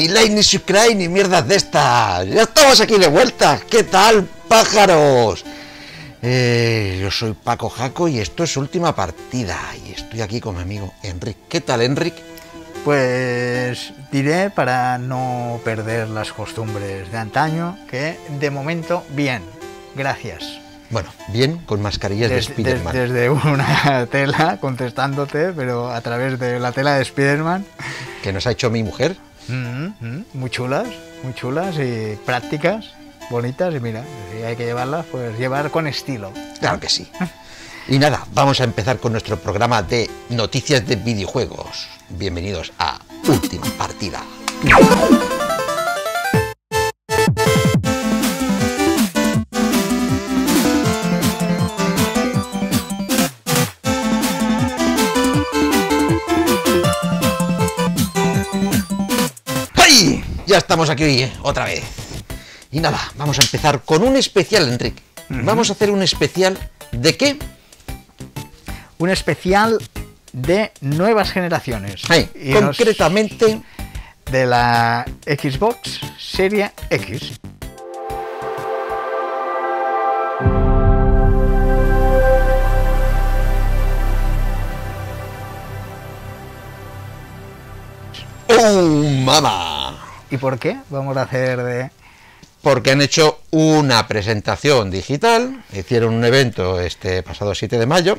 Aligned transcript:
ni 0.00 0.08
like, 0.08 0.30
ni 0.34 0.42
subscribe, 0.42 0.94
ni 0.94 1.08
mierdas 1.08 1.46
de 1.46 1.56
estas. 1.56 2.26
Ya 2.26 2.42
estamos 2.44 2.80
aquí 2.80 2.96
de 2.96 3.06
vuelta. 3.08 3.60
¿Qué 3.68 3.82
tal, 3.84 4.24
pájaros? 4.48 5.44
Eh, 6.22 6.98
yo 7.02 7.10
soy 7.10 7.34
Paco 7.34 7.68
Jaco 7.68 8.08
y 8.08 8.18
esto 8.18 8.44
es 8.44 8.56
última 8.56 8.94
partida. 8.96 9.58
Y 9.86 9.92
estoy 9.92 10.22
aquí 10.22 10.40
con 10.40 10.56
mi 10.56 10.62
amigo 10.62 10.90
Enric. 11.02 11.36
¿Qué 11.50 11.60
tal, 11.60 11.82
Enric? 11.82 12.14
Pues 12.82 13.92
diré, 14.10 14.48
para 14.48 14.96
no 14.96 15.60
perder 15.64 16.08
las 16.08 16.32
costumbres 16.32 17.12
de 17.12 17.18
antaño, 17.18 17.76
que 17.90 18.18
de 18.38 18.50
momento 18.50 19.04
bien. 19.10 19.42
Gracias. 19.94 20.44
Bueno, 20.88 21.10
bien, 21.28 21.58
con 21.66 21.82
mascarillas 21.82 22.30
de 22.30 22.36
Des- 22.36 22.46
des- 22.48 22.54
Spiderman. 22.56 22.92
desde 22.94 23.28
una 23.28 24.06
tela 24.10 24.56
contestándote, 24.62 25.52
pero 25.52 25.90
a 25.92 26.00
través 26.00 26.38
de 26.38 26.58
la 26.58 26.72
tela 26.72 26.94
de 26.94 27.04
Spiderman. 27.04 27.66
Que 28.22 28.32
nos 28.32 28.46
ha 28.46 28.52
hecho 28.52 28.70
mi 28.70 28.82
mujer. 28.82 29.14
Mm, 29.50 30.22
muy 30.34 30.50
chulas, 30.50 30.86
muy 31.22 31.34
chulas 31.34 31.76
y 31.76 32.16
prácticas, 32.24 32.86
bonitas. 33.30 33.74
Y 33.74 33.80
mira, 33.80 34.04
si 34.32 34.42
hay 34.42 34.56
que 34.56 34.64
llevarlas, 34.64 35.06
pues 35.10 35.38
llevar 35.38 35.70
con 35.70 35.86
estilo. 35.86 36.32
Claro 36.60 36.80
que 36.80 36.88
sí. 36.88 37.10
Y 37.88 37.98
nada, 37.98 38.26
vamos 38.32 38.60
a 38.60 38.64
empezar 38.64 38.98
con 38.98 39.12
nuestro 39.12 39.36
programa 39.38 39.82
de 39.82 40.08
noticias 40.28 40.86
de 40.86 40.96
videojuegos. 40.96 41.88
Bienvenidos 42.10 42.72
a 42.78 43.00
Última 43.26 43.66
Partida. 43.76 44.22
Ya 60.50 60.58
estamos 60.58 60.90
aquí 60.90 61.04
eh, 61.22 61.32
otra 61.42 61.64
vez. 61.66 61.84
Y 62.72 62.80
nada, 62.80 62.98
vamos 63.14 63.38
a 63.38 63.42
empezar 63.42 63.82
con 63.84 64.02
un 64.02 64.16
especial, 64.16 64.68
Enrique. 64.68 65.00
Vamos 65.28 65.70
a 65.70 65.74
hacer 65.74 65.92
un 65.92 66.02
especial 66.02 66.58
de 66.90 67.16
qué? 67.16 67.38
Un 68.98 69.10
especial 69.10 69.78
de 70.32 70.72
nuevas 70.80 71.30
generaciones. 71.30 72.02
Ay, 72.08 72.28
Y 72.34 72.48
nos- 72.50 72.76
concretamente, 72.76 73.62
de 74.32 74.46
la 74.46 75.04
Xbox 75.24 76.00
Serie 76.18 76.72
X. 76.90 77.38
¡Oh, 88.48 89.04
mamá! 89.24 89.79
¿Y 90.30 90.36
por 90.36 90.58
qué? 90.58 90.78
Vamos 90.90 91.16
a 91.16 91.22
hacer 91.22 91.62
de... 91.62 91.90
Porque 92.62 92.90
han 92.90 93.00
hecho 93.00 93.40
una 93.50 94.06
presentación 94.06 94.90
digital, 94.90 95.64
hicieron 95.72 96.14
un 96.14 96.24
evento 96.24 96.78
este 96.78 97.22
pasado 97.22 97.54
7 97.54 97.78
de 97.78 97.86
mayo, 97.86 98.18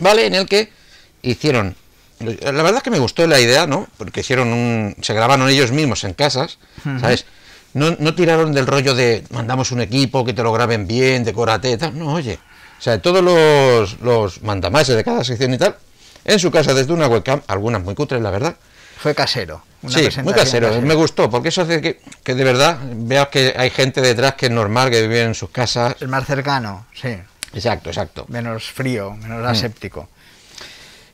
¿vale? 0.00 0.26
En 0.26 0.34
el 0.34 0.46
que 0.46 0.72
hicieron. 1.20 1.76
La 2.20 2.52
verdad 2.52 2.76
es 2.76 2.82
que 2.82 2.90
me 2.90 2.98
gustó 2.98 3.26
la 3.26 3.38
idea, 3.40 3.66
¿no? 3.66 3.86
Porque 3.98 4.20
hicieron 4.20 4.50
un. 4.50 4.96
Se 5.02 5.12
grabaron 5.12 5.46
ellos 5.50 5.72
mismos 5.72 6.04
en 6.04 6.14
casas, 6.14 6.58
¿sabes? 7.00 7.26
No, 7.74 7.94
no 7.98 8.14
tiraron 8.14 8.52
del 8.54 8.66
rollo 8.66 8.94
de 8.94 9.24
mandamos 9.30 9.72
un 9.72 9.82
equipo 9.82 10.24
que 10.24 10.32
te 10.32 10.42
lo 10.42 10.50
graben 10.50 10.86
bien, 10.86 11.22
decórate 11.22 11.72
y 11.72 11.76
tal. 11.76 11.98
No, 11.98 12.14
oye. 12.14 12.38
O 12.78 12.82
sea, 12.82 13.00
todos 13.02 13.22
los, 13.22 14.00
los 14.00 14.42
mandamases 14.42 14.96
de 14.96 15.04
cada 15.04 15.22
sección 15.22 15.52
y 15.52 15.58
tal, 15.58 15.76
en 16.24 16.38
su 16.38 16.50
casa 16.50 16.72
desde 16.72 16.92
una 16.92 17.08
webcam, 17.08 17.42
algunas 17.46 17.82
muy 17.82 17.94
cutres, 17.94 18.22
la 18.22 18.30
verdad, 18.30 18.56
Fue 19.04 19.14
casero. 19.14 19.62
una 19.82 19.92
Sí, 19.92 20.00
muy 20.22 20.32
casero. 20.32 20.68
casera. 20.68 20.80
Me 20.80 20.94
gustó, 20.94 21.28
porque 21.28 21.50
eso 21.50 21.60
hace 21.60 21.82
que, 21.82 22.00
que 22.22 22.34
de 22.34 22.42
verdad 22.42 22.78
veas 22.82 23.28
que 23.28 23.52
hay 23.54 23.68
gente 23.68 24.00
detrás 24.00 24.32
que 24.34 24.46
es 24.46 24.52
normal, 24.52 24.90
que 24.90 25.02
vive 25.02 25.20
en 25.24 25.34
sus 25.34 25.50
casas. 25.50 25.94
Es 26.00 26.08
más 26.08 26.24
cercano, 26.26 26.86
sí. 26.98 27.14
Exacto, 27.52 27.90
exacto. 27.90 28.24
Menos 28.28 28.64
frío, 28.72 29.10
Mm. 29.10 29.18
menos 29.20 29.46
aséptico. 29.46 30.08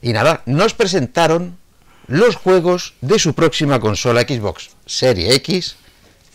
Y 0.02 0.12
nada, 0.12 0.42
nos 0.46 0.72
presentaron 0.74 1.58
los 2.06 2.36
juegos 2.36 2.94
de 3.00 3.18
su 3.18 3.34
próxima 3.34 3.80
consola 3.80 4.20
Xbox 4.22 4.70
Serie 4.86 5.34
X, 5.34 5.74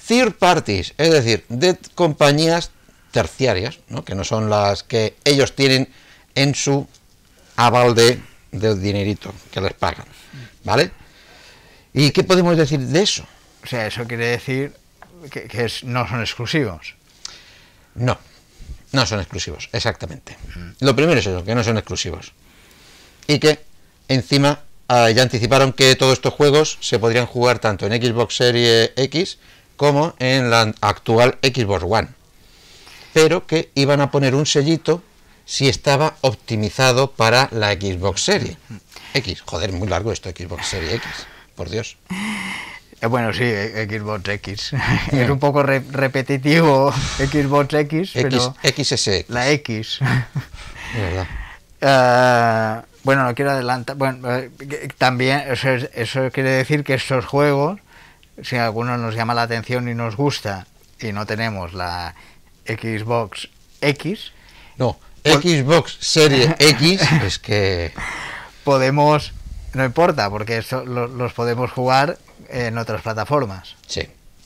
third 0.06 0.34
parties, 0.34 0.94
es 0.98 1.12
decir, 1.12 1.46
de 1.48 1.78
compañías 1.96 2.72
terciarias, 3.12 3.80
¿no? 3.88 4.04
que 4.04 4.14
no 4.14 4.26
son 4.26 4.50
las 4.50 4.84
que 4.84 5.16
ellos 5.24 5.56
tienen 5.56 5.88
en 6.36 6.54
su 6.54 6.86
aval 7.56 7.96
de, 7.96 8.20
del 8.52 8.82
dinerito 8.82 9.34
que 9.52 9.62
les 9.62 9.72
pagan. 9.74 10.06
¿Vale? 10.66 10.92
¿Y 11.98 12.12
qué 12.12 12.24
podemos 12.24 12.58
decir 12.58 12.80
de 12.80 13.02
eso? 13.02 13.26
O 13.64 13.68
sea, 13.68 13.88
eso 13.88 14.06
quiere 14.06 14.28
decir 14.28 14.74
que, 15.32 15.44
que 15.48 15.66
es- 15.66 15.84
no 15.84 16.08
son 16.08 16.20
exclusivos. 16.22 16.96
No, 17.96 18.18
no 18.92 19.06
son 19.06 19.20
exclusivos, 19.22 19.70
exactamente. 19.72 20.38
Lo 20.82 20.96
primero 20.96 21.20
es 21.20 21.26
eso, 21.26 21.44
que 21.46 21.56
no 21.56 21.64
son 21.64 21.78
exclusivos. 21.78 22.34
Y 23.28 23.40
que 23.40 23.60
encima 24.10 24.60
ah, 24.90 25.10
ya 25.10 25.24
anticiparon 25.24 25.72
que 25.74 25.96
todos 25.96 26.14
estos 26.14 26.34
juegos 26.34 26.78
se 26.82 27.00
podrían 27.00 27.26
jugar 27.26 27.60
tanto 27.60 27.88
en 27.88 27.94
Xbox 28.02 28.36
Serie 28.36 28.92
X 28.98 29.38
como 29.78 30.14
en 30.20 30.50
la 30.50 30.74
actual 30.82 31.38
Xbox 31.42 31.84
One. 31.88 32.10
Pero 33.14 33.48
que 33.48 33.72
iban 33.76 34.02
a 34.02 34.12
poner 34.12 34.36
un 34.36 34.46
sellito 34.46 35.02
si 35.46 35.70
estaba 35.70 36.18
optimizado 36.22 37.12
para 37.12 37.48
la 37.52 37.72
Xbox 37.74 38.24
Serie 38.26 38.58
X. 39.14 39.42
Joder, 39.46 39.72
muy 39.72 39.88
largo 39.88 40.12
esto, 40.12 40.30
Xbox 40.30 40.68
Serie 40.68 40.96
X, 40.96 41.08
por 41.56 41.70
Dios. 41.70 41.98
Eh, 43.02 43.08
Bueno, 43.08 43.34
sí, 43.34 43.44
eh, 43.44 43.88
Xbox 43.90 44.28
X. 44.30 44.72
es 45.12 45.30
un 45.30 45.40
poco 45.40 45.64
re- 45.64 45.84
repetitivo 45.92 46.92
Xbox 47.18 47.74
X, 47.74 48.12
pero 48.14 48.56
X, 48.64 48.88
XSX, 48.90 49.30
la 49.30 49.50
X. 49.52 50.00
verdad. 50.94 51.28
Eh, 51.82 52.82
bueno, 53.04 53.24
no 53.24 53.36
quiero 53.36 53.52
adelantar. 53.52 53.96
Bueno, 53.96 54.34
eh, 54.36 54.50
también 54.98 55.44
eso, 55.52 55.70
es- 55.70 55.90
eso 55.94 56.30
quiere 56.32 56.52
decir 56.52 56.84
que 56.84 56.94
estos 56.96 57.26
juegos, 57.26 57.80
si 58.44 58.56
alguno 58.58 58.98
nos 58.98 59.16
llama 59.16 59.34
la 59.34 59.44
atención 59.44 59.88
y 59.90 59.94
nos 59.94 60.16
gusta 60.16 60.66
y 61.00 61.12
no 61.12 61.26
tenemos 61.26 61.74
la 61.74 62.16
Xbox 62.66 63.50
X, 63.82 64.32
No, 64.78 64.98
Xbox 65.24 65.98
Serie 66.00 66.56
X 66.60 67.02
es 67.24 67.40
que... 67.40 67.94
podemos, 68.64 69.34
no 69.76 69.86
importa, 69.86 70.30
porque 70.30 70.58
esto 70.58 70.84
lo- 70.86 71.08
los 71.08 71.34
podemos 71.34 71.72
jugar 71.72 72.18
en 72.50 72.78
otras 72.78 73.02
plataformas. 73.02 73.76
Sí, 73.88 74.02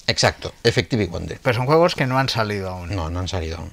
exacto, 0.08 0.54
Effective 0.64 1.06
Wonder. 1.08 1.40
Pero 1.42 1.56
son 1.58 1.66
juegos 1.66 1.96
que 1.96 2.06
no 2.06 2.18
han 2.20 2.30
salido 2.30 2.70
aún. 2.70 2.96
No, 2.96 3.10
no 3.10 3.20
han 3.20 3.28
salido 3.28 3.58
aún. 3.58 3.72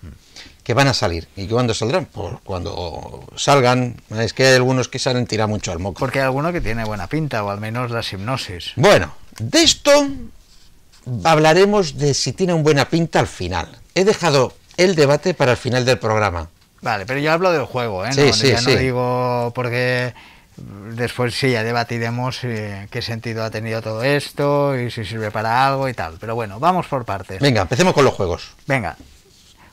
Que 0.63 0.75
van 0.75 0.89
a 0.89 0.95
salir. 0.95 1.29
¿Y 1.37 1.47
cuándo 1.47 1.75
saldrán? 1.75 2.07
Pues 2.07 2.35
cuando 2.43 3.25
salgan. 3.37 4.01
Es 4.11 4.33
que 4.33 4.47
hay 4.47 4.55
algunos 4.57 4.89
que 4.89 4.99
salen 4.99 5.27
tira 5.27 5.47
mucho 5.47 5.71
al 5.71 5.79
moco. 5.79 6.01
Porque 6.01 6.19
hay 6.19 6.25
alguno 6.25 6.53
que 6.53 6.61
tiene 6.61 6.85
buena 6.85 7.07
pinta, 7.07 7.45
o 7.45 7.51
al 7.51 7.61
menos 7.61 7.91
las 7.93 8.13
hipnosis. 8.13 8.73
Bueno, 8.75 9.15
de 9.39 9.63
esto 9.63 10.09
hablaremos 11.25 11.97
de 11.99 12.15
si 12.15 12.33
tiene 12.33 12.53
una 12.55 12.63
buena 12.63 12.89
pinta 12.89 13.21
al 13.21 13.27
final. 13.29 13.69
He 13.95 14.05
dejado 14.05 14.55
el 14.77 14.95
debate 14.95 15.35
para 15.35 15.53
el 15.53 15.57
final 15.57 15.85
del 15.85 15.99
programa. 15.99 16.49
Vale, 16.83 17.07
pero 17.07 17.21
yo 17.21 17.33
hablo 17.33 17.53
del 17.53 17.65
juego, 17.65 18.05
¿eh? 18.05 18.13
Sí, 18.13 18.21
no, 18.27 18.33
sí, 18.33 18.49
ya 18.49 18.59
sí. 18.59 18.71
no 18.75 18.77
digo 18.77 19.53
porque 19.55 20.15
después 20.57 21.35
sí, 21.35 21.51
ya 21.51 21.63
debatiremos 21.63 22.43
eh, 22.45 22.89
qué 22.91 23.03
sentido 23.03 23.45
ha 23.45 23.51
tenido 23.51 23.83
todo 23.83 24.03
esto 24.03 24.79
y 24.79 24.91
si 24.91 25.05
sirve 25.05 25.31
para 25.31 25.67
algo 25.67 25.89
y 25.89 25.95
tal. 25.95 26.17
Pero 26.19 26.35
bueno, 26.35 26.59
vamos 26.59 26.87
por 26.87 27.05
partes. 27.05 27.41
Venga, 27.41 27.63
empecemos 27.63 27.95
con 27.95 28.05
los 28.05 28.15
juegos. 28.15 28.53
Venga, 28.67 28.97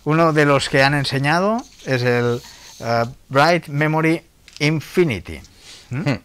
uno 0.04 0.34
de 0.34 0.46
los 0.46 0.70
que 0.70 0.84
han 0.84 0.94
enseñado 0.94 1.64
es 1.86 2.04
el 2.04 2.42
eh, 2.80 3.06
Bright 3.30 3.68
Memory 3.68 4.22
Infinity. 4.60 5.42
¿Mm? 5.90 6.10
Hmm. 6.10 6.20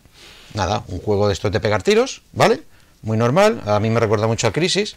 Nada, 0.55 0.83
un 0.89 1.01
juego 1.01 1.29
de 1.29 1.35
estos 1.35 1.53
de 1.53 1.61
pegar 1.61 1.83
tiros, 1.83 2.23
¿vale? 2.33 2.63
Muy 3.03 3.17
normal, 3.17 3.63
a 3.67 3.79
mí 3.79 3.91
me 3.91 4.01
recuerda 4.01 4.27
mucho 4.27 4.47
a 4.49 4.53
Crisis. 4.53 4.97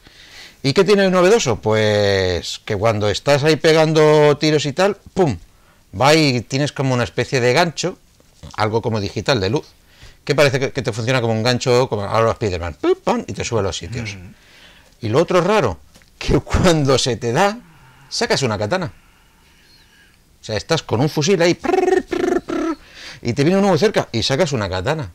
¿Y 0.64 0.74
qué 0.74 0.84
tiene 0.84 1.04
de 1.04 1.12
novedoso? 1.12 1.58
Pues 1.58 2.62
que 2.66 2.76
cuando 2.76 3.10
estás 3.10 3.44
ahí 3.44 3.56
pegando 3.56 4.38
tiros 4.38 4.66
y 4.66 4.74
tal, 4.74 4.98
¡pum! 5.14 5.38
Va 6.00 6.16
y 6.16 6.42
tienes 6.42 6.72
como 6.72 6.94
una 6.94 7.04
especie 7.04 7.42
de 7.42 7.54
gancho, 7.54 7.98
algo 8.56 8.82
como 8.82 9.00
digital 9.00 9.40
de 9.40 9.50
luz, 9.50 9.68
que 10.24 10.36
parece 10.36 10.60
que, 10.60 10.72
que 10.72 10.82
te 10.82 10.92
funciona 10.92 11.22
como 11.22 11.34
un 11.34 11.44
gancho, 11.44 11.88
como 11.90 12.04
ahora 12.04 12.32
Spider-Man, 12.32 12.78
¡pum! 12.80 12.96
pam, 13.04 13.24
y 13.28 13.34
te 13.34 13.44
sube 13.44 13.60
a 13.60 13.64
los 13.64 13.78
sitios. 13.78 14.18
Y 15.02 15.10
lo 15.10 15.20
otro 15.20 15.42
raro, 15.42 15.80
que 16.18 16.40
cuando 16.40 16.98
se 16.98 17.18
te 17.18 17.32
da, 17.32 17.58
sacas 18.10 18.44
una 18.44 18.58
katana. 18.58 18.92
O 20.40 20.44
sea, 20.44 20.58
estás 20.58 20.84
con 20.84 21.02
un 21.02 21.10
fusil 21.10 21.42
ahí, 21.42 21.58
y 23.22 23.34
te 23.34 23.44
viene 23.44 23.60
uno 23.60 23.70
muy 23.70 23.78
cerca 23.78 24.08
y 24.12 24.24
sacas 24.24 24.52
una 24.52 24.70
katana. 24.70 25.12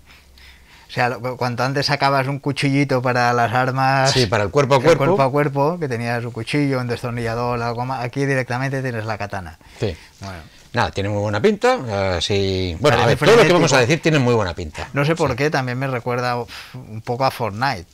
O 0.89 0.93
sea, 0.93 1.19
cuanto 1.37 1.65
antes 1.65 1.87
sacabas 1.87 2.29
un 2.29 2.39
cuchillito 2.39 3.03
para 3.03 3.33
las 3.33 3.53
armas. 3.53 4.13
Sí, 4.13 4.27
para 4.27 4.45
el 4.45 4.51
cuerpo 4.51 4.75
a 4.75 4.77
el 4.79 4.85
cuerpo. 4.85 5.05
cuerpo 5.05 5.23
a 5.23 5.31
cuerpo, 5.31 5.79
que 5.81 5.89
tenías 5.89 6.25
un 6.25 6.31
cuchillo, 6.31 6.81
un 6.81 6.87
destornillador, 6.87 7.61
algo 7.61 7.85
más. 7.85 8.05
Aquí 8.05 8.25
directamente 8.25 8.83
tienes 8.83 9.05
la 9.05 9.19
katana. 9.19 9.59
Sí. 9.81 9.97
Bueno, 10.21 10.39
Nada, 10.77 10.91
tiene 10.91 11.09
muy 11.09 11.23
buena 11.23 11.41
pinta. 11.41 12.21
sí. 12.21 12.77
Bueno, 12.81 12.99
a 12.99 13.01
Parece 13.05 13.25
ver, 13.25 13.31
todo 13.31 13.43
lo 13.43 13.47
que 13.49 13.53
vamos 13.55 13.73
a 13.73 13.79
decir 13.81 14.03
tiene 14.03 14.19
muy 14.19 14.35
buena 14.35 14.53
pinta. 14.55 14.91
No 14.93 15.07
sé 15.07 15.15
por 15.17 15.35
qué, 15.35 15.49
también 15.49 15.79
me 15.79 15.87
recuerda 15.87 16.37
un 16.75 17.01
poco 17.03 17.25
a 17.25 17.31
Fortnite, 17.31 17.87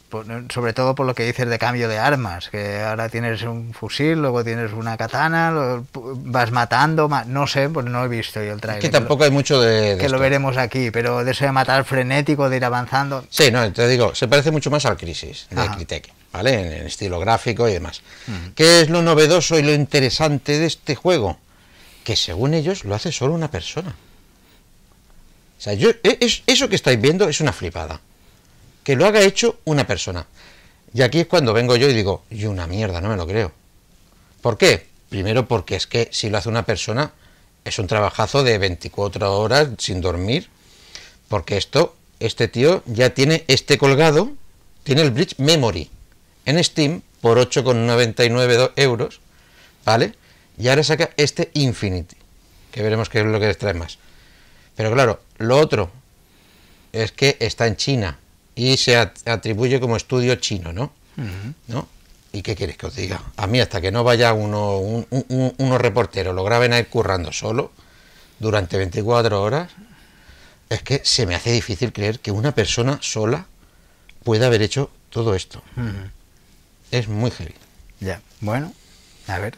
sobre 0.52 0.72
todo 0.72 0.92
por 0.96 1.06
lo 1.06 1.14
que 1.14 1.24
dices 1.24 1.48
de 1.48 1.60
cambio 1.60 1.88
de 1.88 1.98
armas, 2.00 2.48
que 2.48 2.80
ahora 2.80 3.08
tienes 3.08 3.42
un 3.44 3.72
fusil, 3.72 4.20
luego 4.20 4.42
tienes 4.42 4.72
una 4.72 4.96
katana, 4.96 5.80
vas 5.94 6.50
matando, 6.50 7.08
ma- 7.08 7.22
no 7.24 7.46
sé, 7.46 7.68
pues 7.68 7.86
no 7.86 8.04
he 8.04 8.08
visto 8.08 8.40
yo 8.42 8.48
el 8.50 8.54
Es 8.56 8.60
trailer. 8.60 8.82
que 8.82 8.88
tampoco 8.88 9.22
hay 9.22 9.30
mucho 9.30 9.60
de. 9.60 9.94
de 9.94 9.98
que 9.98 10.08
lo 10.08 10.18
veremos 10.18 10.56
aquí, 10.56 10.90
pero 10.90 11.24
de 11.24 11.30
eso 11.30 11.44
de 11.44 11.52
matar 11.52 11.84
frenético, 11.84 12.50
de 12.50 12.56
ir 12.56 12.64
avanzando, 12.64 13.24
Sí, 13.30 13.52
no, 13.52 13.72
te 13.72 13.86
digo, 13.86 14.12
se 14.16 14.26
parece 14.26 14.50
mucho 14.50 14.72
más 14.72 14.84
al 14.86 14.96
Crisis 14.96 15.46
de. 15.50 15.68
Crytek, 15.68 16.12
¿vale? 16.32 16.54
En, 16.54 16.72
en 16.80 16.86
estilo 16.88 17.20
gráfico 17.20 17.68
y 17.68 17.74
demás. 17.74 18.02
¿Qué 18.56 18.80
es 18.80 18.90
lo 18.90 19.02
novedoso 19.02 19.56
y 19.56 19.62
lo 19.62 19.72
interesante 19.72 20.58
de 20.58 20.66
este 20.66 20.96
juego? 20.96 21.38
Que 22.04 22.16
según 22.16 22.54
ellos 22.54 22.84
lo 22.84 22.94
hace 22.94 23.12
solo 23.12 23.34
una 23.34 23.50
persona. 23.50 23.94
O 25.58 25.62
sea, 25.62 25.74
yo, 25.74 25.90
e- 25.90 26.18
es- 26.20 26.42
eso 26.46 26.68
que 26.68 26.76
estáis 26.76 27.00
viendo 27.00 27.28
es 27.28 27.40
una 27.40 27.52
flipada. 27.52 28.00
Que 28.82 28.96
lo 28.96 29.06
haga 29.06 29.20
hecho 29.20 29.60
una 29.64 29.86
persona. 29.86 30.26
Y 30.92 31.02
aquí 31.02 31.20
es 31.20 31.26
cuando 31.26 31.52
vengo 31.52 31.76
yo 31.76 31.88
y 31.88 31.94
digo, 31.94 32.24
y 32.30 32.44
una 32.46 32.66
mierda, 32.66 33.00
no 33.00 33.08
me 33.08 33.16
lo 33.16 33.26
creo. 33.26 33.52
¿Por 34.40 34.58
qué? 34.58 34.86
Primero 35.08 35.46
porque 35.46 35.76
es 35.76 35.86
que 35.86 36.08
si 36.12 36.28
lo 36.30 36.38
hace 36.38 36.48
una 36.48 36.64
persona 36.66 37.12
es 37.64 37.78
un 37.78 37.86
trabajazo 37.86 38.42
de 38.42 38.58
24 38.58 39.38
horas 39.38 39.68
sin 39.78 40.00
dormir 40.00 40.48
porque 41.28 41.56
esto, 41.56 41.94
este 42.18 42.48
tío 42.48 42.82
ya 42.86 43.10
tiene 43.14 43.44
este 43.46 43.78
colgado, 43.78 44.32
tiene 44.82 45.02
el 45.02 45.12
Bridge 45.12 45.36
Memory 45.38 45.88
en 46.44 46.62
Steam 46.64 47.02
por 47.20 47.38
8,99 47.38 48.56
do- 48.56 48.72
euros, 48.76 49.20
¿vale? 49.84 50.14
Y 50.58 50.68
ahora 50.68 50.82
saca 50.84 51.10
este 51.16 51.50
Infinity, 51.54 52.16
que 52.70 52.82
veremos 52.82 53.08
qué 53.08 53.20
es 53.20 53.26
lo 53.26 53.40
que 53.40 53.46
les 53.46 53.58
trae 53.58 53.74
más. 53.74 53.98
Pero 54.76 54.92
claro, 54.92 55.20
lo 55.38 55.58
otro 55.58 55.90
es 56.92 57.12
que 57.12 57.36
está 57.40 57.66
en 57.66 57.76
China 57.76 58.18
y 58.54 58.76
se 58.76 58.96
at- 58.96 59.26
atribuye 59.26 59.80
como 59.80 59.96
estudio 59.96 60.34
chino, 60.36 60.72
¿no? 60.72 60.92
¿No? 61.68 61.88
¿Y 62.32 62.42
qué 62.42 62.54
quieres 62.56 62.76
que 62.78 62.86
os 62.86 62.94
diga? 62.96 63.22
A 63.36 63.46
mí 63.46 63.60
hasta 63.60 63.80
que 63.80 63.90
no 63.92 64.04
vaya 64.04 64.32
uno, 64.32 64.78
un, 64.78 65.06
un- 65.10 65.24
un- 65.28 65.54
unos 65.58 65.80
reporteros, 65.80 66.34
lo 66.34 66.44
graben 66.44 66.72
ahí 66.72 66.84
currando 66.84 67.32
solo 67.32 67.72
durante 68.38 68.76
24 68.78 69.42
horas, 69.42 69.70
es 70.70 70.82
que 70.82 71.02
se 71.04 71.26
me 71.26 71.34
hace 71.34 71.52
difícil 71.52 71.92
creer 71.92 72.20
que 72.20 72.30
una 72.30 72.54
persona 72.54 72.98
sola 73.02 73.46
pueda 74.24 74.46
haber 74.46 74.62
hecho 74.62 74.90
todo 75.10 75.34
esto. 75.34 75.62
Es 76.90 77.08
muy 77.08 77.30
heavy. 77.30 77.54
ya, 78.00 78.20
bueno, 78.40 78.72
a 79.28 79.38
ver. 79.38 79.56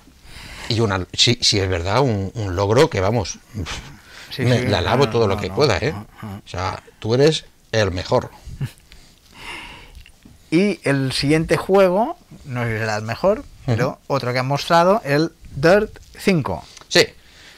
Y 0.68 0.80
una, 0.80 1.06
si, 1.12 1.34
si 1.40 1.58
es 1.60 1.68
verdad, 1.68 2.00
un, 2.00 2.30
un 2.34 2.56
logro 2.56 2.88
que 2.90 3.00
vamos, 3.00 3.38
Sí, 4.30 4.42
me- 4.42 4.60
sí, 4.60 4.66
la 4.66 4.78
no, 4.80 4.84
lavo 4.86 5.04
no, 5.06 5.10
todo 5.12 5.28
lo 5.28 5.36
que 5.36 5.48
no. 5.48 5.54
pueda, 5.54 5.78
¿eh? 5.78 5.94
O 6.22 6.48
sea, 6.48 6.82
tú 6.98 7.14
eres 7.14 7.44
el 7.72 7.90
mejor. 7.92 8.30
Y 10.50 10.78
el 10.84 11.12
siguiente 11.12 11.56
juego, 11.56 12.16
no 12.44 12.62
será 12.64 12.96
el 12.96 13.02
mejor, 13.02 13.44
pero 13.66 13.98
otro 14.06 14.32
que 14.32 14.38
han 14.38 14.46
mostrado, 14.46 15.00
el 15.04 15.32
Dirt 15.56 15.98
5. 16.18 16.64
Sí, 16.88 17.06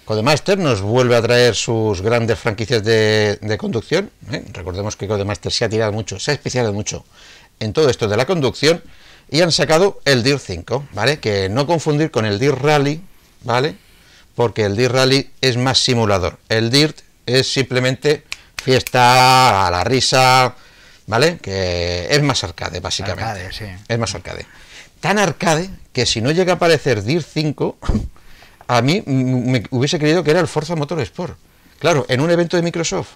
Codemaster 0.06 0.58
nos 0.58 0.80
vuelve 0.80 1.14
a 1.16 1.20
traer 1.22 1.54
sus 1.54 2.00
grandes 2.00 2.38
franquicias 2.38 2.82
de, 2.84 3.38
de 3.42 3.58
conducción. 3.58 4.10
¿eh? 4.30 4.44
Recordemos 4.52 4.96
que 4.96 5.06
Codemaster 5.08 5.52
se 5.52 5.64
ha 5.66 5.68
tirado 5.68 5.92
mucho, 5.92 6.18
se 6.18 6.30
ha 6.30 6.34
especializado 6.34 6.72
mucho 6.72 7.04
en 7.60 7.72
todo 7.74 7.90
esto 7.90 8.08
de 8.08 8.16
la 8.16 8.24
conducción 8.24 8.82
y 9.30 9.40
han 9.40 9.52
sacado 9.52 10.00
el 10.04 10.22
Dirt 10.22 10.40
5, 10.44 10.88
¿vale? 10.92 11.18
Que 11.18 11.48
no 11.48 11.66
confundir 11.66 12.10
con 12.10 12.24
el 12.26 12.38
Dirt 12.38 12.58
Rally, 12.60 13.02
¿vale? 13.42 13.76
Porque 14.34 14.64
el 14.64 14.76
Dirt 14.76 14.92
Rally 14.92 15.30
es 15.40 15.56
más 15.56 15.82
simulador. 15.82 16.38
El 16.48 16.70
Dirt 16.70 17.00
es 17.26 17.52
simplemente 17.52 18.24
fiesta, 18.62 19.66
a 19.66 19.70
la 19.70 19.84
risa, 19.84 20.54
¿vale? 21.06 21.38
Que 21.38 22.06
es 22.10 22.22
más 22.22 22.44
arcade, 22.44 22.80
básicamente. 22.80 23.24
Arcade, 23.24 23.52
sí. 23.52 23.64
Es 23.88 23.98
más 23.98 24.14
arcade. 24.14 24.46
Tan 25.00 25.18
arcade 25.18 25.70
que 25.92 26.06
si 26.06 26.20
no 26.20 26.30
llega 26.30 26.52
a 26.52 26.56
aparecer 26.56 27.02
Dirt 27.02 27.26
5, 27.26 27.78
a 28.68 28.82
mí 28.82 29.02
me 29.06 29.64
hubiese 29.70 29.98
creído 29.98 30.22
que 30.22 30.30
era 30.30 30.40
el 30.40 30.48
Forza 30.48 30.76
Motorsport. 30.76 31.36
Claro, 31.78 32.06
en 32.08 32.20
un 32.20 32.30
evento 32.30 32.56
de 32.56 32.62
Microsoft 32.62 33.10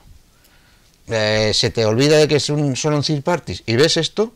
eh, 1.08 1.52
se 1.54 1.70
te 1.70 1.84
olvida 1.84 2.18
de 2.18 2.28
que 2.28 2.36
es 2.36 2.50
un, 2.50 2.76
son 2.76 2.94
un 2.94 3.02
third 3.02 3.22
parties 3.22 3.62
y 3.66 3.76
ves 3.76 3.96
esto 3.96 4.34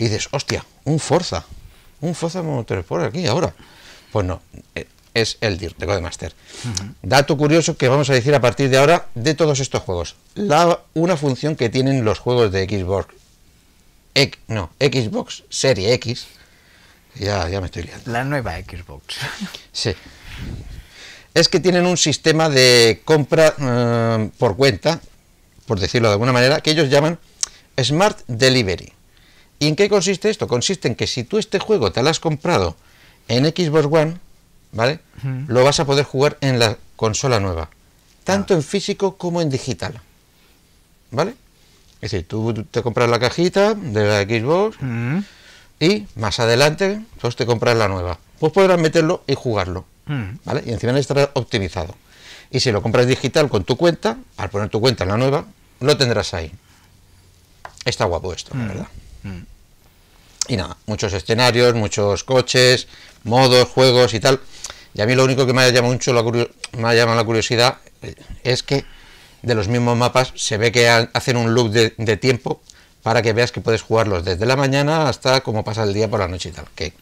y 0.00 0.04
dices, 0.08 0.28
hostia, 0.32 0.64
un 0.84 0.98
Forza, 0.98 1.44
un 2.00 2.14
Forza 2.14 2.42
Motorsport 2.42 3.04
aquí 3.04 3.26
ahora. 3.26 3.54
Pues 4.12 4.26
no, 4.26 4.40
eh, 4.74 4.86
es 5.14 5.36
el 5.40 5.58
DIR 5.58 5.76
de 5.76 5.86
Codemaster. 5.86 6.34
Dato 7.02 7.36
curioso 7.36 7.76
que 7.76 7.88
vamos 7.88 8.08
a 8.10 8.14
decir 8.14 8.34
a 8.34 8.40
partir 8.40 8.70
de 8.70 8.78
ahora 8.78 9.06
de 9.14 9.34
todos 9.34 9.60
estos 9.60 9.82
juegos. 9.82 10.16
La, 10.34 10.80
una 10.94 11.16
función 11.16 11.54
que 11.54 11.68
tienen 11.68 12.04
los 12.04 12.18
juegos 12.18 12.50
de 12.50 12.64
Xbox, 12.66 13.14
X- 14.14 14.40
no, 14.48 14.70
Xbox 14.80 15.44
Serie 15.50 15.92
X, 15.94 16.26
ya, 17.14 17.48
ya 17.48 17.60
me 17.60 17.66
estoy 17.66 17.82
liando. 17.84 18.10
La 18.10 18.24
nueva 18.24 18.56
Xbox. 18.58 19.16
Sí. 19.72 19.94
Es 21.34 21.48
que 21.48 21.60
tienen 21.60 21.86
un 21.86 21.96
sistema 21.96 22.48
de 22.48 23.02
compra 23.04 23.54
eh, 23.58 24.30
por 24.38 24.56
cuenta, 24.56 25.00
por 25.66 25.78
decirlo 25.78 26.08
de 26.08 26.12
alguna 26.14 26.32
manera, 26.32 26.60
que 26.60 26.70
ellos 26.72 26.88
llaman 26.88 27.18
Smart 27.80 28.18
Delivery. 28.26 28.92
¿Y 29.60 29.68
en 29.68 29.76
qué 29.76 29.88
consiste 29.90 30.30
esto? 30.30 30.48
Consiste 30.48 30.88
en 30.88 30.94
que 30.94 31.06
si 31.06 31.22
tú 31.22 31.38
este 31.38 31.58
juego 31.58 31.92
te 31.92 32.02
lo 32.02 32.08
has 32.08 32.18
comprado 32.18 32.76
en 33.28 33.44
Xbox 33.44 33.86
One, 33.86 34.16
¿vale? 34.72 35.00
Lo 35.48 35.62
vas 35.62 35.78
a 35.80 35.84
poder 35.84 36.06
jugar 36.06 36.38
en 36.40 36.58
la 36.58 36.78
consola 36.96 37.38
nueva, 37.40 37.68
tanto 38.24 38.54
en 38.54 38.62
físico 38.62 39.16
como 39.16 39.42
en 39.42 39.50
digital. 39.50 40.00
¿Vale? 41.10 41.34
Es 42.00 42.12
decir, 42.12 42.26
tú 42.26 42.64
te 42.70 42.82
compras 42.82 43.10
la 43.10 43.18
cajita 43.18 43.74
de 43.74 44.06
la 44.06 44.22
Xbox, 44.22 44.78
y 45.78 46.06
más 46.16 46.40
adelante 46.40 47.00
pues 47.20 47.36
te 47.36 47.44
compras 47.44 47.76
la 47.76 47.88
nueva. 47.88 48.18
Pues 48.38 48.52
podrás 48.54 48.80
meterlo 48.80 49.24
y 49.26 49.34
jugarlo. 49.34 49.84
¿vale? 50.44 50.62
Y 50.64 50.72
encima 50.72 50.98
estará 50.98 51.30
optimizado. 51.34 51.94
Y 52.50 52.60
si 52.60 52.72
lo 52.72 52.80
compras 52.80 53.06
digital 53.06 53.50
con 53.50 53.64
tu 53.64 53.76
cuenta, 53.76 54.16
al 54.38 54.48
poner 54.48 54.70
tu 54.70 54.80
cuenta 54.80 55.04
en 55.04 55.10
la 55.10 55.18
nueva, 55.18 55.44
lo 55.80 55.96
tendrás 55.98 56.32
ahí. 56.32 56.50
Está 57.84 58.06
guapo 58.06 58.32
esto, 58.32 58.56
la 58.56 58.66
verdad. 58.66 58.88
Mm. 59.22 59.38
Y 60.48 60.56
nada, 60.56 60.76
muchos 60.86 61.12
escenarios, 61.12 61.74
muchos 61.74 62.24
coches, 62.24 62.88
modos, 63.24 63.68
juegos 63.68 64.14
y 64.14 64.20
tal. 64.20 64.40
Y 64.94 65.00
a 65.00 65.06
mí 65.06 65.14
lo 65.14 65.24
único 65.24 65.46
que 65.46 65.52
me 65.52 65.62
ha 65.62 65.68
llamado 65.68 65.92
mucho 65.94 66.12
la, 66.12 66.22
me 66.24 66.88
ha 66.88 66.94
llamado 66.94 67.16
la 67.16 67.24
curiosidad 67.24 67.78
eh, 68.02 68.14
es 68.42 68.62
que 68.64 68.84
de 69.42 69.54
los 69.54 69.68
mismos 69.68 69.96
mapas 69.96 70.32
se 70.34 70.56
ve 70.58 70.72
que 70.72 70.88
ha- 70.88 71.08
hacen 71.14 71.36
un 71.36 71.54
loop 71.54 71.70
de, 71.70 71.94
de 71.96 72.16
tiempo 72.16 72.60
para 73.02 73.22
que 73.22 73.32
veas 73.32 73.52
que 73.52 73.60
puedes 73.60 73.82
jugarlos 73.82 74.24
desde 74.24 74.44
la 74.44 74.56
mañana 74.56 75.08
hasta 75.08 75.40
como 75.42 75.62
pasa 75.62 75.84
el 75.84 75.94
día 75.94 76.08
por 76.10 76.18
la 76.20 76.26
noche 76.28 76.48
y 76.48 76.52
tal. 76.52 76.66
Que, 76.74 76.92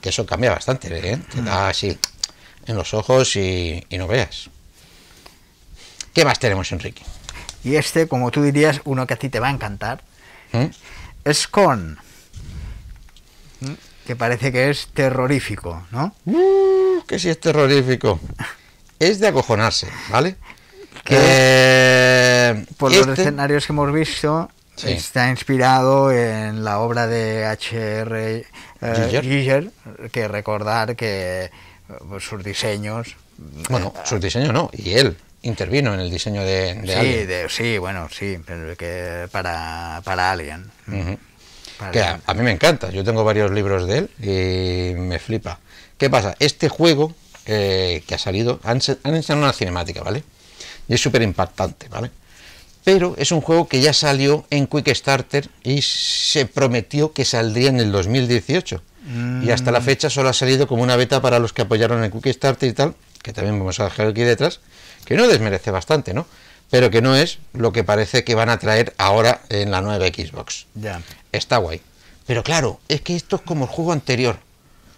que 0.00 0.08
eso 0.08 0.26
cambia 0.26 0.50
bastante, 0.50 0.88
¿eh? 1.12 1.18
Te 1.32 1.42
da 1.42 1.68
así 1.68 1.96
en 2.66 2.76
los 2.76 2.92
ojos 2.92 3.36
y, 3.36 3.84
y 3.88 3.98
no 3.98 4.08
veas. 4.08 4.50
¿Qué 6.12 6.24
más 6.24 6.38
tenemos, 6.38 6.72
Enrique? 6.72 7.02
Y 7.62 7.76
este, 7.76 8.08
como 8.08 8.30
tú 8.30 8.42
dirías, 8.42 8.80
uno 8.84 9.06
que 9.06 9.14
a 9.14 9.16
ti 9.16 9.28
te 9.28 9.38
va 9.40 9.48
a 9.48 9.50
encantar, 9.50 10.02
¿Mm? 10.52 10.64
Es 11.26 11.46
Con. 11.48 11.98
¿Mm? 13.60 13.72
Que 14.06 14.16
parece 14.16 14.52
que 14.52 14.70
es 14.70 14.88
terrorífico, 14.94 15.86
¿no? 15.90 16.14
Uh, 16.24 17.02
que 17.06 17.18
si 17.18 17.28
es 17.28 17.40
terrorífico. 17.40 18.20
Es 18.98 19.18
de 19.20 19.28
acojonarse, 19.28 19.88
¿vale? 20.08 20.36
Que 21.04 22.64
Por 22.78 22.92
los 22.92 23.06
este- 23.08 23.22
escenarios 23.22 23.66
que 23.66 23.72
hemos 23.72 23.92
visto, 23.92 24.50
Sí. 24.76 24.92
está 24.92 25.30
inspirado 25.30 26.12
en 26.12 26.62
la 26.64 26.78
obra 26.80 27.06
de 27.06 27.44
H.R. 27.46 28.46
eh, 28.82 29.20
Giger. 29.22 29.70
Que 30.12 30.28
recordar 30.28 30.94
que 30.96 31.44
eh, 31.44 31.50
pues, 32.08 32.24
sus 32.24 32.44
diseños... 32.44 33.16
Bueno, 33.70 33.92
su 34.04 34.18
diseño 34.18 34.52
no, 34.52 34.70
y 34.72 34.92
él 34.92 35.16
intervino 35.46 35.94
en 35.94 36.00
el 36.00 36.10
diseño 36.10 36.42
de, 36.42 36.74
de 36.74 36.86
sí, 36.86 36.92
Alien. 36.92 37.28
de- 37.28 37.48
sí, 37.48 37.78
bueno, 37.78 38.08
sí, 38.10 38.38
pero 38.44 38.76
que 38.76 39.28
para, 39.30 40.00
para 40.04 40.32
Alien. 40.32 40.70
Ujú. 40.88 41.18
Para 41.78 41.90
Que 41.92 42.00
a, 42.00 42.08
Alien. 42.10 42.22
a 42.26 42.34
mí 42.34 42.42
me 42.42 42.50
encanta, 42.52 42.90
yo 42.90 43.04
tengo 43.04 43.24
varios 43.24 43.50
libros 43.50 43.86
de 43.86 43.98
él 43.98 44.10
y 44.20 44.94
me 44.98 45.18
flipa. 45.18 45.58
¿Qué 45.98 46.10
pasa? 46.10 46.34
Este 46.38 46.68
juego 46.68 47.14
eh, 47.46 48.02
que 48.06 48.14
ha 48.14 48.18
salido, 48.18 48.60
han, 48.64 48.80
han 49.02 49.14
enseñado 49.14 49.44
una 49.44 49.52
cinemática, 49.52 50.02
¿vale? 50.02 50.22
Y 50.88 50.94
es 50.94 51.00
súper 51.00 51.22
impactante, 51.22 51.88
¿vale? 51.88 52.10
Pero 52.84 53.14
es 53.18 53.32
un 53.32 53.40
juego 53.40 53.66
que 53.66 53.80
ya 53.80 53.92
salió 53.92 54.46
en 54.50 54.68
Quick 54.68 54.94
Starter 54.94 55.48
y 55.64 55.82
se 55.82 56.46
prometió 56.46 57.12
que 57.12 57.24
saldría 57.24 57.68
en 57.70 57.80
el 57.80 57.90
2018. 57.90 58.82
Y 59.42 59.50
hasta 59.50 59.70
la 59.70 59.80
fecha 59.80 60.10
solo 60.10 60.28
ha 60.28 60.32
salido 60.32 60.66
como 60.66 60.82
una 60.82 60.96
beta 60.96 61.20
para 61.22 61.38
los 61.38 61.52
que 61.52 61.62
apoyaron 61.62 62.02
en 62.04 62.10
Quick 62.10 62.26
Starter 62.32 62.68
y 62.68 62.72
tal, 62.72 62.94
que 63.22 63.32
también 63.32 63.58
vamos 63.58 63.78
a 63.80 63.84
dejar 63.84 64.08
aquí 64.08 64.22
detrás, 64.22 64.60
que 65.06 65.16
no 65.16 65.26
desmerece 65.26 65.70
bastante, 65.70 66.12
¿no? 66.12 66.26
Pero 66.70 66.90
que 66.90 67.00
no 67.00 67.14
es 67.16 67.38
lo 67.52 67.72
que 67.72 67.84
parece 67.84 68.24
que 68.24 68.34
van 68.34 68.50
a 68.50 68.58
traer 68.58 68.92
ahora 68.98 69.40
en 69.48 69.70
la 69.70 69.80
nueva 69.80 70.06
Xbox 70.08 70.66
Ya. 70.74 71.00
está 71.32 71.56
guay. 71.58 71.80
Pero 72.26 72.42
claro, 72.42 72.80
es 72.88 73.00
que 73.02 73.14
esto 73.16 73.36
es 73.36 73.42
como 73.42 73.64
el 73.64 73.70
juego 73.70 73.92
anterior, 73.92 74.36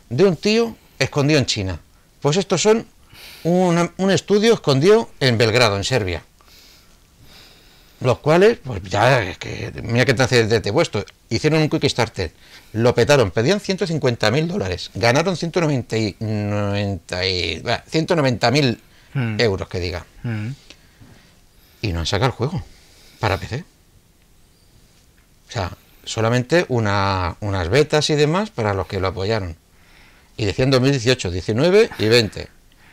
de 0.09 0.25
un 0.25 0.37
tío 0.37 0.75
escondido 0.99 1.39
en 1.39 1.47
China. 1.47 1.79
Pues 2.23 2.39
estos 2.39 2.63
son 2.63 2.87
un 3.45 4.11
estudio 4.11 4.55
escondido 4.55 5.11
en 5.21 5.37
Belgrado, 5.39 5.77
en 5.77 5.85
Serbia. 5.85 6.23
Los 8.01 8.21
cuales, 8.21 8.59
pues 8.65 8.81
ya, 8.85 9.23
es 9.25 9.39
que, 9.39 9.73
mira 9.83 10.05
que 10.05 10.15
te 10.15 10.23
hace 10.23 10.47
de 10.47 10.61
te 10.61 10.73
puesto. 10.73 11.05
Hicieron 11.31 11.61
un 11.63 11.69
Kickstarter, 11.69 12.33
lo 12.73 12.95
petaron, 12.95 13.33
pedían 13.33 13.59
150 13.61 14.31
mil 14.31 14.47
dólares, 14.47 14.91
ganaron 14.95 15.37
190 15.37 15.97
y- 15.99 16.17
90 16.21 17.27
y- 17.27 17.59
bah, 17.61 17.83
190 17.89 18.51
mil 18.53 18.81
Mm. 19.15 19.41
euros, 19.41 19.69
que 19.69 19.81
diga. 19.81 20.05
Mm. 20.23 20.49
Y 21.83 21.93
no 21.93 22.01
han 22.01 22.07
sacado 22.07 22.27
el 22.31 22.37
juego 22.37 22.63
para 23.21 23.39
PC. 23.39 23.65
O 25.49 25.53
sea, 25.53 25.73
solamente 26.05 26.67
una- 26.69 27.37
unas 27.41 27.69
betas 27.69 28.11
y 28.11 28.15
demás 28.15 28.51
para 28.51 28.75
los 28.75 28.87
que 28.87 29.01
lo 29.01 29.09
apoyaron. 29.09 29.57
Y 30.37 30.45
decían 30.45 30.71
2018, 30.71 31.31
19 31.31 31.91
y 31.99 32.07
20. 32.07 32.49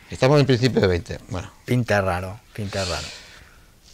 Estamos 0.10 0.40
en 0.40 0.46
principio 0.46 0.82
de 0.82 0.88
20. 0.88 1.20
Bueno, 1.30 1.52
Pinta 1.66 2.02
raro, 2.02 2.40
pinta 2.54 2.86
raro. 2.86 3.06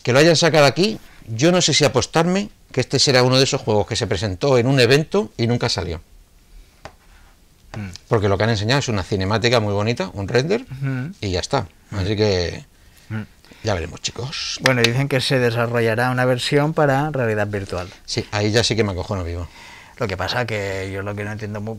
que 0.04 0.14
lo 0.14 0.20
hayan 0.20 0.36
sacado 0.36 0.66
aquí, 0.66 1.00
yo 1.28 1.52
no 1.52 1.62
sé 1.62 1.74
si 1.74 1.84
apostarme 1.86 2.50
que 2.72 2.82
este 2.82 3.00
será 3.00 3.24
uno 3.24 3.38
de 3.38 3.44
esos 3.44 3.62
juegos 3.62 3.88
que 3.88 3.96
se 3.96 4.08
presentó 4.08 4.58
en 4.58 4.68
un 4.68 4.80
evento 4.80 5.32
y 5.38 5.48
nunca 5.48 5.70
salió. 5.70 6.02
Mm. 7.78 7.90
Porque 8.08 8.28
lo 8.28 8.38
que 8.38 8.44
han 8.44 8.50
enseñado 8.50 8.80
es 8.80 8.88
una 8.90 9.04
cinemática 9.04 9.60
muy 9.60 9.74
bonita, 9.74 10.10
un 10.14 10.28
render, 10.28 10.66
y 11.22 11.32
ya 11.32 11.40
está. 11.40 11.68
Así 11.92 12.16
que 12.16 12.66
Mm. 13.10 13.24
ya 13.64 13.74
veremos, 13.74 14.02
chicos. 14.02 14.58
Bueno, 14.62 14.82
dicen 14.82 15.08
que 15.10 15.20
se 15.22 15.38
desarrollará 15.40 16.12
una 16.12 16.26
versión 16.26 16.74
para 16.74 17.10
realidad 17.12 17.48
virtual. 17.48 17.88
Sí, 18.06 18.26
ahí 18.32 18.52
ya 18.52 18.64
sí 18.64 18.76
que 18.76 18.84
me 18.84 18.92
acojono 18.94 19.24
vivo. 19.24 19.48
Lo 19.98 20.08
que 20.08 20.18
pasa 20.18 20.46
que 20.48 20.90
yo 20.92 21.02
lo 21.04 21.14
que 21.14 21.24
no 21.24 21.32
entiendo 21.32 21.62
muy, 21.62 21.78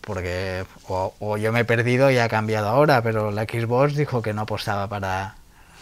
porque 0.00 0.64
o, 0.86 1.12
o 1.18 1.36
yo 1.38 1.52
me 1.52 1.60
he 1.60 1.64
perdido 1.64 2.10
y 2.10 2.18
ha 2.18 2.28
cambiado 2.28 2.68
ahora, 2.68 3.02
pero 3.02 3.30
la 3.30 3.42
Xbox 3.44 3.96
dijo 3.96 4.22
que 4.22 4.32
no 4.32 4.42
apostaba 4.42 4.88
para 4.88 5.34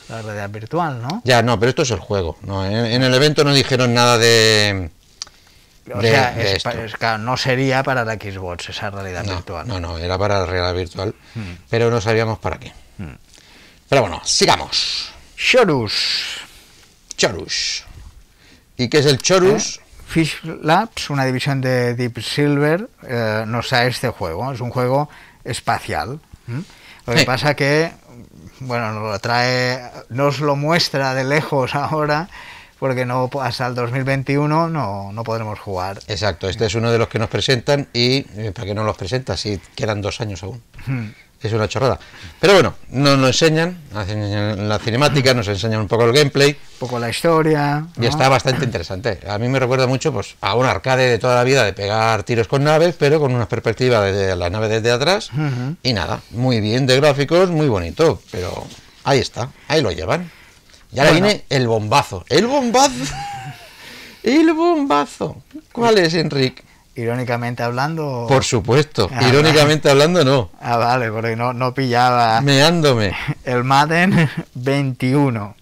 la 0.09 0.23
realidad 0.23 0.49
virtual, 0.51 1.03
¿no? 1.03 1.21
Ya, 1.25 1.43
no, 1.43 1.59
pero 1.59 1.71
esto 1.71 1.83
es 1.83 1.91
el 1.91 1.99
juego. 1.99 2.39
No, 2.43 2.65
en, 2.65 2.73
en 2.87 3.03
el 3.03 3.13
evento 3.13 3.45
no 3.45 3.53
dijeron 3.53 3.93
nada 3.93 4.17
de... 4.19 4.91
O 5.95 6.01
de- 6.03 6.11
sea, 6.11 6.33
de 6.33 6.53
es 6.57 6.63
pa- 6.63 6.71
esto. 6.71 6.85
es 6.85 6.95
que 6.97 7.19
no 7.19 7.37
sería 7.37 7.83
para 7.83 8.05
la 8.05 8.15
Xbox 8.15 8.69
esa 8.71 8.91
realidad 8.91 9.25
No, 9.25 9.35
virtual. 9.37 9.69
no, 9.69 9.79
no, 9.81 9.99
era 9.99 10.19
para 10.19 10.41
la 10.41 10.47
realidad 10.47 10.75
virtual, 10.75 11.15
Hmm. 11.35 11.53
pero 11.71 11.91
no 11.91 12.01
sabíamos 12.01 12.39
para 12.39 12.59
qué. 12.59 12.73
Hmm. 12.99 13.15
Pero 13.89 14.01
bueno, 14.03 14.21
sigamos. 14.25 15.13
Chorus. 15.37 16.39
Chorus. 17.17 17.85
¿Y 18.77 18.89
qué 18.89 18.99
es 18.99 19.07
el 19.07 19.19
Chorus? 19.19 19.81
Fish 20.07 20.41
Labs, 20.45 21.11
una 21.11 21.25
división 21.25 21.61
de 21.61 21.95
Deep 21.95 22.21
Silver, 22.23 22.89
eh, 23.09 23.45
nos 23.47 23.69
trae 23.69 23.89
este 23.89 24.09
juego. 24.09 24.53
Es 24.53 24.61
un 24.61 24.71
juego 24.71 25.09
espacial. 25.45 26.21
Lo 27.07 27.13
que 27.13 27.21
Sí. 27.21 27.25
pasa 27.27 27.55
que, 27.55 27.93
bueno, 28.61 28.93
nos 28.93 29.03
lo 29.13 29.19
trae, 29.19 29.81
nos 30.11 30.41
lo 30.41 30.55
muestra 30.57 31.15
de 31.15 31.25
lejos 31.25 31.75
ahora, 31.75 32.29
porque 32.79 33.05
no 33.05 33.31
hasta 33.41 33.67
el 33.67 33.75
2021 33.75 34.69
no, 34.69 35.13
no 35.13 35.25
podremos 35.25 35.59
jugar. 35.59 36.01
Exacto, 36.09 36.49
este 36.49 36.67
es 36.67 36.75
uno 36.75 36.91
de 36.91 36.99
los 36.99 37.09
que 37.09 37.19
nos 37.19 37.29
presentan 37.29 37.89
y 37.93 38.27
eh, 38.37 38.53
¿para 38.55 38.67
qué 38.67 38.75
no 38.75 38.85
los 38.85 38.97
presentas 38.97 39.41
si 39.41 39.61
quedan 39.75 40.03
dos 40.03 40.21
años 40.21 40.43
aún? 40.43 40.63
Hmm. 40.87 41.09
Es 41.43 41.53
una 41.53 41.69
chorrada. 41.69 42.01
Pero 42.41 42.55
bueno, 42.55 42.75
nos 42.89 43.19
lo 43.19 43.27
enseñan, 43.27 43.79
hacen 43.95 44.69
la 44.69 44.79
cinemática, 44.79 45.35
nos 45.35 45.47
enseñan 45.47 45.81
un 45.81 45.87
poco 45.87 46.05
el 46.05 46.13
gameplay 46.13 46.53
Un 46.53 46.79
poco 46.79 46.99
la 46.99 47.11
historia. 47.11 47.87
y 47.97 48.01
¿no? 48.01 48.09
está 48.09 48.29
bastante 48.31 48.65
interesante. 48.65 49.21
A 49.29 49.39
mí 49.39 49.47
me 49.49 49.59
recuerda 49.59 49.87
mucho 49.87 50.13
pues, 50.13 50.35
a 50.41 50.55
un 50.55 50.65
arcade 50.65 51.09
de 51.11 51.19
toda 51.19 51.37
la 51.37 51.45
vida 51.45 51.63
de 51.65 51.75
pegar 51.75 52.23
tiros 52.23 52.49
con 52.49 52.65
naves, 52.65 52.97
pero 52.99 53.21
con 53.21 53.35
una 53.35 53.49
perspectiva 53.49 54.01
desde 54.01 54.35
la 54.35 54.49
nave 54.49 54.69
desde 54.69 54.91
atrás. 54.91 55.31
Ujú. 55.33 55.77
Y 55.83 55.93
nada, 55.93 56.21
muy 56.31 56.61
bien 56.61 56.87
de 56.87 56.97
gráficos, 56.97 57.51
muy 57.51 57.69
bonito, 57.69 58.21
pero 58.31 58.67
ahí 59.05 59.19
está, 59.19 59.51
ahí 59.69 59.83
lo 59.83 59.93
llevan. 59.93 60.31
Y 60.93 60.99
ahora 60.99 61.13
Bueno. 61.13 61.27
viene 61.27 61.45
el 61.51 61.67
bombazo. 61.69 62.25
¡El 62.29 62.47
bombazo! 62.47 63.15
¡El 64.23 64.53
bombazo! 64.55 65.43
¿Cuál 65.73 65.99
es, 65.99 66.15
Enrique? 66.15 66.63
Irónicamente 66.95 67.63
hablando. 67.63 68.25
Por 68.27 68.43
supuesto, 68.43 69.11
Ah, 69.13 69.29
irónicamente 69.29 69.91
hablando, 69.91 70.25
no. 70.25 70.51
Ah, 70.61 70.79
vale, 70.79 71.11
porque 71.11 71.37
no, 71.37 71.53
no 71.53 71.75
pillaba 71.75 72.41
Meándome. 72.41 73.15
el 73.45 73.65
Madden 73.65 74.31
21. 74.55 75.55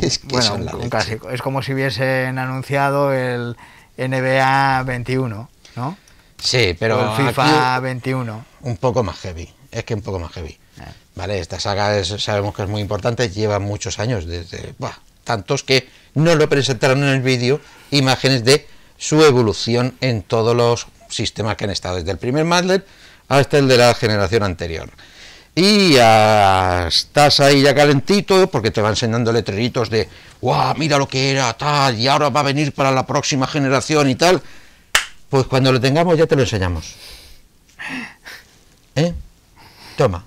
Es 0.00 0.18
que 0.18 0.26
Bueno, 0.28 0.54
un, 0.74 0.88
clásico. 0.90 1.30
Es 1.30 1.40
como 1.42 1.62
si 1.62 1.74
hubiesen 1.74 2.38
anunciado 2.38 3.12
el 3.12 3.56
NBA 3.96 4.82
21, 4.84 5.48
¿no? 5.76 5.96
Sí, 6.38 6.74
pero 6.78 6.98
o 6.98 7.20
el 7.20 7.26
FIFA 7.28 7.74
aquí 7.76 7.82
21. 7.84 8.44
un 8.62 8.76
poco 8.78 9.04
más 9.04 9.18
heavy. 9.20 9.48
Es 9.70 9.84
que 9.84 9.94
un 9.94 10.02
poco 10.02 10.18
más 10.18 10.32
heavy. 10.32 10.58
Vale, 11.14 11.38
esta 11.38 11.60
saga 11.60 12.02
sabemos 12.04 12.54
que 12.54 12.62
es 12.62 12.68
muy 12.68 12.80
importante, 12.80 13.28
lleva 13.28 13.58
muchos 13.58 13.98
años, 13.98 14.26
desde 14.26 14.74
tantos 15.24 15.62
que 15.62 15.88
no 16.14 16.34
lo 16.34 16.48
presentaron 16.48 17.02
en 17.02 17.10
el 17.10 17.20
vídeo, 17.20 17.60
imágenes 17.90 18.44
de 18.44 18.66
su 18.96 19.22
evolución 19.22 19.96
en 20.00 20.22
todos 20.22 20.56
los 20.56 20.86
sistemas 21.08 21.56
que 21.56 21.64
han 21.64 21.70
estado, 21.70 21.96
desde 21.96 22.10
el 22.10 22.18
primer 22.18 22.44
Madlet 22.44 22.86
hasta 23.28 23.58
el 23.58 23.68
de 23.68 23.76
la 23.76 23.94
generación 23.94 24.42
anterior. 24.42 24.90
Y 25.54 25.96
estás 25.96 27.40
ahí 27.40 27.60
ya 27.60 27.74
calentito 27.74 28.50
porque 28.50 28.70
te 28.70 28.80
va 28.80 28.88
enseñando 28.88 29.32
letreritos 29.32 29.90
de, 29.90 30.08
¡guau! 30.40 30.74
Mira 30.78 30.96
lo 30.96 31.06
que 31.06 31.30
era, 31.30 31.52
tal, 31.52 31.98
y 31.98 32.08
ahora 32.08 32.30
va 32.30 32.40
a 32.40 32.44
venir 32.44 32.72
para 32.72 32.90
la 32.90 33.06
próxima 33.06 33.46
generación 33.46 34.08
y 34.08 34.14
tal. 34.14 34.40
Pues 35.28 35.46
cuando 35.46 35.70
lo 35.70 35.80
tengamos 35.80 36.16
ya 36.16 36.26
te 36.26 36.36
lo 36.36 36.42
enseñamos. 36.42 36.94
¿Eh? 38.94 39.12
Toma, 39.96 40.24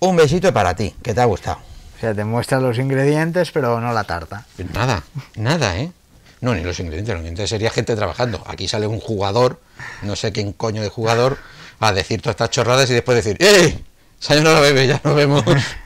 un 0.00 0.16
besito 0.16 0.52
para 0.52 0.74
ti, 0.74 0.94
que 1.02 1.14
te 1.14 1.20
ha 1.20 1.24
gustado. 1.24 1.58
O 1.96 2.00
sea, 2.00 2.14
te 2.14 2.24
muestra 2.24 2.60
los 2.60 2.78
ingredientes, 2.78 3.50
pero 3.52 3.80
no 3.80 3.92
la 3.92 4.04
tarta. 4.04 4.46
Nada, 4.72 5.02
nada, 5.36 5.76
¿eh? 5.78 5.92
No, 6.40 6.54
ni 6.54 6.62
los 6.62 6.80
ingredientes, 6.80 7.12
los 7.12 7.20
ingredientes 7.20 7.50
sería 7.50 7.70
gente 7.70 7.94
trabajando. 7.94 8.42
Aquí 8.46 8.66
sale 8.66 8.86
un 8.86 9.00
jugador, 9.00 9.60
no 10.02 10.16
sé 10.16 10.32
quién 10.32 10.52
coño 10.52 10.82
de 10.82 10.88
jugador, 10.88 11.36
a 11.78 11.92
decir 11.92 12.22
todas 12.22 12.34
estas 12.34 12.50
chorradas 12.50 12.88
y 12.90 12.94
después 12.94 13.22
decir, 13.22 13.36
¡eh! 13.40 13.78
Señora 14.18 14.60
bebé, 14.60 14.86
ya 14.86 15.00
nos 15.04 15.14
vemos. 15.14 15.44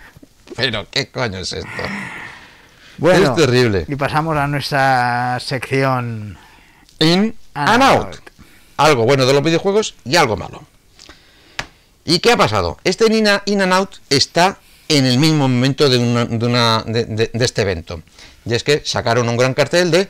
Pero, 0.56 0.86
¿qué 0.90 1.10
coño 1.10 1.38
es 1.38 1.52
esto? 1.52 1.68
Bueno, 2.98 3.30
Es 3.30 3.34
terrible. 3.34 3.84
Y 3.88 3.96
pasamos 3.96 4.36
a 4.36 4.46
nuestra 4.46 5.38
sección. 5.40 6.38
In 7.00 7.34
and 7.54 7.82
out. 7.82 8.16
Algo 8.76 9.04
bueno 9.04 9.26
de 9.26 9.32
los 9.32 9.42
videojuegos 9.42 9.96
y 10.04 10.14
algo 10.14 10.36
malo. 10.36 10.62
¿Y 12.04 12.18
qué 12.18 12.32
ha 12.32 12.36
pasado? 12.36 12.78
Este 12.84 13.06
In, 13.14 13.28
a- 13.28 13.42
In 13.46 13.62
and 13.62 13.72
Out 13.72 13.96
está 14.10 14.58
en 14.88 15.06
el 15.06 15.18
mismo 15.18 15.48
momento 15.48 15.88
de, 15.88 15.98
una- 15.98 16.24
de 16.26 16.46
una- 16.46 16.82
de- 16.86 17.04
de- 17.06 17.30
de 17.32 17.44
este 17.44 17.62
evento. 17.62 18.02
Y 18.44 18.54
es 18.54 18.62
que 18.64 18.82
sacaron 18.84 19.28
un 19.28 19.36
gran 19.36 19.54
cartel 19.54 19.90
de 19.90 20.08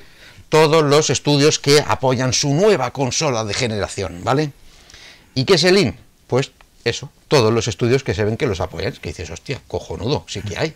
todos 0.49 0.83
los 0.85 1.11
estudios 1.11 1.59
que 1.59 1.83
apoyan 1.87 2.33
su 2.33 2.53
nueva 2.55 2.91
consola 2.93 3.45
de 3.45 3.55
generación, 3.55 4.21
¿vale? 4.25 4.53
¿Y 5.35 5.45
qué 5.45 5.55
es 5.55 5.65
el 5.65 5.79
IN? 5.79 5.97
Pues 6.27 6.51
eso, 6.85 7.11
todos 7.29 7.53
los 7.53 7.69
estudios 7.69 8.03
que 8.05 8.15
se 8.15 8.25
ven 8.25 8.37
que 8.37 8.47
los 8.47 8.61
apoyan. 8.61 8.93
Que 8.95 9.11
dices, 9.11 9.31
hostia, 9.31 9.61
cojonudo, 9.69 10.25
sí 10.29 10.43
que 10.43 10.59
hay. 10.59 10.75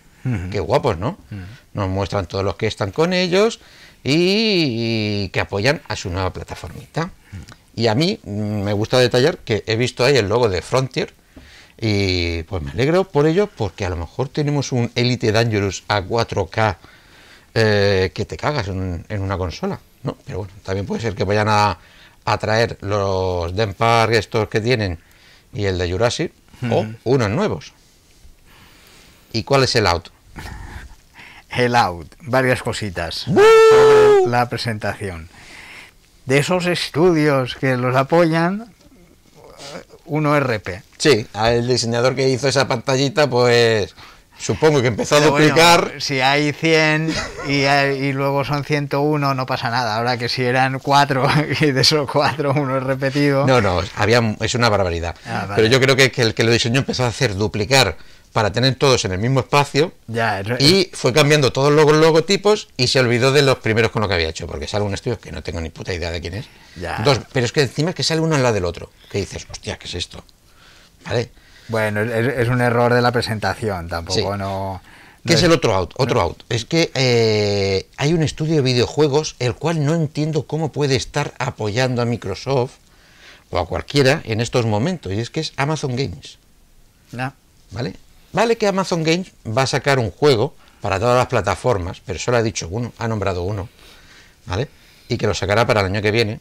Qué 0.50 0.58
guapos, 0.60 0.98
¿no? 0.98 1.18
Nos 1.74 1.88
muestran 1.88 2.26
todos 2.26 2.44
los 2.44 2.56
que 2.56 2.66
están 2.66 2.90
con 2.92 3.12
ellos 3.12 3.60
y, 4.04 5.24
y 5.24 5.28
que 5.30 5.40
apoyan 5.40 5.80
a 5.88 5.96
su 5.96 6.10
nueva 6.10 6.32
plataformita. 6.32 7.10
Y 7.78 7.86
a 7.86 7.94
mí 7.94 8.18
me 8.24 8.72
gusta 8.72 8.98
detallar 8.98 9.38
que 9.38 9.62
he 9.68 9.76
visto 9.76 10.04
ahí 10.04 10.16
el 10.16 10.28
logo 10.28 10.48
de 10.48 10.62
Frontier 10.62 11.14
y 11.80 12.42
pues 12.42 12.60
me 12.60 12.72
alegro 12.72 13.04
por 13.04 13.28
ello 13.28 13.46
porque 13.46 13.84
a 13.84 13.88
lo 13.88 13.94
mejor 13.94 14.28
tenemos 14.28 14.72
un 14.72 14.90
Elite 14.96 15.30
Dangerous 15.30 15.84
a 15.86 16.00
4K 16.00 16.76
eh, 17.54 18.10
que 18.12 18.24
te 18.24 18.36
cagas 18.36 18.66
en, 18.66 19.06
en 19.08 19.22
una 19.22 19.38
consola, 19.38 19.78
¿no? 20.02 20.16
Pero 20.26 20.38
bueno, 20.38 20.52
también 20.64 20.86
puede 20.86 21.02
ser 21.02 21.14
que 21.14 21.22
vayan 21.22 21.46
a, 21.48 21.78
a 22.24 22.38
traer 22.38 22.78
los 22.80 23.54
Denpar 23.54 24.12
estos 24.12 24.48
que 24.48 24.60
tienen 24.60 24.98
y 25.54 25.66
el 25.66 25.78
de 25.78 25.88
Jurassic 25.88 26.32
o 26.72 26.84
unos 27.04 27.30
nuevos. 27.30 27.74
¿Y 29.32 29.44
cuál 29.44 29.62
es 29.62 29.76
el 29.76 29.86
out? 29.86 30.08
El 31.50 31.76
out. 31.76 32.12
Varias 32.22 32.60
cositas. 32.60 33.14
Sobre 33.14 34.26
la 34.26 34.48
presentación. 34.48 35.28
De 36.28 36.36
esos 36.38 36.66
estudios 36.66 37.56
que 37.56 37.76
los 37.78 37.96
apoyan, 37.96 38.70
uno 40.04 40.38
RP. 40.38 40.82
Sí, 40.98 41.26
el 41.34 41.66
diseñador 41.66 42.14
que 42.14 42.28
hizo 42.28 42.48
esa 42.48 42.68
pantallita, 42.68 43.28
pues 43.30 43.94
supongo 44.38 44.80
que 44.82 44.88
empezó 44.88 45.16
a 45.16 45.18
Pero 45.20 45.30
bueno, 45.32 45.46
duplicar. 45.48 45.92
si 45.98 46.20
hay 46.20 46.52
100 46.52 47.14
y, 47.48 47.62
hay- 47.64 47.96
y 47.98 48.12
luego 48.12 48.44
son 48.44 48.62
101, 48.64 49.34
no 49.34 49.46
pasa 49.46 49.70
nada. 49.70 49.96
Ahora 49.96 50.16
que 50.18 50.28
si 50.28 50.42
eran 50.44 50.78
4 50.80 51.26
y 51.60 51.70
de 51.72 51.80
esos 51.80 52.08
4 52.10 52.52
uno 52.54 52.76
es 52.76 52.82
repetido. 52.82 53.46
No, 53.46 53.60
no, 53.60 53.80
había, 53.96 54.36
es 54.40 54.54
una 54.54 54.68
barbaridad. 54.68 55.16
Ah, 55.26 55.46
vale. 55.48 55.54
Pero 55.56 55.68
yo 55.68 55.80
creo 55.80 55.96
que, 55.96 56.10
que 56.12 56.22
el 56.22 56.34
que 56.34 56.44
lo 56.44 56.52
diseñó 56.52 56.80
empezó 56.80 57.04
a 57.04 57.08
hacer 57.08 57.34
duplicar 57.36 57.96
para 58.32 58.52
tener 58.52 58.74
todos 58.76 59.04
en 59.04 59.12
el 59.12 59.18
mismo 59.18 59.40
espacio 59.40 59.92
Ya, 60.06 60.42
y 60.58 60.90
fue 60.92 61.12
cambiando 61.12 61.52
todos 61.52 61.72
los 61.72 61.90
logotipos 61.92 62.68
y 62.76 62.88
se 62.88 63.00
olvidó 63.00 63.32
de 63.32 63.42
los 63.42 63.58
primeros 63.58 63.90
con 63.90 64.02
lo 64.02 64.08
que 64.08 64.14
había 64.14 64.28
hecho, 64.28 64.46
porque 64.46 64.66
sale 64.66 64.84
un 64.84 64.94
estudio 64.94 65.18
que 65.18 65.32
no 65.32 65.42
tengo 65.42 65.60
ni 65.60 65.70
puta 65.70 65.92
idea 65.94 66.10
de 66.10 66.20
quién 66.20 66.34
es. 66.34 66.46
Ya. 66.80 66.98
Dos, 67.04 67.20
pero 67.32 67.46
es 67.46 67.52
que 67.52 67.62
encima 67.62 67.90
es 67.90 67.96
que 67.96 68.02
sale 68.02 68.20
uno 68.20 68.34
al 68.36 68.42
lado 68.42 68.54
del 68.54 68.64
otro, 68.64 68.90
que 69.10 69.18
dices, 69.18 69.46
hostia, 69.50 69.78
¿qué 69.78 69.86
es 69.86 69.94
esto? 69.94 70.22
¿Vale? 71.04 71.30
Bueno, 71.68 72.00
es, 72.02 72.38
es 72.38 72.48
un 72.48 72.60
error 72.60 72.94
de 72.94 73.00
la 73.02 73.12
presentación, 73.12 73.88
tampoco 73.88 74.18
Sí. 74.32 74.38
no... 74.38 74.80
¿Qué 75.26 75.34
es 75.34 75.42
el 75.42 75.52
otro 75.52 75.74
out? 75.74 75.92
Otro 75.98 76.22
out. 76.22 76.42
Es 76.48 76.64
que 76.64 76.90
eh, 76.94 77.86
hay 77.98 78.14
un 78.14 78.22
estudio 78.22 78.54
de 78.56 78.62
videojuegos 78.62 79.36
el 79.40 79.54
cual 79.54 79.84
no 79.84 79.94
entiendo 79.94 80.46
cómo 80.46 80.72
puede 80.72 80.96
estar 80.96 81.34
apoyando 81.38 82.00
a 82.00 82.06
Microsoft 82.06 82.76
o 83.50 83.58
a 83.58 83.66
cualquiera 83.66 84.22
en 84.24 84.40
estos 84.40 84.64
momentos, 84.64 85.12
y 85.12 85.18
es 85.20 85.28
que 85.28 85.40
es 85.40 85.52
Amazon 85.56 85.96
Games. 85.96 86.38
No. 87.12 87.34
¿Vale? 87.72 87.94
Vale 88.32 88.56
que 88.56 88.66
Amazon 88.66 89.02
Games 89.02 89.32
va 89.46 89.62
a 89.62 89.66
sacar 89.66 89.98
un 89.98 90.10
juego 90.10 90.54
para 90.80 91.00
todas 91.00 91.16
las 91.16 91.26
plataformas, 91.26 92.02
pero 92.04 92.18
solo 92.18 92.36
ha 92.36 92.42
dicho 92.42 92.68
uno, 92.70 92.92
ha 92.98 93.08
nombrado 93.08 93.42
uno, 93.42 93.68
¿vale? 94.46 94.68
Y 95.08 95.16
que 95.16 95.26
lo 95.26 95.34
sacará 95.34 95.66
para 95.66 95.80
el 95.80 95.86
año 95.86 96.02
que 96.02 96.10
viene 96.10 96.40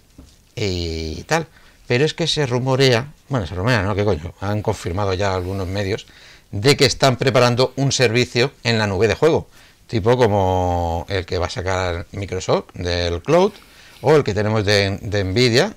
y 0.55 1.23
tal. 1.23 1.47
Pero 1.87 2.03
es 2.03 2.13
que 2.13 2.27
se 2.27 2.45
rumorea, 2.45 3.13
bueno, 3.29 3.47
se 3.47 3.55
rumorea, 3.55 3.81
¿no? 3.81 3.95
¿Qué 3.95 4.03
coño? 4.03 4.33
Han 4.41 4.61
confirmado 4.61 5.13
ya 5.13 5.33
algunos 5.33 5.67
medios 5.67 6.05
de 6.51 6.75
que 6.75 6.85
están 6.85 7.15
preparando 7.15 7.73
un 7.77 7.91
servicio 7.91 8.51
en 8.63 8.77
la 8.77 8.87
nube 8.87 9.07
de 9.07 9.15
juego, 9.15 9.47
tipo 9.87 10.17
como 10.17 11.05
el 11.09 11.25
que 11.25 11.37
va 11.37 11.47
a 11.47 11.49
sacar 11.49 12.05
Microsoft 12.11 12.73
del 12.73 13.21
cloud 13.21 13.53
o 14.01 14.15
el 14.15 14.23
que 14.23 14.33
tenemos 14.33 14.65
de, 14.65 14.97
de 15.01 15.23
Nvidia 15.23 15.75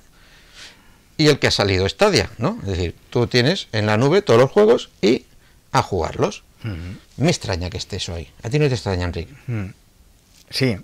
y 1.17 1.27
el 1.27 1.39
que 1.39 1.47
ha 1.47 1.51
salido 1.51 1.87
Stadia, 1.87 2.29
¿no? 2.37 2.57
Es 2.63 2.69
decir, 2.69 2.95
tú 3.09 3.27
tienes 3.27 3.67
en 3.71 3.85
la 3.85 3.97
nube 3.97 4.21
todos 4.21 4.39
los 4.39 4.51
juegos 4.51 4.89
y 5.01 5.25
a 5.71 5.81
jugarlos. 5.81 6.43
Me 7.17 7.29
extraña 7.29 7.69
que 7.69 7.77
esté 7.77 7.95
eso 7.97 8.13
ahí. 8.13 8.31
¿A 8.43 8.49
ti 8.49 8.59
no 8.59 8.67
te 8.67 8.75
extraña, 8.75 9.05
Enrique? 9.05 9.33
Mm. 9.47 9.73
Sí, 10.49 10.77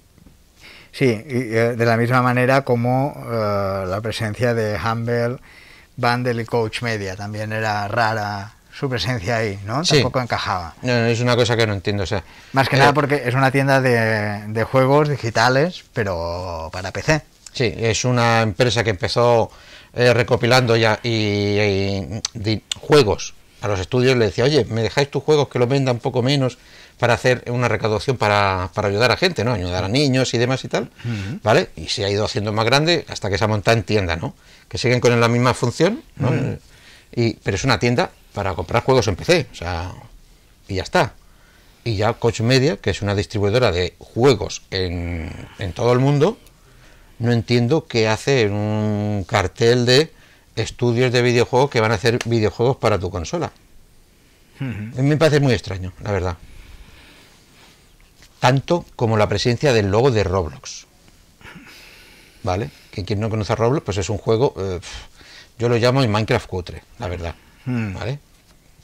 sí, 0.92 1.06
y, 1.06 1.56
eh, 1.56 1.76
de 1.76 1.86
la 1.86 1.98
misma 1.98 2.22
manera 2.22 2.64
como 2.64 3.16
eh, 3.30 3.86
la 3.88 4.02
presencia 4.02 4.54
de 4.54 4.76
Humble, 4.76 5.38
Bundle 5.96 6.42
y 6.42 6.46
Coach 6.46 6.82
Media 6.82 7.16
también 7.16 7.52
era 7.52 7.88
rara 7.88 8.54
su 8.74 8.90
presencia 8.90 9.38
ahí, 9.38 9.60
¿no? 9.66 9.84
Sí. 9.84 9.96
Tampoco 9.96 10.22
encajaba. 10.22 10.76
No, 10.82 10.94
no, 10.94 11.06
es 11.08 11.20
una 11.20 11.36
cosa 11.36 11.56
que 11.58 11.68
no 11.68 11.74
entiendo. 11.74 12.04
O 12.04 12.08
sea, 12.08 12.24
Más 12.54 12.70
que 12.70 12.76
eh, 12.76 12.80
nada 12.80 12.94
porque 12.94 13.24
es 13.26 13.36
una 13.36 13.52
tienda 13.52 13.82
de, 13.82 14.48
de 14.48 14.64
juegos 14.64 15.10
digitales, 15.10 15.84
pero 15.94 16.70
para 16.72 16.92
PC. 16.92 17.22
Sí, 17.54 17.74
es 17.76 18.06
una 18.06 18.42
empresa 18.44 18.84
que 18.84 18.92
empezó 18.92 19.52
eh, 19.94 20.14
recopilando 20.14 20.76
ya 20.76 21.00
y, 21.02 22.62
juegos 22.80 23.34
a 23.62 23.68
los 23.68 23.80
estudios. 23.80 24.18
Le 24.18 24.26
decía, 24.26 24.44
oye, 24.44 24.66
¿me 24.66 24.82
dejáis 24.82 25.10
tus 25.10 25.24
juegos 25.24 25.50
que 25.50 25.60
los 25.60 25.68
venda 25.68 25.92
un 25.92 26.00
poco 26.00 26.22
menos 26.22 26.58
para 27.00 27.14
hacer 27.14 27.44
una 27.48 27.68
recaudación 27.68 28.18
para, 28.18 28.72
para 28.74 28.88
ayudar 28.88 29.12
a 29.12 29.18
gente, 29.18 29.44
¿no? 29.44 29.54
Ayudar 29.54 29.84
a 29.84 29.88
niños 29.88 30.34
y 30.34 30.38
demás 30.38 30.64
y 30.64 30.68
tal, 30.68 30.90
¿vale? 31.44 31.70
Y 31.76 31.88
se 31.90 32.04
ha 32.06 32.10
ido 32.10 32.26
haciendo 32.26 32.52
más 32.52 32.66
grande 32.66 33.06
hasta 33.08 33.30
que 33.30 33.38
se 33.38 33.44
ha 33.44 33.48
montado 33.48 33.78
en 33.78 33.84
tienda, 33.84 34.16
¿no? 34.16 34.34
Que 34.68 34.78
siguen 34.78 35.00
con 35.00 35.18
la 35.20 35.28
misma 35.28 35.54
función, 35.54 36.02
¿no? 36.16 36.32
y, 37.16 37.34
pero 37.36 37.56
es 37.56 37.64
una 37.64 37.80
tienda 37.80 38.12
para 38.34 38.54
comprar 38.56 38.84
juegos 38.84 39.08
en 39.08 39.16
PC, 39.16 39.48
o 39.52 39.56
sea, 39.56 39.94
y 40.68 40.76
ya 40.76 40.84
está. 40.84 41.14
Y 41.84 41.96
ya 41.96 42.14
Coach 42.14 42.42
Media, 42.42 42.78
que 42.78 42.90
es 42.90 43.02
una 43.02 43.16
distribuidora 43.16 43.72
de 43.72 43.94
juegos 44.00 44.64
en, 44.72 45.32
en 45.60 45.74
todo 45.74 45.94
el 45.94 46.00
mundo, 46.00 46.38
no 47.20 47.32
entiendo 47.32 47.86
qué 47.88 48.08
hace 48.08 48.42
en 48.42 48.54
un 48.54 49.24
cartel 49.24 49.86
de 49.86 50.12
estudios 50.58 51.12
de 51.12 51.22
videojuegos 51.22 51.70
que 51.70 51.80
van 51.80 51.92
a 51.92 51.96
hacer 51.96 52.20
videojuegos 52.26 52.78
para 52.78 53.00
tu 53.00 53.10
consola. 53.10 53.52
Me 54.60 55.18
parece 55.18 55.40
muy 55.40 55.54
extraño, 55.54 55.94
la 56.02 56.12
verdad. 56.12 56.38
Tanto 58.40 58.86
como 58.96 59.18
la 59.18 59.30
presencia 59.30 59.72
del 59.72 59.92
logo 59.92 60.12
de 60.12 60.24
Roblox. 60.24 60.88
¿Vale? 62.44 62.72
Que 62.92 63.06
quien 63.06 63.20
no 63.20 63.30
conoce 63.30 63.54
a 63.54 63.56
Roblox, 63.56 63.86
pues 63.86 63.98
es 63.98 64.10
un 64.10 64.18
juego, 64.18 64.54
eh, 64.58 64.80
yo 65.60 65.70
lo 65.70 65.78
llamo 65.78 66.02
el 66.02 66.10
Minecraft 66.10 66.48
cutre, 66.48 66.84
la 66.98 67.08
verdad. 67.08 67.36
Mm. 67.66 67.94
¿Vale? 67.94 68.20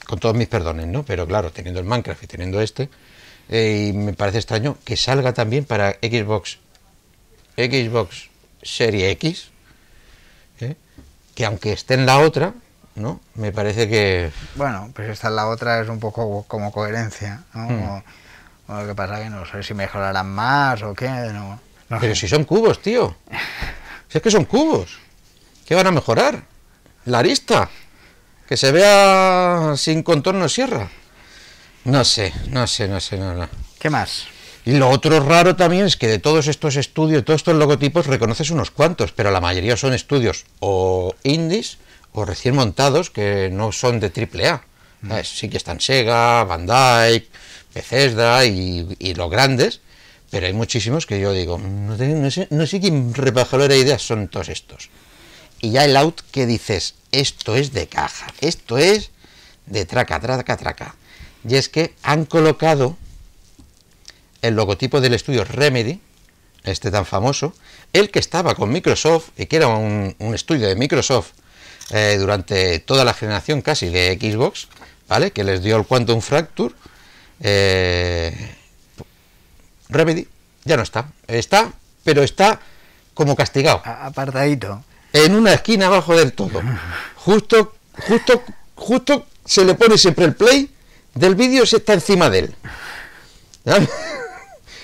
Con 0.05 0.19
todos 0.19 0.35
mis 0.35 0.47
perdones, 0.47 0.87
¿no? 0.87 1.03
Pero 1.03 1.27
claro, 1.27 1.51
teniendo 1.51 1.79
el 1.79 1.85
Minecraft 1.85 2.23
y 2.23 2.27
teniendo 2.27 2.61
este, 2.61 2.89
eh, 3.49 3.89
y 3.89 3.93
me 3.93 4.13
parece 4.13 4.37
extraño 4.39 4.77
que 4.83 4.97
salga 4.97 5.33
también 5.33 5.65
para 5.65 5.93
Xbox, 5.93 6.59
Xbox 7.55 8.29
Serie 8.61 9.09
X, 9.11 9.49
¿eh? 10.59 10.75
Que 11.35 11.45
aunque 11.45 11.73
esté 11.73 11.93
en 11.95 12.05
la 12.05 12.19
otra, 12.19 12.53
¿no? 12.95 13.19
Me 13.35 13.51
parece 13.51 13.87
que 13.89 14.31
Bueno, 14.55 14.91
pues 14.93 15.09
esta 15.09 15.27
es 15.29 15.33
la 15.33 15.47
otra, 15.47 15.81
es 15.81 15.89
un 15.89 15.99
poco 15.99 16.43
como 16.47 16.71
coherencia, 16.71 17.43
¿no? 17.53 17.61
Mm. 17.69 17.83
O- 17.89 18.03
o 18.67 18.81
lo 18.81 18.87
que 18.87 18.95
pasa 18.95 19.17
que 19.21 19.29
no 19.29 19.45
sé 19.45 19.61
si 19.63 19.73
mejorarán 19.73 20.29
más 20.29 20.81
o 20.83 20.93
qué, 20.93 21.09
no, 21.09 21.59
no 21.89 21.99
Pero 21.99 22.15
sé. 22.15 22.21
si 22.21 22.27
son 22.27 22.43
cubos, 22.45 22.81
tío. 22.81 23.15
Si 24.07 24.19
es 24.19 24.21
que 24.21 24.29
son 24.29 24.45
cubos. 24.45 24.99
¿Qué 25.65 25.73
van 25.73 25.87
a 25.87 25.91
mejorar? 25.91 26.43
La 27.05 27.17
arista. 27.19 27.67
Que 28.47 28.55
se 28.55 28.71
vea 28.71 29.73
sin 29.75 30.03
contorno 30.03 30.47
sierra. 30.47 30.87
No 31.85 32.03
sé, 32.05 32.31
no 32.49 32.67
sé, 32.67 32.87
no 32.87 32.99
sé, 32.99 33.17
no, 33.17 33.33
no. 33.33 33.49
¿Qué 33.79 33.89
más? 33.89 34.25
Y 34.65 34.73
lo 34.73 34.89
otro 34.89 35.19
raro 35.19 35.55
también 35.55 35.85
es 35.85 35.97
que 35.97 36.07
de 36.07 36.19
todos 36.19 36.47
estos 36.47 36.77
estudios, 36.77 37.25
todos 37.25 37.41
estos 37.41 37.55
logotipos, 37.55 38.07
reconoces 38.07 38.49
unos 38.49 38.71
cuantos, 38.71 39.11
pero 39.11 39.31
la 39.31 39.41
mayoría 39.41 39.75
son 39.75 39.93
estudios 39.93 40.45
o 40.59 41.15
indies 41.23 41.77
o 42.13 42.23
recién 42.23 42.55
montados 42.55 43.09
que 43.09 43.49
no 43.51 43.71
son 43.71 43.99
de 43.99 44.09
triple 44.09 44.47
A. 44.47 44.63
¿Sabes? 45.05 45.27
Sí 45.27 45.49
que 45.49 45.57
están 45.57 45.81
Sega, 45.81 46.45
Bandai, 46.45 47.27
Bethesda 47.75 48.45
y, 48.45 48.95
y 48.99 49.15
los 49.15 49.29
grandes, 49.29 49.81
pero 50.29 50.47
hay 50.47 50.53
muchísimos 50.53 51.05
que 51.05 51.19
yo 51.19 51.33
digo, 51.33 51.57
no, 51.57 51.97
sé, 52.31 52.47
no 52.49 52.65
sé 52.65 52.79
quién 52.79 53.13
repajolera 53.13 53.75
ideas 53.75 54.01
son 54.01 54.29
todos 54.29 54.47
estos. 54.47 54.89
Y 55.59 55.71
ya 55.71 55.85
el 55.85 55.97
out 55.97 56.21
que 56.31 56.45
dices, 56.45 56.95
esto 57.11 57.55
es 57.55 57.73
de 57.73 57.87
caja, 57.87 58.27
esto 58.41 58.77
es 58.77 59.11
de 59.65 59.85
traca, 59.85 60.19
traca, 60.19 60.57
traca. 60.57 60.95
Y 61.47 61.55
es 61.55 61.69
que 61.69 61.93
han 62.01 62.25
colocado 62.25 62.97
el 64.43 64.55
logotipo 64.55 65.01
del 65.01 65.13
estudio 65.15 65.43
Remedy, 65.43 65.99
este 66.63 66.91
tan 66.91 67.05
famoso, 67.05 67.53
el 67.93 68.11
que 68.11 68.19
estaba 68.19 68.53
con 68.55 68.71
Microsoft 68.71 69.29
y 69.37 69.47
que 69.47 69.55
era 69.55 69.67
un, 69.67 70.15
un 70.19 70.35
estudio 70.35 70.67
de 70.67 70.75
Microsoft 70.75 71.31
eh, 71.91 72.17
durante 72.19 72.79
toda 72.79 73.03
la 73.03 73.13
generación 73.13 73.61
casi 73.61 73.89
de 73.89 74.17
Xbox, 74.21 74.67
¿vale? 75.07 75.31
Que 75.31 75.43
les 75.43 75.63
dio 75.63 75.77
el 75.77 75.85
Quantum 75.85 76.21
Fracture. 76.21 76.73
eh, 77.39 78.55
Remedy 79.89 80.27
ya 80.65 80.77
no 80.77 80.83
está, 80.83 81.07
está, 81.27 81.71
pero 82.03 82.23
está 82.23 82.59
como 83.13 83.35
castigado 83.35 83.81
Apartadito. 83.85 84.83
en 85.11 85.35
una 85.35 85.53
esquina 85.53 85.87
abajo 85.87 86.15
del 86.17 86.33
todo. 86.33 86.61
Justo, 87.15 87.75
justo, 88.07 88.43
justo 88.75 89.25
se 89.45 89.65
le 89.65 89.75
pone 89.75 89.97
siempre 89.97 90.25
el 90.25 90.35
play 90.35 90.69
del 91.13 91.35
vídeo 91.35 91.65
se 91.65 91.77
está 91.77 91.93
encima 91.93 92.29
de 92.29 92.39
él. 92.39 92.55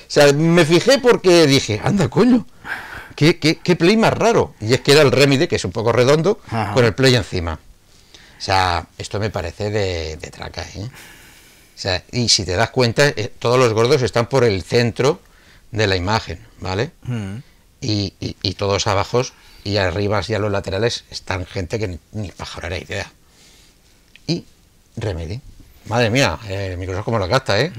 O 0.09 0.11
sea, 0.11 0.33
me 0.33 0.65
fijé 0.65 0.97
porque 0.97 1.45
dije, 1.45 1.79
anda 1.83 2.09
coño, 2.09 2.47
qué, 3.15 3.37
qué, 3.39 3.59
qué 3.59 3.75
play 3.75 3.95
más 3.95 4.11
raro. 4.13 4.55
Y 4.59 4.73
es 4.73 4.81
que 4.81 4.93
era 4.93 5.01
el 5.03 5.11
Remedy, 5.11 5.47
que 5.47 5.57
es 5.57 5.65
un 5.65 5.71
poco 5.71 5.91
redondo, 5.91 6.39
Ajá. 6.47 6.73
con 6.73 6.83
el 6.83 6.95
play 6.95 7.13
encima. 7.15 7.59
O 8.37 8.41
sea, 8.41 8.87
esto 8.97 9.19
me 9.19 9.29
parece 9.29 9.69
de, 9.69 10.17
de 10.17 10.31
traca, 10.31 10.63
¿eh? 10.75 10.83
O 10.85 11.81
sea, 11.81 12.03
y 12.11 12.27
si 12.29 12.43
te 12.43 12.53
das 12.55 12.71
cuenta, 12.71 13.07
eh, 13.07 13.31
todos 13.39 13.59
los 13.59 13.71
gordos 13.73 14.01
están 14.01 14.27
por 14.27 14.43
el 14.43 14.63
centro 14.63 15.21
de 15.71 15.85
la 15.87 15.95
imagen, 15.95 16.45
¿vale? 16.59 16.91
Mm. 17.03 17.35
y, 17.81 18.13
y- 18.19 18.35
y 18.41 18.53
todos 18.55 18.87
abajo 18.87 19.21
y 19.63 19.77
arriba 19.77 20.21
y 20.27 20.33
a 20.33 20.39
los 20.39 20.51
laterales 20.51 21.03
están 21.11 21.45
gente 21.45 21.77
que 21.79 21.87
ni, 21.87 21.99
ni 22.13 22.31
pajarera 22.31 22.77
idea. 22.79 23.11
Y 24.27 24.43
Remedy. 24.97 25.39
Madre 25.85 26.09
mía, 26.09 26.37
eh, 26.47 26.75
Microsoft 26.79 27.05
como 27.05 27.19
lo 27.19 27.27
gasta, 27.27 27.61
¿eh? 27.61 27.71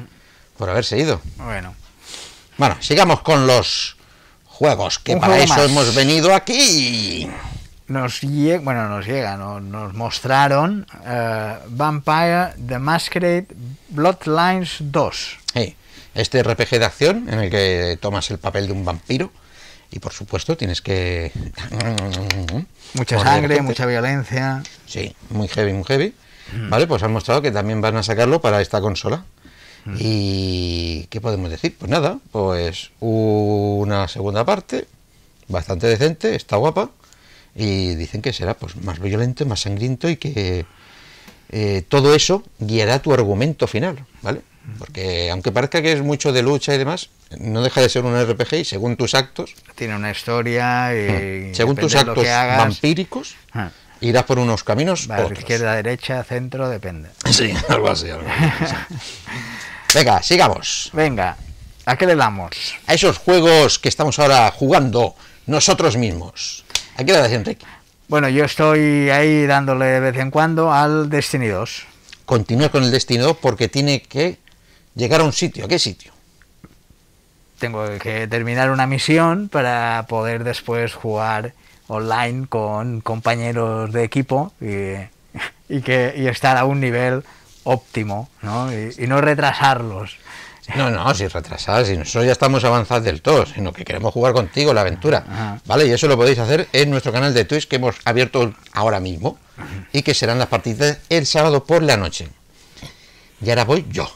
Por 0.57 0.71
haberse 0.71 0.97
ido. 0.99 1.21
Bueno, 1.37 1.75
Bueno, 2.61 2.77
sigamos 2.81 3.23
con 3.23 3.47
los 3.47 3.97
juegos, 4.45 4.99
que 4.99 5.15
Un 5.15 5.21
para 5.21 5.33
juego 5.33 5.45
eso 5.45 5.55
más. 5.63 5.71
hemos 5.71 5.95
venido 5.95 6.35
aquí. 6.35 7.27
nos 7.89 8.21
llega, 8.21 8.61
bueno, 8.63 8.87
nos 8.91 9.07
llega, 9.07 9.39
no- 9.39 9.61
nos 9.61 9.95
mostraron 9.95 10.87
eh, 11.07 11.55
Vampire 11.69 12.51
The 12.69 12.79
Masquerade 12.79 13.47
Bloodlines 13.89 14.77
2. 14.81 15.39
Sí, 15.55 15.75
este 16.15 16.43
RPG 16.43 16.69
de 16.79 16.85
acción 16.85 17.29
en 17.31 17.39
el 17.39 17.51
que 17.51 17.97
tomas 17.99 18.31
el 18.31 18.37
papel 18.39 18.67
de 18.67 18.75
un 18.75 18.85
vampiro 18.85 19.33
y 19.91 19.99
por 19.99 20.13
supuesto 20.13 20.55
tienes 20.55 20.83
que... 20.83 21.33
Mucha 22.95 23.19
sangre, 23.21 23.55
gente. 23.55 23.63
mucha 23.63 23.87
violencia. 23.87 24.63
Sí, 24.87 25.17
muy 25.31 25.49
heavy, 25.49 25.73
muy 25.73 25.85
heavy. 25.85 26.15
Vale, 26.69 26.87
pues 26.87 27.03
han 27.05 27.13
mostrado 27.13 27.41
que 27.41 27.53
también 27.53 27.81
van 27.81 27.97
a 27.97 28.03
sacarlo 28.03 28.41
para 28.43 28.61
esta 28.61 28.81
consola. 28.83 29.25
¿Y 29.99 31.07
qué 31.11 31.21
podemos 31.21 31.51
decir? 31.51 31.75
Pues 31.79 31.91
nada, 31.91 32.19
pues 32.33 32.91
una 33.01 34.09
segunda 34.09 34.45
parte, 34.45 34.87
bastante 35.49 35.87
decente, 35.87 36.35
está 36.35 36.57
guapa. 36.57 36.91
Y 37.55 37.95
dicen 37.97 38.23
que 38.23 38.33
será 38.33 38.55
pues 38.55 38.77
más 38.77 39.01
violento, 39.01 39.45
más 39.47 39.61
sangriento 39.61 40.09
y 40.09 40.17
que 40.17 40.65
eh, 41.51 41.83
todo 41.89 42.15
eso 42.15 42.45
guiará 42.61 43.01
tu 43.03 43.13
argumento 43.13 43.67
final, 43.67 44.05
¿vale? 44.23 44.43
Porque 44.79 45.31
aunque 45.33 45.51
parezca 45.51 45.83
que 45.83 45.93
es 45.93 46.01
mucho 46.03 46.33
de 46.33 46.43
lucha 46.43 46.73
y 46.75 46.79
demás, 46.79 47.11
no 47.41 47.63
deja 47.63 47.81
de 47.81 47.89
ser 47.89 48.05
un 48.05 48.15
RPG 48.15 48.55
y 48.61 48.65
según 48.65 48.97
tus 48.97 49.15
actos, 49.15 49.55
Tiene 49.75 49.97
una 49.97 50.11
historia 50.13 50.95
y 50.95 51.53
según 51.55 51.75
tus 51.75 51.95
actos 51.97 52.25
hagas. 52.27 52.59
vampíricos, 52.59 53.35
Ah. 53.53 53.71
irás 54.01 54.25
por 54.25 54.39
unos 54.39 54.63
caminos 54.63 55.09
Vale, 55.09 55.35
izquierda, 55.37 55.75
derecha, 55.75 56.23
centro, 56.23 56.69
depende. 56.69 57.09
Sí, 57.31 57.53
algo 57.69 57.89
así. 57.91 58.11
algo 58.11 58.29
así. 58.29 58.75
Venga, 59.93 60.23
sigamos. 60.23 60.91
Venga, 60.93 61.37
¿a 61.85 61.97
qué 61.97 62.07
le 62.07 62.15
damos? 62.15 62.53
A 62.87 62.95
esos 62.95 63.19
juegos 63.19 63.81
que 63.81 63.89
estamos 63.89 64.21
ahora 64.21 64.49
jugando 64.53 65.17
nosotros 65.47 65.97
mismos. 65.97 66.65
¿A 66.97 67.03
qué 67.03 67.13
le 67.13 67.19
das, 67.19 67.33
Enrique? 67.33 67.67
Bueno, 68.07 68.29
yo 68.29 68.45
estoy 68.45 69.11
ahí 69.11 69.47
dándole 69.47 69.87
de 69.87 70.01
vez 70.01 70.17
en 70.19 70.31
cuando 70.31 70.73
al 70.73 71.11
Destiny 71.11 71.49
2. 71.49 71.87
Continúa 72.25 72.69
con 72.69 72.85
el 72.85 72.93
destino 72.93 73.35
porque 73.35 73.69
tiene 73.69 74.03
que 74.03 74.39
llegar 74.95 75.23
a 75.23 75.25
un 75.25 75.33
sitio. 75.33 75.65
¿A 75.65 75.69
qué 75.69 75.81
sitio? 75.81 76.13
Tengo 77.59 77.85
que 77.99 78.29
terminar 78.29 78.71
una 78.71 78.87
misión 78.87 79.49
para 79.49 80.07
poder 80.09 80.45
después 80.45 80.95
jugar 80.95 81.53
online 81.89 82.47
con 82.47 83.01
compañeros 83.01 83.93
de 83.93 84.05
equipo 84.05 84.53
y, 84.61 84.95
y 85.69 85.81
que, 85.83 86.15
y 86.17 86.29
estar 86.29 86.57
a 86.57 86.65
un 86.65 86.81
nivel 86.81 87.25
óptimo 87.71 88.29
¿no? 88.43 88.73
Y, 88.73 88.95
y 88.99 89.07
no 89.07 89.21
retrasarlos. 89.21 90.17
No, 90.77 90.91
no, 90.91 91.15
si 91.15 91.27
retrasar, 91.27 91.85
si 91.85 91.97
nosotros 91.97 92.27
ya 92.27 92.33
estamos 92.33 92.63
avanzados 92.65 93.05
del 93.05 93.23
todo, 93.23 93.45
sino 93.47 93.73
que 93.73 93.85
queremos 93.85 94.13
jugar 94.13 94.33
contigo 94.33 94.73
la 94.73 94.83
aventura. 94.83 95.25
Ajá. 95.29 95.61
¿Vale? 95.65 95.87
Y 95.87 95.91
eso 95.93 96.07
lo 96.07 96.17
podéis 96.17 96.39
hacer 96.39 96.69
en 96.73 96.91
nuestro 96.91 97.13
canal 97.13 97.35
de 97.35 97.45
Twitch 97.45 97.67
que 97.67 97.77
hemos 97.77 97.97
abierto 98.05 98.55
ahora 98.73 99.01
mismo 99.01 99.39
y 99.93 100.03
que 100.03 100.15
serán 100.15 100.39
las 100.39 100.49
partidas 100.49 100.99
el 101.09 101.27
sábado 101.27 101.65
por 101.65 101.83
la 101.83 101.97
noche. 101.97 102.29
Y 103.43 103.51
ahora 103.51 103.65
voy 103.65 103.87
yo. 103.91 104.11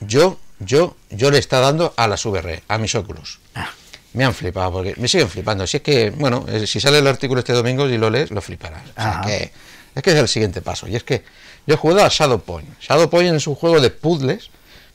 Yo, 0.00 0.38
yo, 0.58 0.96
yo 1.10 1.30
le 1.30 1.38
está 1.38 1.60
dando 1.60 1.94
a 1.96 2.06
las 2.06 2.24
VR, 2.26 2.62
a 2.68 2.78
mis 2.78 2.94
óculos. 2.94 3.40
Ah. 3.54 3.70
Me 4.12 4.24
han 4.24 4.34
flipado, 4.34 4.72
porque 4.72 4.94
me 4.98 5.08
siguen 5.08 5.28
flipando. 5.28 5.66
Si 5.66 5.78
es 5.78 5.82
que, 5.82 6.10
bueno, 6.10 6.44
eh, 6.48 6.66
si 6.66 6.80
sale 6.80 6.98
el 6.98 7.06
artículo 7.06 7.40
este 7.40 7.52
domingo 7.52 7.88
y 7.88 7.96
lo 7.96 8.10
lees, 8.10 8.30
lo 8.30 8.40
fliparás. 8.42 8.82
O 8.90 9.00
sea, 9.00 9.10
Ajá. 9.10 9.26
que 9.26 9.52
es 9.94 10.02
que 10.02 10.10
es 10.10 10.16
el 10.16 10.28
siguiente 10.28 10.60
paso. 10.60 10.86
Y 10.86 10.96
es 10.96 11.04
que 11.04 11.24
yo 11.66 11.74
he 11.74 11.76
jugado 11.76 12.04
a 12.04 12.08
Shadow 12.08 12.40
Point. 12.40 12.68
Shadow 12.80 13.08
Point 13.08 13.34
es 13.34 13.46
un 13.46 13.54
juego 13.54 13.80
de 13.80 13.90
puzzles, 13.90 14.50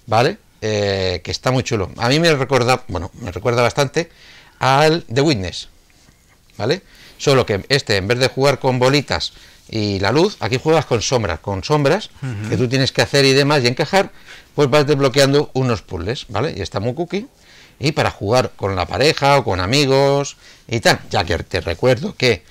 ¿vale? 0.05 0.37
Eh, 0.61 1.21
que 1.23 1.31
está 1.31 1.51
muy 1.51 1.63
chulo. 1.63 1.89
A 1.97 2.09
mí 2.09 2.19
me 2.19 2.33
recuerda, 2.33 2.83
bueno, 2.87 3.11
me 3.21 3.31
recuerda 3.31 3.61
bastante 3.61 4.09
al 4.59 5.03
The 5.05 5.21
Witness, 5.21 5.69
¿vale? 6.57 6.81
Solo 7.17 7.45
que 7.45 7.63
este, 7.69 7.97
en 7.97 8.07
vez 8.07 8.19
de 8.19 8.27
jugar 8.27 8.59
con 8.59 8.77
bolitas 8.79 9.33
y 9.69 9.99
la 9.99 10.11
luz, 10.11 10.37
aquí 10.39 10.57
juegas 10.61 10.85
con 10.85 11.01
sombras, 11.01 11.39
con 11.39 11.63
sombras 11.63 12.09
que 12.49 12.57
tú 12.57 12.67
tienes 12.67 12.91
que 12.91 13.01
hacer 13.01 13.25
y 13.25 13.33
demás 13.33 13.63
y 13.63 13.67
encajar, 13.67 14.11
pues 14.55 14.69
vas 14.69 14.85
desbloqueando 14.85 15.51
unos 15.53 15.81
puzzles, 15.81 16.25
¿vale? 16.27 16.53
Y 16.57 16.61
está 16.61 16.79
muy 16.79 16.93
cookie. 16.93 17.27
Y 17.79 17.93
para 17.93 18.11
jugar 18.11 18.51
con 18.57 18.75
la 18.75 18.85
pareja 18.85 19.37
o 19.37 19.43
con 19.45 19.61
amigos 19.61 20.35
y 20.67 20.81
tal, 20.81 20.99
ya 21.09 21.23
que 21.23 21.37
te 21.39 21.61
recuerdo 21.61 22.13
que, 22.15 22.43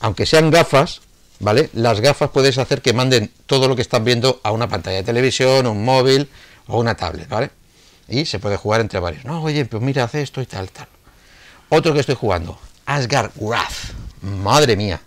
aunque 0.00 0.26
sean 0.26 0.50
gafas, 0.50 1.00
¿vale? 1.40 1.70
Las 1.74 2.00
gafas 2.00 2.30
puedes 2.30 2.58
hacer 2.58 2.82
que 2.82 2.92
manden 2.92 3.30
todo 3.46 3.68
lo 3.68 3.76
que 3.76 3.82
estás 3.82 4.02
viendo 4.02 4.40
a 4.42 4.52
una 4.52 4.68
pantalla 4.68 4.96
de 4.98 5.02
televisión, 5.04 5.66
un 5.66 5.84
móvil 5.84 6.28
o 6.66 6.78
una 6.80 6.94
tablet, 6.96 7.28
¿vale? 7.28 7.50
Y 8.08 8.24
se 8.26 8.38
puede 8.38 8.56
jugar 8.56 8.80
entre 8.80 9.00
varios. 9.00 9.24
No, 9.24 9.42
oye, 9.42 9.64
pues 9.64 9.82
mira, 9.82 10.04
hace 10.04 10.22
esto 10.22 10.40
y 10.42 10.46
tal, 10.46 10.70
tal. 10.70 10.86
Otro 11.70 11.92
que 11.94 12.00
estoy 12.00 12.14
jugando, 12.14 12.58
Asgard 12.86 13.30
Wrath. 13.36 13.92
Madre 14.22 14.76
mía. 14.76 15.00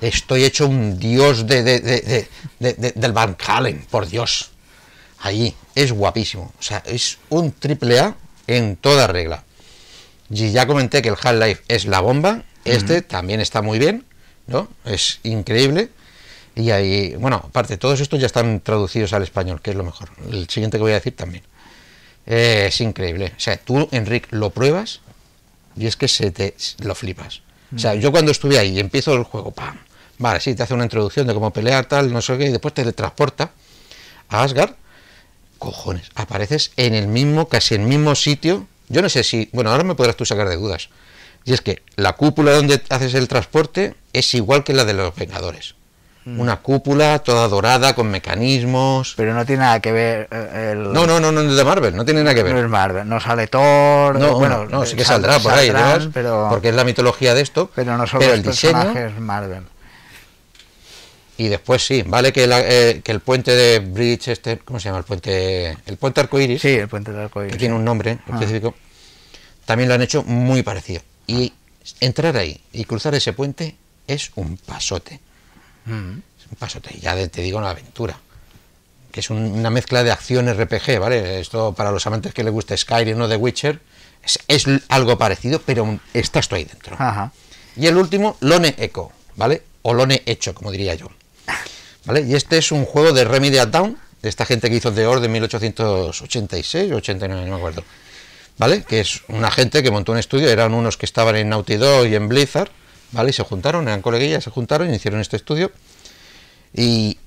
Estoy 0.00 0.44
hecho 0.44 0.66
un 0.66 0.98
dios 0.98 1.46
de, 1.46 1.62
de- 1.62 1.80
de- 1.80 2.00
de- 2.00 2.28
de- 2.58 2.72
de- 2.74 2.92
del 2.92 3.12
Van 3.12 3.36
Halen, 3.46 3.86
por 3.90 4.06
Dios. 4.08 4.50
Ahí, 5.20 5.54
es 5.74 5.92
guapísimo. 5.92 6.52
O 6.58 6.62
sea, 6.62 6.82
es 6.84 7.18
un 7.30 7.52
triple 7.52 8.00
A 8.00 8.16
en 8.46 8.76
toda 8.76 9.06
regla. 9.06 9.44
Y 10.28 10.50
ya 10.50 10.66
comenté 10.66 11.00
que 11.00 11.08
el 11.10 11.16
Half-Life 11.20 11.62
es 11.68 11.86
la 11.86 12.00
bomba. 12.00 12.42
Este 12.64 13.02
también 13.02 13.40
está 13.40 13.62
muy 13.62 13.78
bien, 13.78 14.04
¿no? 14.46 14.68
Es 14.84 15.20
increíble. 15.22 15.90
Y 16.54 16.70
ahí, 16.70 17.14
bueno, 17.16 17.42
aparte, 17.44 17.76
todos 17.76 18.00
estos 18.00 18.20
ya 18.20 18.26
están 18.26 18.60
traducidos 18.60 19.12
al 19.12 19.22
español, 19.22 19.60
que 19.60 19.70
es 19.70 19.76
lo 19.76 19.84
mejor. 19.84 20.10
El 20.30 20.48
siguiente 20.48 20.78
que 20.78 20.82
voy 20.82 20.92
a 20.92 20.96
decir 20.96 21.16
también. 21.16 21.42
Eh, 22.26 22.66
es 22.68 22.80
increíble. 22.80 23.32
O 23.36 23.40
sea, 23.40 23.56
tú, 23.56 23.88
Enrique, 23.90 24.28
lo 24.30 24.50
pruebas 24.50 25.00
y 25.76 25.86
es 25.86 25.96
que 25.96 26.08
se 26.08 26.30
te 26.30 26.54
lo 26.78 26.94
flipas. 26.94 27.42
O 27.74 27.78
sea, 27.78 27.94
yo 27.94 28.12
cuando 28.12 28.30
estuve 28.30 28.58
ahí 28.58 28.76
y 28.76 28.80
empiezo 28.80 29.14
el 29.14 29.24
juego, 29.24 29.50
¡pam! 29.50 29.76
Vale, 30.18 30.40
sí, 30.40 30.54
te 30.54 30.62
hace 30.62 30.74
una 30.74 30.84
introducción 30.84 31.26
de 31.26 31.34
cómo 31.34 31.52
pelear, 31.52 31.86
tal, 31.86 32.12
no 32.12 32.22
sé 32.22 32.38
qué, 32.38 32.46
y 32.46 32.50
después 32.50 32.72
te 32.72 32.92
transporta 32.92 33.50
a 34.28 34.42
Asgard. 34.42 34.74
Cojones, 35.58 36.10
apareces 36.14 36.72
en 36.76 36.94
el 36.94 37.08
mismo, 37.08 37.48
casi 37.48 37.74
en 37.74 37.82
el 37.82 37.88
mismo 37.88 38.14
sitio. 38.14 38.66
Yo 38.88 39.02
no 39.02 39.08
sé 39.08 39.24
si, 39.24 39.48
bueno, 39.52 39.70
ahora 39.70 39.82
me 39.82 39.94
podrás 39.94 40.14
tú 40.14 40.24
sacar 40.24 40.48
de 40.48 40.56
dudas. 40.56 40.88
Y 41.44 41.52
es 41.52 41.60
que 41.60 41.82
la 41.96 42.14
cúpula 42.14 42.52
donde 42.52 42.80
haces 42.88 43.14
el 43.14 43.28
transporte 43.28 43.94
es 44.12 44.34
igual 44.34 44.64
que 44.64 44.72
la 44.72 44.84
de 44.84 44.94
los 44.94 45.14
Vengadores. 45.14 45.74
Una 46.26 46.56
cúpula 46.62 47.18
toda 47.18 47.46
dorada 47.48 47.94
con 47.94 48.10
mecanismos. 48.10 49.12
Pero 49.14 49.34
no 49.34 49.44
tiene 49.44 49.60
nada 49.60 49.80
que 49.80 49.92
ver 49.92 50.26
eh, 50.32 50.70
el... 50.72 50.90
No, 50.90 51.06
no, 51.06 51.20
no, 51.20 51.30
no 51.30 51.42
es 51.42 51.54
de 51.54 51.64
Marvel, 51.64 51.94
no 51.94 52.02
tiene 52.06 52.22
nada 52.22 52.34
que 52.34 52.42
ver. 52.42 52.54
No 52.54 52.60
es 52.60 52.68
Marvel, 52.70 53.06
no 53.06 53.20
sale 53.20 53.46
Thor, 53.46 54.18
No, 54.18 54.38
bueno, 54.38 54.64
no, 54.64 54.86
sí 54.86 54.96
que 54.96 55.04
sal- 55.04 55.16
saldrá 55.16 55.38
por 55.38 55.52
ahí, 55.52 55.66
saldrán, 55.66 55.84
además, 55.90 56.08
pero, 56.14 56.46
porque 56.48 56.70
es 56.70 56.74
la 56.74 56.84
mitología 56.84 57.34
de 57.34 57.42
esto. 57.42 57.70
pero 57.74 57.98
no 57.98 58.06
son 58.06 58.20
pero 58.20 58.30
los 58.30 58.38
el 58.38 58.42
diseño 58.50 58.72
personajes 58.72 59.20
Marvel. 59.20 59.64
y 61.36 61.48
después 61.48 61.84
sí, 61.84 62.02
vale 62.06 62.32
que, 62.32 62.46
la- 62.46 62.62
eh, 62.62 63.02
que 63.04 63.12
el 63.12 63.20
puente 63.20 63.50
de 63.50 63.80
Bridge, 63.80 64.28
este, 64.28 64.58
¿cómo 64.60 64.80
se 64.80 64.86
llama? 64.88 64.98
El 65.00 65.04
puente, 65.04 65.76
el 65.84 65.96
puente 65.98 66.20
arcoiris, 66.20 66.62
Sí, 66.62 66.68
el 66.70 66.88
puente 66.88 67.12
del 67.12 67.20
arcoíris. 67.24 67.52
que 67.52 67.58
tiene 67.58 67.74
un 67.74 67.84
nombre 67.84 68.18
Ah. 68.26 68.30
específico, 68.32 68.74
también 69.66 69.88
lo 69.90 69.94
han 69.94 70.00
hecho 70.00 70.22
muy 70.22 70.62
parecido. 70.62 71.02
Y 71.26 71.52
entrar 72.00 72.36
ahí 72.36 72.60
y 72.72 72.84
cruzar 72.84 73.14
ese 73.14 73.32
puente 73.32 73.76
es 74.06 74.30
un 74.36 74.56
pasote, 74.56 75.20
Mm. 75.86 76.18
es 76.40 76.46
un 76.50 76.56
pasote. 76.58 76.98
Ya 77.00 77.14
te 77.28 77.42
digo 77.42 77.58
una 77.58 77.70
aventura, 77.70 78.18
que 79.12 79.20
es 79.20 79.30
un- 79.30 79.38
una 79.52 79.70
mezcla 79.70 80.02
de 80.02 80.10
acción 80.10 80.48
RPG, 80.48 80.98
¿vale? 80.98 81.40
Esto 81.40 81.72
para 81.74 81.90
los 81.90 82.06
amantes 82.06 82.32
que 82.34 82.42
les 82.44 82.52
gusta 82.52 82.76
Skyrim 82.76 83.20
o 83.20 83.28
The 83.28 83.36
Witcher 83.36 83.80
es, 84.48 84.64
algo 84.88 85.18
parecido, 85.18 85.60
pero 85.60 85.98
estás 86.14 86.48
tú 86.48 86.54
ahí 86.54 86.64
dentro. 86.64 86.96
Y 87.76 87.86
el 87.86 87.96
último, 87.96 88.36
Lone 88.40 88.74
Echo, 88.78 89.10
¿vale? 89.36 89.62
O 89.82 89.92
Lone 89.92 90.22
Hecho, 90.26 90.54
como 90.54 90.70
diría 90.70 90.94
yo. 90.94 91.08
¿Vale? 92.06 92.22
Y 92.22 92.34
este 92.34 92.56
es 92.58 92.72
un 92.72 92.84
juego 92.86 93.12
de 93.12 93.24
Remedial 93.24 93.70
Down, 93.70 93.98
de 94.22 94.28
esta 94.30 94.46
gente 94.46 94.70
que 94.70 94.76
hizo 94.76 94.90
The 94.92 95.06
Order 95.06 95.26
en 95.26 95.32
1886 95.32 96.92
o 96.92 96.96
89, 96.96 97.42
no 97.44 97.50
me 97.50 97.56
acuerdo. 97.56 97.84
¿Vale? 98.58 98.84
Que 98.84 99.00
es 99.00 99.22
una 99.28 99.50
gente 99.50 99.82
que 99.82 99.90
montó 99.90 100.12
un 100.12 100.18
estudio, 100.18 100.48
eran 100.48 100.74
unos 100.74 100.96
que 100.96 101.06
estaban 101.06 101.34
en 101.36 101.48
Naughty 101.48 101.76
Dog 101.76 102.06
y 102.06 102.14
en 102.14 102.28
Blizzard, 102.28 102.70
¿vale? 103.12 103.30
Y 103.30 103.32
se 103.32 103.42
juntaron, 103.42 103.88
eran 103.88 104.00
coleguillas, 104.00 104.44
se 104.44 104.50
juntaron 104.50 104.90
y 104.90 104.96
hicieron 104.96 105.20
este 105.20 105.36
estudio. 105.36 105.72
Y 106.72 107.18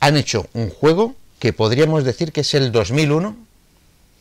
han 0.00 0.16
hecho 0.16 0.48
un 0.54 0.70
juego 0.70 1.14
que 1.38 1.52
podríamos 1.52 2.04
decir 2.04 2.32
que 2.32 2.40
es 2.40 2.54
el 2.54 2.72
2001 2.72 3.36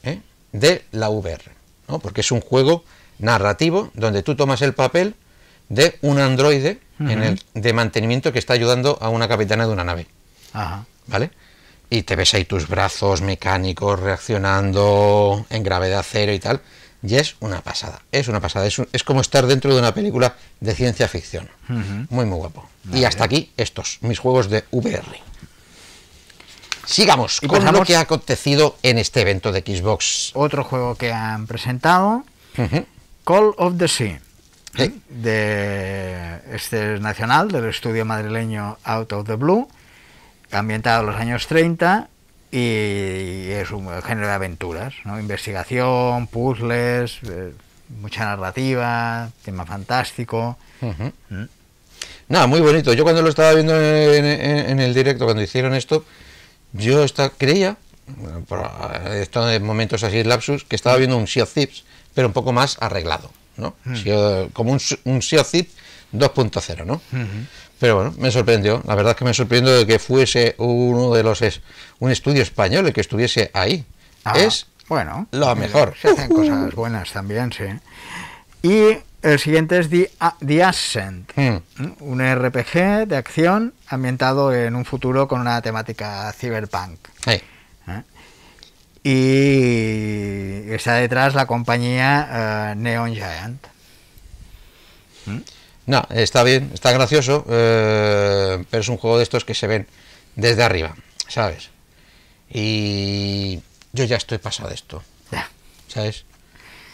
¿eh? 0.04 0.20
de 0.52 0.84
la 0.92 1.10
VR, 1.10 1.44
¿no? 1.88 2.00
Porque 2.00 2.22
es 2.22 2.32
un 2.32 2.42
juego 2.42 2.84
narrativo 3.18 3.92
donde 3.94 4.24
tú 4.24 4.36
tomas 4.36 4.62
el 4.62 4.74
papel 4.74 5.16
de 5.70 5.98
un 6.02 6.20
androide 6.20 6.80
en 7.00 7.24
el, 7.24 7.42
de 7.54 7.74
mantenimiento 7.74 8.34
que 8.34 8.40
está 8.40 8.54
ayudando 8.54 8.98
a 9.02 9.10
una 9.10 9.28
capitana 9.28 9.66
de 9.66 9.74
una 9.74 9.84
nave, 9.84 10.08
Ajá. 10.54 10.86
¿vale? 11.08 11.32
Y 11.92 12.04
te 12.04 12.16
ves 12.16 12.34
ahí 12.34 12.46
tus 12.46 12.68
brazos 12.68 13.22
mecánicos 13.22 14.00
reaccionando 14.00 15.46
en 15.50 15.62
gravedad 15.62 16.04
cero 16.10 16.32
y 16.34 16.40
tal, 16.40 16.62
y 17.04 17.16
es 17.16 17.36
una 17.42 17.62
pasada, 17.62 18.02
es 18.12 18.28
una 18.30 18.40
pasada, 18.40 18.66
es, 18.66 18.80
un- 18.80 18.88
es 18.94 19.04
como 19.04 19.20
estar 19.22 19.46
dentro 19.46 19.74
de 19.74 19.80
una 19.80 19.94
película 19.94 20.36
de 20.62 20.74
ciencia 20.74 21.08
ficción, 21.10 21.50
muy 21.68 22.26
muy 22.26 22.38
guapo. 22.38 22.68
Y 22.94 23.04
hasta 23.04 23.26
aquí 23.26 23.52
estos, 23.58 23.98
mis 24.02 24.20
juegos 24.20 24.50
de 24.50 24.64
VR. 24.72 25.04
Sigamos 26.86 27.40
Y 27.42 27.48
con 27.48 27.64
lo 27.64 27.84
que 27.84 27.96
ha 27.96 28.02
acontecido 28.02 28.78
en 28.84 28.98
este 28.98 29.22
evento 29.22 29.52
de 29.52 29.60
Xbox. 29.62 30.32
Otro 30.34 30.64
juego 30.64 30.96
que 30.96 31.12
han 31.14 31.46
presentado. 31.48 32.24
Call 33.26 33.54
of 33.58 33.78
the 33.78 33.88
Sea. 33.88 34.20
Sí. 34.76 35.02
de 35.10 36.40
este 36.54 36.96
es 36.96 37.02
nacional 37.02 37.50
del 37.52 37.66
estudio 37.66 38.06
madrileño 38.06 38.78
Out 38.86 39.12
of 39.12 39.28
the 39.28 39.36
Blue 39.36 39.68
ambientado 40.52 41.02
en 41.02 41.08
los 41.08 41.16
años 41.16 41.48
30 41.48 42.08
y 42.52 43.50
es 43.52 43.72
un 43.72 43.88
género 44.02 44.28
de 44.28 44.34
aventuras 44.34 44.94
¿no? 45.06 45.20
investigación 45.20 46.28
puzzles 46.28 47.20
eh, 47.24 47.54
mucha 48.02 48.26
narrativa 48.26 49.30
tema 49.44 49.66
fantástico. 49.66 50.58
Mm. 50.82 51.44
Nada, 52.30 52.48
muy 52.48 52.62
bonito. 52.62 52.94
Yo 52.94 53.04
cuando 53.04 53.22
lo 53.22 53.30
estaba 53.30 53.54
viendo 53.54 53.76
en, 53.80 54.26
en- 54.26 54.70
en 54.70 54.80
el 54.80 54.94
directo, 54.94 55.26
cuando 55.26 55.44
hicieron 55.44 55.74
esto, 55.74 56.06
yo 56.74 57.04
esta, 57.04 57.30
creía, 57.30 57.76
bueno, 58.08 58.42
por 58.48 58.66
esto 59.12 59.46
de 59.46 59.60
momentos 59.60 60.04
así 60.04 60.24
lapsus, 60.24 60.64
que 60.64 60.76
estaba 60.78 60.96
viendo 60.98 61.18
un 61.18 61.28
Sea 61.28 61.44
of 61.44 61.54
Thieves, 61.54 61.84
pero 62.14 62.28
un 62.28 62.34
poco 62.34 62.54
más 62.54 62.78
arreglado, 62.82 63.32
¿no? 63.58 63.76
Sea- 64.02 64.48
como 64.54 64.72
un, 64.72 64.80
un 65.04 65.22
Sea 65.22 65.42
of 65.42 65.52
Thieves 65.52 65.72
2.0, 66.14 66.86
¿no? 66.86 67.02
Pero 67.82 67.96
bueno, 67.96 68.14
me 68.20 68.32
sorprendió. 68.32 68.82
La 68.86 68.96
verdad 68.96 69.12
es 69.12 69.18
que 69.18 69.26
me 69.26 69.34
sorprendió 69.34 69.74
de 69.74 69.86
que 69.88 70.00
fuese 70.00 70.56
uno 70.60 71.14
de 71.14 71.24
los 71.24 71.42
es, 71.42 71.62
un 72.00 72.12
estudio 72.12 72.44
español 72.44 72.86
el 72.86 72.94
que 72.94 73.02
estuviese 73.02 73.52
ahí. 73.54 73.84
Ah, 74.24 74.38
es 74.38 74.68
bueno 74.88 75.28
lo 75.32 75.56
mejor. 75.56 75.96
se 76.00 76.10
hacen 76.10 76.30
cosas 76.30 76.74
buenas 76.76 77.12
también 77.12 77.52
sí 77.52 77.64
y 78.62 78.98
el 79.24 79.40
siguiente 79.40 79.80
es 79.80 79.90
The, 79.90 80.12
The 80.46 80.64
Ascent, 80.64 81.32
Mm. 81.36 81.58
un 82.02 82.22
RPG 82.22 83.08
de 83.08 83.18
acción 83.18 83.74
ambientado 83.88 84.54
en 84.54 84.76
un 84.76 84.86
futuro 84.86 85.28
con 85.28 85.42
una 85.42 85.62
temática 85.62 86.32
cyberpunk. 86.34 87.00
Eh, 87.26 87.42
¿eh? 87.88 88.04
Y 89.04 90.72
está 90.74 90.96
detrás 90.96 91.34
la 91.34 91.48
compañía 91.48 92.72
eh, 92.72 92.76
Neon 92.76 93.14
Giant. 93.14 93.66
No, 95.92 96.08
está 96.10 96.44
bien, 96.44 96.72
está 96.74 96.94
gracioso, 96.94 97.46
eh, 97.50 98.64
pero 98.70 98.80
es 98.82 98.88
un 98.88 98.96
juego 98.96 99.18
de 99.18 99.24
estos 99.24 99.44
que 99.44 99.54
se 99.54 99.68
ven 99.68 99.88
desde 100.38 100.64
arriba, 100.64 100.96
¿sabes? 101.28 101.70
Y 102.50 103.60
yo 103.92 104.06
ya 104.06 104.16
estoy 104.16 104.38
pasado 104.38 104.70
de 104.70 104.76
esto, 104.76 105.04
Ya. 105.32 105.50
¿sabes? 105.88 106.24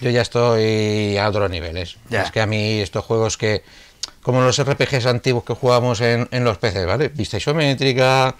Yo 0.01 0.09
ya 0.09 0.21
estoy 0.23 1.15
a 1.17 1.27
otros 1.29 1.49
niveles. 1.51 1.97
Ya. 2.09 2.23
Es 2.23 2.31
que 2.31 2.41
a 2.41 2.47
mí 2.47 2.79
estos 2.79 3.05
juegos 3.05 3.37
que, 3.37 3.63
como 4.23 4.41
los 4.41 4.59
RPGs 4.61 5.05
antiguos 5.05 5.43
que 5.43 5.53
jugábamos 5.53 6.01
en, 6.01 6.27
en 6.31 6.43
los 6.43 6.57
PCs, 6.57 6.85
¿vale? 6.87 7.09
Vista 7.09 7.37
isométrica, 7.37 8.35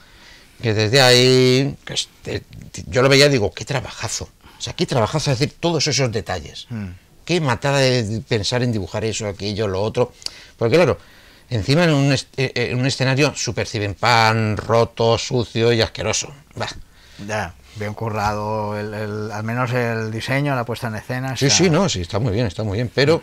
que 0.62 0.74
desde 0.74 1.02
ahí, 1.02 1.76
que 1.86 1.93
este- 1.93 2.43
yo 2.88 3.04
lo 3.04 3.10
veía 3.10 3.28
y 3.28 3.30
digo, 3.30 3.52
qué 3.54 3.63
trabajazo. 3.65 4.30
O 4.58 4.62
sea, 4.62 4.74
qué 4.74 4.86
trabajazo 4.88 5.30
decir 5.30 5.54
todos 5.60 5.86
esos 5.86 6.12
detalles. 6.12 6.65
Mm. 6.70 6.89
Qué 7.28 7.42
matada 7.42 7.80
de 7.80 8.22
pensar 8.26 8.63
en 8.63 8.72
dibujar 8.72 9.04
eso, 9.04 9.28
aquello, 9.28 9.68
lo 9.68 9.82
otro. 9.82 10.13
Porque 10.58 10.78
claro, 10.78 10.98
encima 11.50 11.84
en 11.84 11.90
un, 11.94 12.13
est- 12.13 12.34
eh, 12.40 12.54
eh, 12.56 12.70
en 12.72 12.80
un 12.80 12.86
escenario 12.86 13.34
pan 14.00 14.56
roto, 14.56 15.18
sucio 15.18 15.74
y 15.74 15.82
asqueroso. 15.82 16.34
Bah. 16.56 16.70
Ya, 17.28 17.54
bien 17.76 17.94
currado, 17.94 18.80
el, 18.80 18.94
el- 18.94 19.32
al 19.34 19.44
menos 19.44 19.74
el 19.74 20.10
diseño, 20.10 20.56
la 20.56 20.63
puesta 20.63 20.88
en 20.88 20.96
escena. 20.96 21.36
Sí, 21.36 21.48
está- 21.48 21.58
sí, 21.58 21.70
no, 21.70 21.90
sí, 21.90 22.00
está 22.00 22.18
muy 22.18 22.32
bien, 22.32 22.48
está 22.48 22.63
muy 22.63 22.78
bien, 22.78 22.90
pero 22.96 23.22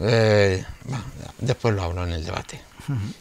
eh, 0.00 0.64
bah, 0.84 1.04
después 1.38 1.74
lo 1.74 1.82
hablo 1.82 2.04
en 2.04 2.12
el 2.12 2.24
debate. 2.24 2.58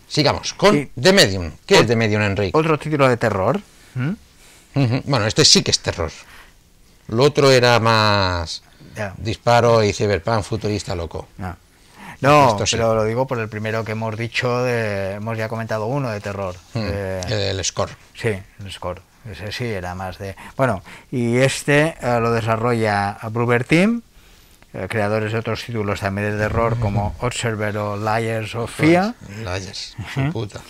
Sigamos 0.08 0.54
con 0.54 0.90
The 0.98 1.12
Medium. 1.12 1.52
¿Qué 1.66 1.80
es 1.80 1.88
The 1.88 1.96
Medium, 1.98 2.22
Enrique? 2.22 2.58
Otro 2.58 2.80
título 2.80 3.10
de 3.10 3.18
terror. 3.18 3.60
Bueno, 5.06 5.28
este 5.28 5.44
sí 5.44 5.62
que 5.62 5.72
es 5.72 5.80
terror. 5.80 6.12
Lo 7.08 7.24
otro 7.24 7.52
era 7.52 7.80
más 7.80 8.62
Ya. 8.96 9.14
disparo 9.18 9.84
y 9.84 9.94
cyberpunk 9.94 10.44
futurista 10.44 10.96
loco. 10.96 11.28
No, 11.38 11.56
No, 12.22 12.66
sí. 12.66 12.76
pero 12.78 12.96
lo 12.96 13.04
digo 13.04 13.28
por 13.28 13.40
el 13.40 13.50
primero 13.50 13.84
que 13.84 13.92
hemos 13.92 14.18
dicho, 14.18 14.64
de, 14.64 15.16
hemos 15.16 15.38
ya 15.38 15.50
comentado 15.50 15.86
uno 15.88 16.10
de 16.10 16.22
terror. 16.22 16.56
Mm, 16.74 16.80
de- 16.80 17.50
El 17.52 17.64
score. 17.66 17.92
Sí, 18.14 18.30
el 18.30 18.72
score. 18.72 19.02
Ese 19.30 19.52
sí 19.52 19.66
era 19.66 19.96
más 19.96 20.18
de. 20.20 20.36
Bueno, 20.56 20.82
y 21.12 21.38
este 21.38 21.96
eh, 22.00 22.20
lo 22.22 22.32
desarrolla 22.32 23.18
Bruber 23.32 23.64
Team, 23.66 24.02
eh, 24.74 24.86
creadores 24.90 25.32
de 25.34 25.40
otros 25.40 25.64
títulos 25.64 26.00
también 26.00 26.32
de 26.32 26.38
terror 26.38 26.78
como 26.80 27.16
Observer 27.20 27.76
o 27.78 27.98
Liars 27.98 28.54
of 28.56 28.72
Fear. 28.72 29.16
Layers, 29.44 29.96
su 30.14 30.32
puta. 30.32 30.62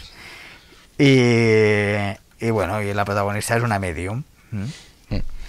Y, 0.97 2.45
y 2.45 2.49
bueno, 2.51 2.81
y 2.81 2.93
la 2.93 3.03
protagonista 3.05 3.57
es 3.57 3.63
una 3.63 3.79
medium. 3.79 4.23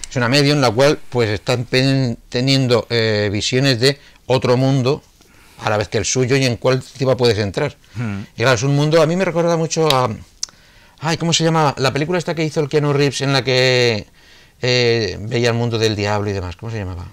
Es 0.09 0.15
una 0.15 0.29
medio 0.29 0.53
en 0.53 0.61
la 0.61 0.71
cual 0.71 0.99
pues 1.09 1.29
están 1.29 1.65
teniendo 1.65 2.87
eh, 2.89 3.29
visiones 3.31 3.79
de 3.79 3.99
otro 4.25 4.57
mundo 4.57 5.03
a 5.59 5.69
la 5.69 5.77
vez 5.77 5.87
que 5.87 5.97
el 5.97 6.05
suyo 6.05 6.35
y 6.35 6.45
en 6.45 6.57
cuál 6.57 6.75
encima 6.75 7.17
puedes 7.17 7.37
entrar. 7.39 7.75
Mm. 7.95 8.19
Y 8.35 8.41
claro, 8.41 8.55
es 8.55 8.63
un 8.63 8.75
mundo, 8.75 9.01
a 9.01 9.05
mí 9.05 9.15
me 9.15 9.25
recuerda 9.25 9.57
mucho 9.57 9.87
a... 9.93 10.09
Ay, 10.99 11.17
¿cómo 11.17 11.33
se 11.33 11.43
llama? 11.43 11.75
La 11.77 11.91
película 11.91 12.17
esta 12.17 12.35
que 12.35 12.43
hizo 12.43 12.59
el 12.59 12.69
Keanu 12.69 12.93
Reeves 12.93 13.21
en 13.21 13.33
la 13.33 13.43
que 13.43 14.07
eh, 14.61 15.17
veía 15.21 15.49
el 15.49 15.55
mundo 15.55 15.77
del 15.77 15.95
diablo 15.95 16.29
y 16.29 16.33
demás. 16.33 16.55
¿Cómo 16.55 16.71
se 16.71 16.79
llamaba? 16.79 17.05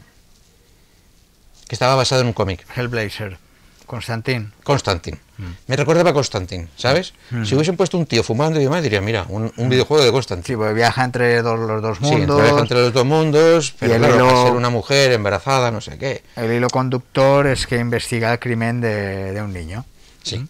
Que 1.69 1.75
estaba 1.75 1.95
basado 1.95 2.23
en 2.23 2.29
un 2.29 2.33
cómic. 2.33 2.67
Hellblazer, 2.77 3.39
Constantin. 3.87 4.53
Constantine. 4.63 5.19
Me 5.67 5.75
recordaba 5.77 6.11
a 6.11 6.13
Constantine, 6.13 6.69
¿sabes? 6.77 7.13
Mm. 7.31 7.45
Si 7.45 7.55
hubiesen 7.55 7.77
puesto 7.77 7.99
un 7.99 8.07
tío 8.07 8.23
fumando 8.23 8.61
y 8.61 8.65
demás, 8.65 8.83
diría, 8.83 9.01
mira, 9.01 9.27
un, 9.29 9.53
un 9.57 9.69
videojuego 9.69 10.05
de 10.05 10.13
Constantine. 10.13 10.47
Sí, 10.47 10.57
porque 10.57 10.75
viaja 10.75 11.05
entre 11.05 11.43
dos- 11.43 11.59
los 11.59 11.83
dos 11.83 11.99
Sí, 11.99 12.05
mundos. 12.05 12.41
entre, 12.41 12.61
entre 12.61 12.79
los 12.83 12.93
dos 12.93 13.05
mundos, 13.05 13.75
pero 13.79 13.97
claro, 13.97 14.15
hilo- 14.15 14.43
ser 14.45 14.53
una 14.53 14.71
mujer 14.71 15.13
embarazada, 15.13 15.71
no 15.73 15.81
sé 15.81 15.99
qué. 15.99 16.23
El 16.37 16.53
hilo 16.53 16.69
conductor 16.69 17.47
es 17.49 17.67
que 17.67 17.79
investiga 17.79 18.33
el 18.33 18.39
crimen 18.39 18.81
de, 18.81 19.33
de 19.33 19.43
un 19.43 19.53
niño. 19.53 19.85
Sí. 20.23 20.47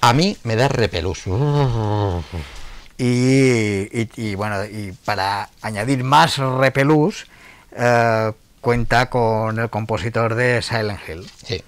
A 0.00 0.12
mí 0.12 0.36
me 0.44 0.56
da 0.56 0.68
repelús. 0.68 1.22
Y, 2.96 4.00
y- 4.00 4.10
y, 4.16 4.34
bueno, 4.36 4.64
y 4.64 4.92
para 5.04 5.48
añadir 5.62 6.04
más 6.04 6.38
repelús, 6.38 7.26
eh, 7.76 8.32
cuenta 8.60 9.10
con 9.10 9.58
el 9.58 9.68
compositor 9.68 10.34
de 10.34 10.62
Silent 10.62 11.00
Hill, 11.08 11.28
Sí, 11.44 11.62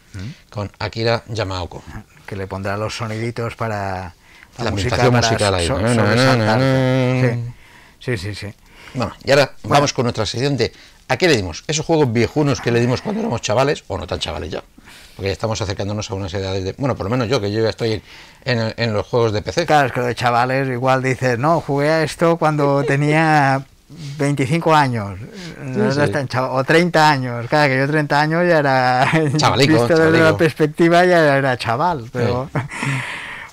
con 0.50 0.70
Akira 0.78 1.24
Yamaoka. 1.28 1.78
Que 2.26 2.36
le 2.36 2.46
pondrá 2.46 2.76
los 2.76 2.96
soniditos 2.96 3.54
para 3.56 4.14
La 4.58 4.68
ambientación 4.70 5.12
para 5.12 5.26
musical 5.28 5.54
ahí. 5.54 5.66
so- 5.66 5.78
na, 5.80 6.36
na. 6.36 6.58
Sí, 8.00 8.16
sí, 8.16 8.18
sí. 8.18 8.34
sí. 8.34 8.54
Bueno, 8.94 9.12
y 9.24 9.30
ahora 9.30 9.52
vamos 9.64 9.92
con 9.92 10.04
nuestra 10.04 10.24
sección 10.26 10.56
de 10.56 10.72
¿a 11.08 11.16
qué 11.16 11.28
le 11.28 11.36
dimos? 11.36 11.64
Esos 11.66 11.84
juegos 11.84 12.12
viejunos 12.12 12.60
que 12.60 12.70
le 12.70 12.80
dimos 12.80 13.02
cuando 13.02 13.20
éramos 13.20 13.40
chavales, 13.42 13.84
o 13.88 13.98
no 13.98 14.06
tan 14.06 14.18
chavales 14.18 14.50
ya. 14.50 14.62
Porque 15.16 15.28
ya 15.28 15.32
estamos 15.32 15.60
acercándonos 15.60 16.10
a 16.10 16.14
unas 16.14 16.32
edades 16.34 16.62
de... 16.64 16.74
Bueno, 16.76 16.94
por 16.94 17.04
lo 17.04 17.10
menos 17.10 17.28
yo, 17.28 17.40
que 17.40 17.50
yo 17.50 17.62
ya 17.62 17.70
estoy 17.70 17.92
en, 17.92 18.02
en- 18.60 18.74
en 18.76 18.92
los 18.92 19.06
juegos 19.06 19.32
de 19.32 19.42
PC. 19.42 19.66
Claro, 19.66 19.86
es 19.88 19.92
que 19.92 20.00
lo 20.00 20.06
de 20.06 20.14
chavales 20.14 20.68
igual 20.68 21.02
dices, 21.02 21.38
no, 21.38 21.60
jugué 21.60 21.88
a 21.90 22.02
esto 22.02 22.36
cuando 22.36 22.82
tenía 22.84 23.64
25 23.88 24.74
años, 24.74 25.18
no 25.62 25.92
Sí, 25.92 26.00
sí. 26.04 26.38
o 26.38 26.64
30 26.64 27.10
años, 27.10 27.46
claro 27.48 27.68
que 27.72 27.78
yo 27.78 27.86
30 27.86 28.20
años 28.20 28.48
ya 28.48 28.58
era, 28.58 29.08
Chavalico, 29.36 29.72
visto 29.74 29.86
desde 29.88 29.96
chavalico. 30.04 30.24
la 30.24 30.36
perspectiva 30.36 31.04
ya 31.04 31.36
era 31.36 31.56
chaval, 31.56 32.04
pero 32.12 32.50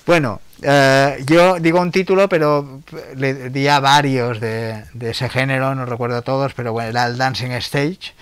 bueno, 0.06 0.40
eh, 0.62 1.22
yo 1.26 1.58
digo 1.60 1.80
un 1.80 1.92
título, 1.92 2.28
pero 2.28 2.80
le 3.16 3.50
di 3.50 3.68
a 3.68 3.80
varios 3.80 4.40
de, 4.40 4.84
de 4.92 5.10
ese 5.10 5.28
género, 5.28 5.74
no 5.74 5.86
recuerdo 5.86 6.22
todos, 6.22 6.52
pero 6.54 6.72
bueno, 6.72 6.88
era 6.90 7.06
el 7.06 7.16
Dancing 7.16 7.52
Stage 7.52 8.14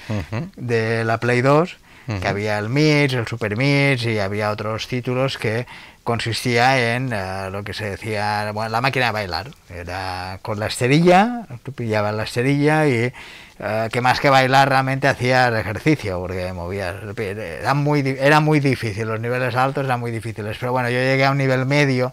de 0.57 1.05
la 1.05 1.19
Play 1.19 1.41
2, 1.41 1.77
Ujú. 2.09 2.19
que 2.21 2.27
había 2.29 2.59
el 2.59 2.69
Mix, 2.69 3.15
el 3.15 3.27
Super 3.29 3.57
Mix 3.57 4.05
y 4.07 4.19
había 4.19 4.51
otros 4.51 4.89
títulos 4.89 5.39
que 5.39 5.67
consistía 6.05 6.95
en 6.95 7.13
eh, 7.13 7.49
lo 7.51 7.63
que 7.65 7.75
se 7.75 7.91
decía, 7.91 8.51
bueno, 8.53 8.71
la 8.71 8.81
máquina 8.81 9.07
de 9.07 9.13
bailar. 9.13 9.51
Era 9.69 10.39
con 10.43 10.59
la 10.59 10.67
esterilla, 10.67 11.47
tú 11.63 11.73
pillabas 11.73 12.15
la 12.15 12.25
esterilla 12.25 12.87
y 12.87 13.13
eh, 13.59 13.89
que 13.93 14.01
más 14.01 14.21
que 14.21 14.31
bailar 14.31 14.69
realmente 14.69 15.09
hacías 15.09 15.55
ejercicio, 15.55 16.19
porque 16.21 16.53
movías. 16.53 16.97
Era 17.17 17.75
muy, 17.75 18.01
era 18.21 18.41
muy 18.41 18.61
difícil, 18.61 19.09
los 19.09 19.21
niveles 19.21 19.55
altos 19.55 19.85
eran 19.85 20.01
muy 20.01 20.11
difíciles. 20.11 20.57
Pero 20.59 20.73
bueno, 20.73 20.91
yo 20.91 20.99
llegué 20.99 21.25
a 21.25 21.31
un 21.31 21.39
nivel 21.39 21.67
medio 21.67 22.13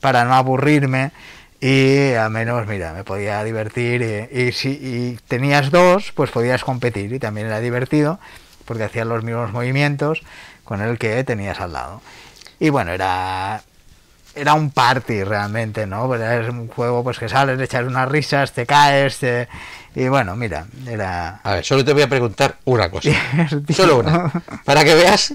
para 0.00 0.24
no 0.24 0.34
aburrirme 0.34 1.12
y 1.60 2.12
al 2.14 2.30
menos, 2.30 2.66
mira, 2.66 2.92
me 2.92 3.04
podía 3.04 3.42
divertir 3.42 4.28
y, 4.32 4.40
y 4.40 4.52
si 4.52 4.68
y 4.70 5.18
tenías 5.28 5.70
dos, 5.70 6.12
pues 6.12 6.30
podías 6.30 6.62
competir 6.64 7.12
y 7.12 7.18
también 7.18 7.48
era 7.48 7.60
divertido 7.60 8.20
porque 8.64 8.84
hacías 8.84 9.06
los 9.06 9.24
mismos 9.24 9.52
movimientos 9.52 10.22
con 10.62 10.82
el 10.82 10.98
que 10.98 11.24
tenías 11.24 11.58
al 11.60 11.72
lado. 11.72 12.02
Y 12.60 12.70
bueno, 12.70 12.92
era 12.92 13.62
era 14.34 14.54
un 14.54 14.70
party 14.70 15.24
realmente, 15.24 15.86
¿no? 15.86 16.06
Pues 16.06 16.20
es 16.20 16.48
un 16.48 16.68
juego 16.68 17.02
pues 17.02 17.18
que 17.18 17.28
sales, 17.28 17.58
le 17.58 17.64
echas 17.64 17.84
unas 17.84 18.08
risas, 18.08 18.52
te 18.52 18.66
caes, 18.66 19.18
te- 19.18 19.48
y 19.96 20.06
bueno, 20.08 20.36
mira, 20.36 20.66
era 20.86 21.40
A 21.42 21.54
ver, 21.54 21.64
solo 21.64 21.84
te 21.84 21.92
voy 21.92 22.02
a 22.02 22.08
preguntar 22.08 22.56
una 22.64 22.90
cosa. 22.90 23.10
Solo 23.74 23.98
una. 23.98 24.30
Para 24.64 24.84
que 24.84 24.94
veas 24.94 25.34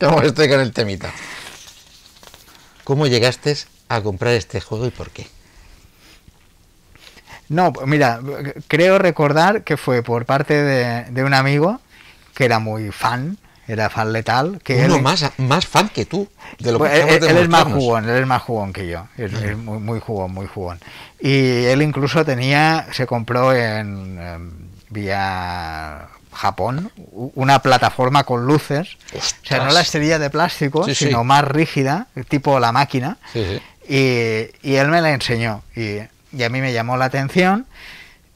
cómo 0.00 0.22
estoy 0.22 0.48
con 0.48 0.60
el 0.60 0.72
temita. 0.72 1.10
¿Cómo 2.84 3.06
llegaste 3.06 3.56
a 3.88 4.00
comprar 4.02 4.32
este 4.34 4.60
juego 4.60 4.86
y 4.86 4.90
por 4.90 5.10
qué? 5.10 5.26
No, 7.48 7.72
pues 7.72 7.86
mira, 7.86 8.20
creo 8.66 8.98
recordar 8.98 9.62
que 9.62 9.76
fue 9.76 10.02
por 10.02 10.24
parte 10.26 10.54
de, 10.62 11.04
de 11.10 11.24
un 11.24 11.34
amigo 11.34 11.80
que 12.34 12.44
era 12.46 12.58
muy 12.58 12.90
fan, 12.90 13.36
era 13.72 13.88
fan 13.90 14.12
letal, 14.12 14.60
que 14.62 14.84
Uno 14.84 14.96
él, 14.96 15.02
más, 15.02 15.30
más 15.38 15.66
fan 15.66 15.88
que 15.88 16.04
tú. 16.04 16.28
De 16.58 16.72
lo 16.72 16.78
Pues, 16.78 16.90
que 16.92 16.96
él, 16.98 17.02
acabas 17.04 17.20
de 17.22 17.30
él 17.30 17.36
es 17.38 17.48
más 17.48 17.64
jugón, 17.64 18.08
él 18.08 18.16
es 18.22 18.26
más 18.26 18.42
jugón 18.42 18.72
que 18.72 18.86
yo, 18.88 19.06
es, 19.16 19.32
es 19.32 19.56
muy, 19.56 19.78
muy 19.78 20.00
jugón, 20.00 20.32
muy 20.32 20.46
jugón. 20.46 20.78
Y 21.20 21.64
él 21.64 21.82
incluso 21.82 22.24
tenía, 22.24 22.86
se 22.92 23.06
compró 23.06 23.54
en, 23.54 24.18
em, 24.20 24.50
vía 24.90 26.08
Japón 26.32 26.90
una 27.34 27.58
plataforma 27.60 28.24
con 28.24 28.46
luces, 28.46 28.96
o 29.14 29.20
sea, 29.46 29.58
no 29.58 29.64
Ostras. 29.64 29.74
la 29.74 29.80
esterilla 29.80 30.18
de 30.18 30.30
plástico, 30.30 30.84
Sí, 30.84 30.94
sí. 30.94 31.06
sino 31.06 31.24
más 31.24 31.44
rígida, 31.44 32.06
tipo 32.28 32.58
la 32.58 32.72
máquina, 32.72 33.18
Sí, 33.32 33.44
sí. 33.44 33.94
y, 34.62 34.68
y 34.70 34.74
él 34.76 34.88
me 34.88 35.00
la 35.00 35.12
enseñó 35.12 35.62
y, 35.76 35.98
y 36.32 36.42
a 36.42 36.48
mí 36.48 36.60
me 36.60 36.72
llamó 36.72 36.96
la 36.96 37.04
atención 37.06 37.66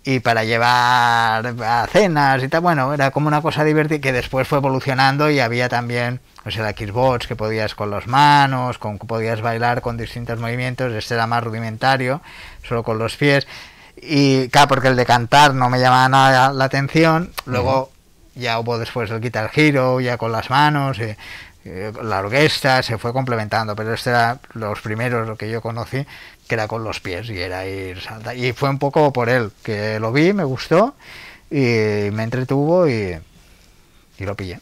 y 0.06 0.20
para 0.20 0.44
llevar 0.44 1.44
a 1.64 1.86
cenas 1.90 2.40
y 2.40 2.46
tal, 2.46 2.60
bueno, 2.60 2.94
era 2.94 3.10
como 3.10 3.26
una 3.26 3.42
cosa 3.42 3.64
divertida 3.64 3.98
que 3.98 4.12
después 4.12 4.46
fue 4.46 4.58
evolucionando 4.58 5.28
y 5.30 5.40
había 5.40 5.68
también, 5.68 6.20
o 6.44 6.50
sea, 6.52 6.62
la 6.62 6.70
Xbox 6.70 7.26
que 7.26 7.34
podías 7.34 7.74
con 7.74 7.90
las 7.90 8.06
manos, 8.06 8.78
con 8.78 9.00
que 9.00 9.06
podías 9.08 9.40
bailar 9.40 9.80
con 9.80 9.96
distintos 9.96 10.38
movimientos, 10.38 10.92
este 10.92 11.14
era 11.14 11.26
más 11.26 11.42
rudimentario, 11.42 12.22
solo 12.62 12.84
con 12.84 13.00
los 13.00 13.16
pies. 13.16 13.48
Y 13.96 14.48
claro, 14.50 14.68
porque 14.68 14.88
el 14.88 14.96
de 14.96 15.06
cantar 15.06 15.54
no 15.54 15.68
me 15.70 15.80
llamaba 15.80 16.08
nada 16.08 16.52
la 16.52 16.66
atención, 16.66 17.32
luego 17.44 17.90
ya 18.36 18.60
hubo 18.60 18.78
después 18.78 19.10
el 19.10 19.20
Guitar 19.20 19.50
Hero 19.56 19.98
ya 19.98 20.18
con 20.18 20.30
las 20.30 20.50
manos 20.50 21.00
y, 21.00 21.16
eh, 21.68 21.92
la 22.00 22.20
orquesta 22.20 22.80
se 22.84 22.96
fue 22.96 23.12
complementando, 23.12 23.74
pero 23.74 23.92
este 23.92 24.10
era 24.10 24.38
los 24.52 24.80
primeros 24.80 25.26
lo 25.26 25.34
que 25.36 25.50
yo 25.50 25.60
conocí, 25.60 26.06
que 26.46 26.54
era 26.54 26.68
con 26.68 26.85
los 26.85 27.00
pies 27.00 27.28
y 27.28 27.38
era 27.38 27.66
ir 27.66 28.00
salta. 28.00 28.35
Y 28.35 28.52
fue 28.52 28.68
un 28.68 28.78
poco 28.78 29.12
por 29.12 29.28
él, 29.28 29.50
que 29.62 29.98
lo 29.98 30.12
vi, 30.12 30.32
me 30.32 30.44
gustó 30.44 30.94
y 31.50 32.11
me 32.12 32.22
entretuvo 32.22 32.88
y, 32.88 33.18
y 34.18 34.24
lo 34.24 34.37
pillé. 34.37 34.61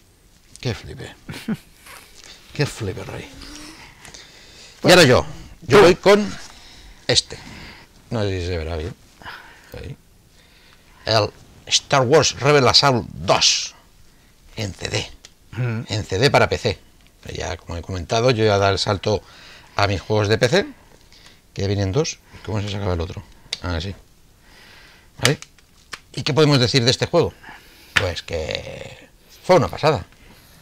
Qué 0.61 0.75
flipe. 0.75 1.15
Qué 2.55 2.67
flipe, 2.67 3.05
Rey. 3.05 3.29
Y 4.85 4.91
ahora 4.91 5.05
yo. 5.05 5.27
Yo 5.63 5.83
voy 5.83 5.95
con 5.95 6.27
este. 7.07 7.39
No 8.11 8.23
sé 8.23 8.41
si 8.41 8.47
se 8.47 8.59
verá 8.59 8.77
bien. 8.77 8.95
Ahí. 9.73 9.97
El 11.07 11.31
Star 11.67 12.03
Wars 12.03 12.39
Rebel 12.39 12.69
Assault 12.69 13.07
2 13.13 13.75
en 14.57 14.75
CD. 14.75 15.11
Mm. 15.53 15.81
En 15.89 16.05
CD 16.05 16.31
para 16.31 16.49
PC. 16.49 16.79
Ya, 17.33 17.57
como 17.57 17.77
he 17.77 17.83
comentado, 17.83 18.31
yo 18.31 18.45
voy 18.45 18.53
a 18.53 18.59
dar 18.59 18.73
el 18.73 18.79
salto 18.79 19.23
a 19.77 19.87
mis 19.87 20.01
juegos 20.01 20.29
de 20.29 20.39
PC, 20.39 20.67
que 21.55 21.67
vienen 21.67 21.93
dos. 21.93 22.19
¿Cómo 22.45 22.61
se 22.61 22.69
sacaba 22.69 22.95
el 22.95 23.01
otro? 23.01 23.23
Ah, 23.63 23.79
sí. 23.81 23.95
¿Vale? 25.23 25.39
¿Y 26.15 26.23
qué 26.23 26.35
podemos 26.35 26.61
decir 26.61 26.85
de 26.85 26.91
este 26.91 27.07
juego? 27.07 27.33
Pues 27.95 28.23
que 28.23 29.09
fue 29.45 29.57
una 29.57 29.69
pasada. 29.69 30.05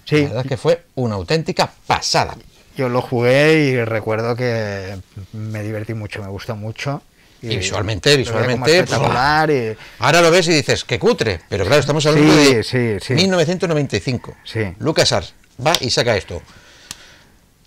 Sí, 0.04 0.16
La 0.22 0.28
verdad 0.28 0.42
es 0.44 0.48
que 0.48 0.56
fue 0.56 0.84
una 0.94 1.14
auténtica 1.16 1.72
pasada. 1.86 2.36
yo 2.76 2.88
lo 2.88 3.02
jugué 3.02 3.64
y 3.64 3.84
recuerdo 3.84 4.34
que 4.36 4.96
me 5.32 5.62
divertí 5.62 5.94
mucho, 5.94 6.22
me 6.22 6.28
gustó 6.28 6.54
mucho. 6.56 7.02
Y 7.40 7.56
visualmente, 7.56 8.16
visualmente, 8.16 8.78
espectacular 8.78 9.50
y 9.50 9.76
Ahora 9.98 10.20
lo 10.22 10.30
ves 10.30 10.46
y 10.46 10.52
dices, 10.52 10.84
qué 10.84 10.98
cutre, 11.00 11.40
pero 11.48 11.64
claro, 11.64 11.80
estamos 11.80 12.06
hablando 12.06 12.32
Sí, 12.32 12.54
de 12.54 12.62
sí, 12.62 12.96
sí. 13.04 13.14
1995. 13.14 14.36
Sí. 14.44 14.60
LucasArts 14.78 15.34
va 15.64 15.72
y 15.80 15.90
saca 15.90 16.16
esto. 16.16 16.40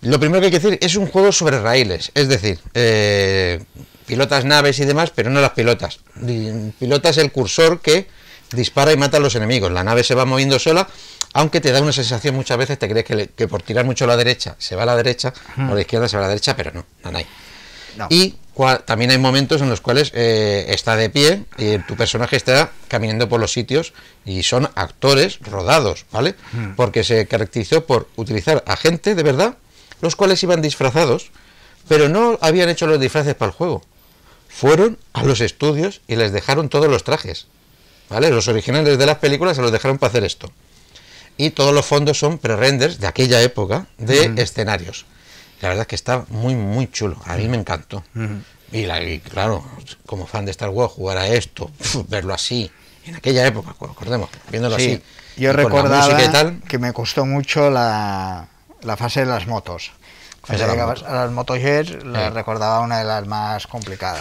Lo 0.02 0.20
primero 0.20 0.40
que 0.40 0.46
hay 0.46 0.52
que 0.52 0.58
decir 0.60 0.78
es 0.82 0.96
un 0.96 1.06
juego 1.06 1.32
sobre 1.32 1.60
raíles, 1.60 2.12
es 2.14 2.28
decir, 2.28 2.58
eh, 2.74 3.64
pilotas 4.06 4.44
naves 4.44 4.78
y 4.78 4.84
demás, 4.84 5.10
pero 5.14 5.30
no 5.30 5.40
las 5.40 5.50
pilotas. 5.52 6.00
Pilotas 6.78 7.16
el 7.18 7.32
cursor 7.32 7.80
que 7.80 8.06
dispara 8.52 8.92
y 8.92 8.96
mata 8.96 9.16
a 9.16 9.20
los 9.20 9.34
enemigos. 9.34 9.72
La 9.72 9.82
nave 9.82 10.04
se 10.04 10.14
va 10.14 10.24
moviendo 10.24 10.58
sola, 10.58 10.86
aunque 11.32 11.60
te 11.60 11.72
da 11.72 11.80
una 11.82 11.92
sensación 11.92 12.34
muchas 12.34 12.56
veces, 12.58 12.78
te 12.78 12.88
crees 12.88 13.04
que, 13.04 13.14
le- 13.14 13.26
que 13.28 13.48
por 13.48 13.62
tirar 13.62 13.84
mucho 13.84 14.04
a 14.04 14.08
la 14.08 14.16
derecha 14.16 14.54
se 14.58 14.76
va 14.76 14.84
a 14.84 14.86
la 14.86 14.96
derecha, 14.96 15.32
o 15.58 15.72
a 15.72 15.74
la 15.74 15.80
izquierda 15.80 16.08
se 16.08 16.16
va 16.16 16.22
a 16.22 16.26
la 16.26 16.28
derecha, 16.28 16.54
pero 16.56 16.70
no, 16.72 16.84
no 17.10 17.18
hay. 17.18 17.26
no. 17.96 18.06
Y 18.10 18.36
también 18.86 19.10
hay 19.10 19.18
momentos 19.18 19.60
en 19.60 19.68
los 19.68 19.80
cuales 19.80 20.12
eh, 20.14 20.66
está 20.68 20.96
de 20.96 21.10
pie 21.10 21.44
y 21.58 21.78
tu 21.80 21.96
personaje 21.96 22.36
está 22.36 22.70
caminando 22.88 23.28
por 23.28 23.38
los 23.40 23.52
sitios 23.52 23.92
y 24.24 24.42
son 24.44 24.70
actores 24.76 25.40
rodados, 25.40 26.06
¿vale? 26.12 26.34
Porque 26.76 27.02
se 27.04 27.26
caracterizó 27.26 27.84
por 27.84 28.08
utilizar 28.16 28.62
a 28.66 28.76
gente 28.76 29.14
de 29.14 29.22
verdad, 29.22 29.56
los 30.00 30.16
cuales 30.16 30.42
iban 30.42 30.62
disfrazados, 30.62 31.30
pero 31.88 32.08
no 32.08 32.38
habían 32.40 32.68
hecho 32.68 32.86
los 32.86 33.00
disfraces 33.00 33.34
para 33.34 33.50
el 33.50 33.56
juego. 33.56 33.82
Fueron 34.48 34.98
a 35.12 35.22
los 35.22 35.40
estudios 35.40 36.00
y 36.08 36.16
les 36.16 36.32
dejaron 36.32 36.68
todos 36.68 36.88
los 36.88 37.04
trajes, 37.04 37.46
¿vale? 38.08 38.30
Los 38.30 38.48
originales 38.48 38.98
de 38.98 39.06
las 39.06 39.18
películas 39.18 39.56
se 39.56 39.62
los 39.62 39.72
dejaron 39.72 39.98
para 39.98 40.10
hacer 40.10 40.24
esto. 40.24 40.50
Y 41.36 41.50
todos 41.50 41.74
los 41.74 41.84
fondos 41.84 42.18
son 42.18 42.38
pre-renders 42.38 42.98
de 42.98 43.06
aquella 43.06 43.42
época 43.42 43.86
de 43.98 44.32
escenarios. 44.36 45.04
La 45.60 45.68
verdad 45.68 45.82
es 45.82 45.88
que 45.88 45.94
está 45.96 46.24
muy, 46.30 46.54
muy 46.54 46.90
chulo. 46.90 47.18
A 47.26 47.36
mí 47.36 47.46
me 47.48 47.56
encantó. 47.58 48.02
y, 48.72 48.84
la- 48.86 49.02
y 49.02 49.20
claro, 49.20 49.64
como 50.06 50.26
fan 50.26 50.44
de 50.46 50.50
Star 50.50 50.70
Wars, 50.70 50.92
jugar 50.92 51.18
a 51.18 51.28
esto, 51.28 51.70
verlo 52.08 52.32
así, 52.34 52.70
en 53.04 53.16
aquella 53.16 53.46
época, 53.46 53.70
acordemos, 53.70 54.28
viéndolo 54.50 54.76
Sí, 54.78 54.92
así. 54.94 55.02
yo 55.36 55.52
recordaba 55.52 56.22
y 56.24 56.28
tal, 56.32 56.60
que 56.66 56.78
me 56.78 56.92
costó 56.92 57.24
mucho 57.26 57.70
la, 57.70 58.48
la 58.86 58.96
fase 58.96 59.20
de 59.20 59.26
las 59.26 59.46
motos. 59.46 59.92
Fase 60.42 60.58
Cuando 60.58 60.62
de 60.62 60.66
las 60.66 60.74
llegabas 60.74 60.98
motos. 61.02 61.12
a 61.14 61.16
las 61.24 61.30
motojets, 61.32 62.04
la 62.04 62.28
Sí. 62.28 62.34
recordaba 62.34 62.80
una 62.80 62.98
de 62.98 63.04
las 63.04 63.26
más 63.26 63.66
complicadas. 63.66 64.20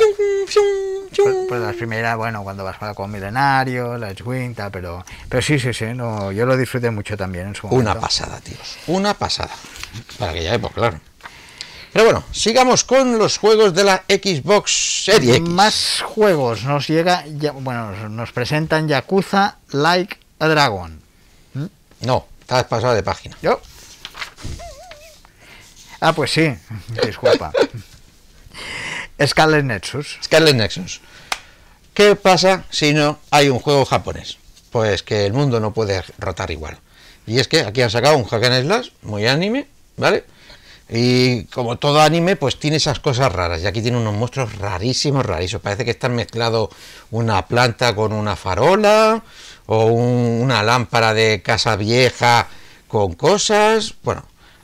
Pues, 1.15 1.35
pues 1.47 1.61
las 1.61 1.75
primeras, 1.75 2.17
bueno, 2.17 2.43
cuando 2.43 2.63
vas 2.63 2.77
para 2.77 2.93
con 2.93 3.09
Milenario, 3.11 3.97
la 3.97 4.09
X-Wing, 4.11 4.53
tal, 4.55 4.69
pero, 4.71 5.05
pero 5.29 5.41
sí, 5.41 5.57
sí, 5.59 5.73
sí, 5.73 5.85
no, 5.93 6.31
yo 6.31 6.45
lo 6.45 6.57
disfruté 6.57 6.89
mucho 6.91 7.15
también 7.15 7.47
en 7.47 7.55
su 7.55 7.67
momento. 7.67 7.91
Una 7.91 7.99
pasada, 8.01 8.39
tíos. 8.41 8.75
Una 8.87 9.13
pasada. 9.13 9.51
Para 10.19 10.31
aquella 10.31 10.53
época, 10.55 10.73
claro. 10.75 10.99
Pero 11.93 12.05
bueno, 12.05 12.23
sigamos 12.31 12.83
con 12.83 13.17
los 13.17 13.37
juegos 13.37 13.73
de 13.73 13.85
la 13.85 14.03
Xbox 14.09 15.03
Serie 15.05 15.37
X. 15.37 15.47
Más 15.49 16.03
juegos 16.05 16.63
nos 16.65 16.87
llega, 16.87 17.23
ya- 17.27 17.53
bueno, 17.53 18.09
nos 18.09 18.31
presentan 18.33 18.87
Yakuza 18.89 19.55
Like 19.71 20.17
a 20.39 20.47
Dragon. 20.49 20.99
No, 22.01 22.25
estás 22.41 22.65
pasado 22.65 22.93
de 22.93 23.03
página. 23.03 23.37
Yo. 23.41 23.61
Ah, 25.99 26.13
pues 26.13 26.31
sí, 26.31 26.53
disculpa. 27.05 27.51
Scarlet 29.25 29.63
Nexus. 29.65 30.19
Scarlet 30.23 30.55
Nexus. 30.55 31.01
¿Qué 31.93 32.15
pasa 32.15 32.65
si 32.69 32.93
no 32.93 33.19
hay 33.31 33.49
un 33.49 33.59
juego 33.59 33.85
japonés? 33.85 34.37
Pues 34.71 35.03
que 35.03 35.25
el 35.25 35.33
mundo 35.33 35.59
no 35.59 35.73
puede 35.73 36.03
rotar 36.19 36.51
igual. 36.51 36.77
Y 37.25 37.39
es 37.39 37.47
que 37.47 37.61
aquí 37.61 37.81
han 37.81 37.89
sacado 37.89 38.17
un 38.17 38.25
hack 38.25 38.43
and 38.43 38.65
slash 38.65 38.89
muy 39.03 39.25
anime, 39.25 39.67
¿vale? 39.97 40.25
Y 40.89 41.45
como 41.45 41.77
todo 41.77 42.01
anime, 42.01 42.35
pues 42.35 42.59
tiene 42.59 42.77
esas 42.77 42.99
cosas 42.99 43.31
raras. 43.31 43.61
Y 43.63 43.65
aquí 43.67 43.81
tiene 43.81 43.97
unos 43.97 44.13
monstruos 44.13 44.55
rarísimos, 44.57 45.25
rarísimos. 45.25 45.63
Parece 45.63 45.85
que 45.85 45.91
están 45.91 46.13
mezclado 46.13 46.69
una 47.09 47.47
planta 47.47 47.95
con 47.95 48.13
una 48.13 48.35
farola 48.35 49.23
o 49.65 49.85
un- 49.85 50.41
una 50.43 50.61
lámpara 50.61 51.13
de 51.15 51.41
casa 51.41 51.75
vieja 51.77 52.47
con 52.99 53.13
cosas. 53.13 53.93
Bueno, 54.03 54.23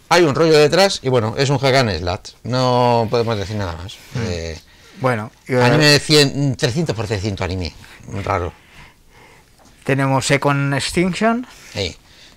hay 0.09 0.23
un 0.23 0.33
rollo 0.35 0.57
detrás 0.57 0.99
y 1.03 1.09
bueno, 1.09 1.35
es 1.37 1.49
un 1.49 1.57
hack 1.57 1.75
and 1.75 1.97
slash. 1.99 2.31
No 2.43 3.07
podemos 3.09 3.37
decir 3.37 3.55
nada 3.57 3.75
más. 3.75 3.95
Eh, 4.15 4.57
Bueno, 5.01 5.31
Anime 5.47 5.85
de 5.85 5.99
100, 5.99 6.55
300 6.55 6.95
por 6.95 7.07
300 7.07 7.43
anime. 7.43 7.73
Raro. 8.23 8.53
tenemos 9.83 10.25
Second 10.25 10.73
Extinction. 10.75 11.45
Ey, 11.73 11.95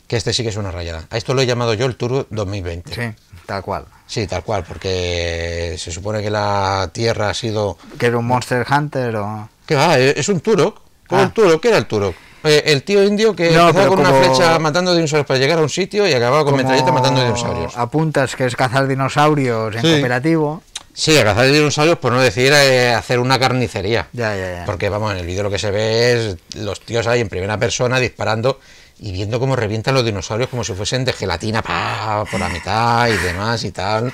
que 0.08 0.16
este 0.16 0.32
sí 0.32 0.42
que 0.42 0.48
es 0.48 0.56
una 0.56 0.70
rayada. 0.70 1.06
A 1.10 1.16
esto 1.16 1.34
lo 1.34 1.42
he 1.42 1.46
llamado 1.46 1.74
yo 1.74 1.86
el 1.86 1.96
Turbo 1.96 2.26
2020. 2.30 2.94
Sí, 2.94 3.16
tal 3.46 3.62
cual. 3.62 3.84
Sí, 4.06 4.26
tal 4.26 4.42
cual, 4.44 4.64
porque 4.64 5.76
se 5.78 5.90
supone 5.92 6.22
que 6.22 6.30
la 6.30 6.90
Tierra 6.92 7.30
ha 7.30 7.34
sido... 7.34 7.78
Que 7.98 8.06
era 8.06 8.18
un 8.18 8.26
Monster 8.26 8.66
Hunter 8.70 9.16
o. 9.16 9.48
¿Qué 9.66 9.74
va? 9.74 9.98
Eh, 9.98 10.14
Es 10.16 10.28
un 10.28 10.40
Turok. 10.40 10.80
¿Cómo 11.06 11.20
Ah. 11.20 11.24
el 11.24 11.32
Turok? 11.32 11.60
¿Qué 11.62 11.68
era 11.68 11.78
el 11.78 11.86
Turok? 11.86 12.14
Eh, 12.44 12.62
el 12.66 12.82
tío 12.82 13.02
indio 13.02 13.34
que 13.34 13.50
No, 13.52 13.72
con 13.72 14.00
una 14.00 14.12
flecha 14.12 14.58
matando 14.58 14.94
dinosaurios 14.94 15.26
para 15.26 15.40
llegar 15.40 15.58
a 15.58 15.62
un 15.62 15.70
sitio 15.70 16.06
y 16.06 16.12
acababa 16.12 16.44
con 16.44 16.56
metralleta 16.56 16.92
matando 16.92 17.22
dinosaurios. 17.22 17.76
Apuntas 17.76 18.36
que 18.36 18.44
es 18.46 18.54
cazar 18.54 18.86
dinosaurios 18.86 19.74
en 19.76 19.80
Sí. 19.82 19.92
cooperativo. 19.92 20.62
Sí, 20.92 21.18
a 21.18 21.24
cazar 21.24 21.46
dinosaurios 21.50 21.98
por 21.98 22.12
no 22.12 22.20
decir 22.20 22.52
eh, 22.54 22.92
hacer 22.92 23.18
una 23.18 23.38
carnicería. 23.38 24.08
Ya, 24.12 24.36
ya, 24.36 24.52
ya. 24.58 24.64
Porque 24.66 24.88
vamos, 24.90 25.12
en 25.12 25.18
el 25.18 25.26
vídeo 25.26 25.42
lo 25.42 25.50
que 25.50 25.58
se 25.58 25.70
ve 25.70 26.12
es 26.12 26.36
los 26.56 26.80
tíos 26.80 27.06
ahí 27.06 27.20
en 27.20 27.28
primera 27.28 27.58
persona 27.58 27.98
disparando 27.98 28.60
y 29.00 29.10
viendo 29.10 29.40
cómo 29.40 29.56
revientan 29.56 29.94
los 29.94 30.04
dinosaurios 30.04 30.48
como 30.50 30.62
si 30.62 30.72
fuesen 30.74 31.04
de 31.04 31.12
gelatina 31.12 31.62
por 31.62 32.38
la 32.38 32.48
mitad 32.48 33.08
y 33.08 33.16
demás 33.16 33.64
y 33.64 33.72
tal. 33.72 34.12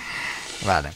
Vale. 0.65 0.91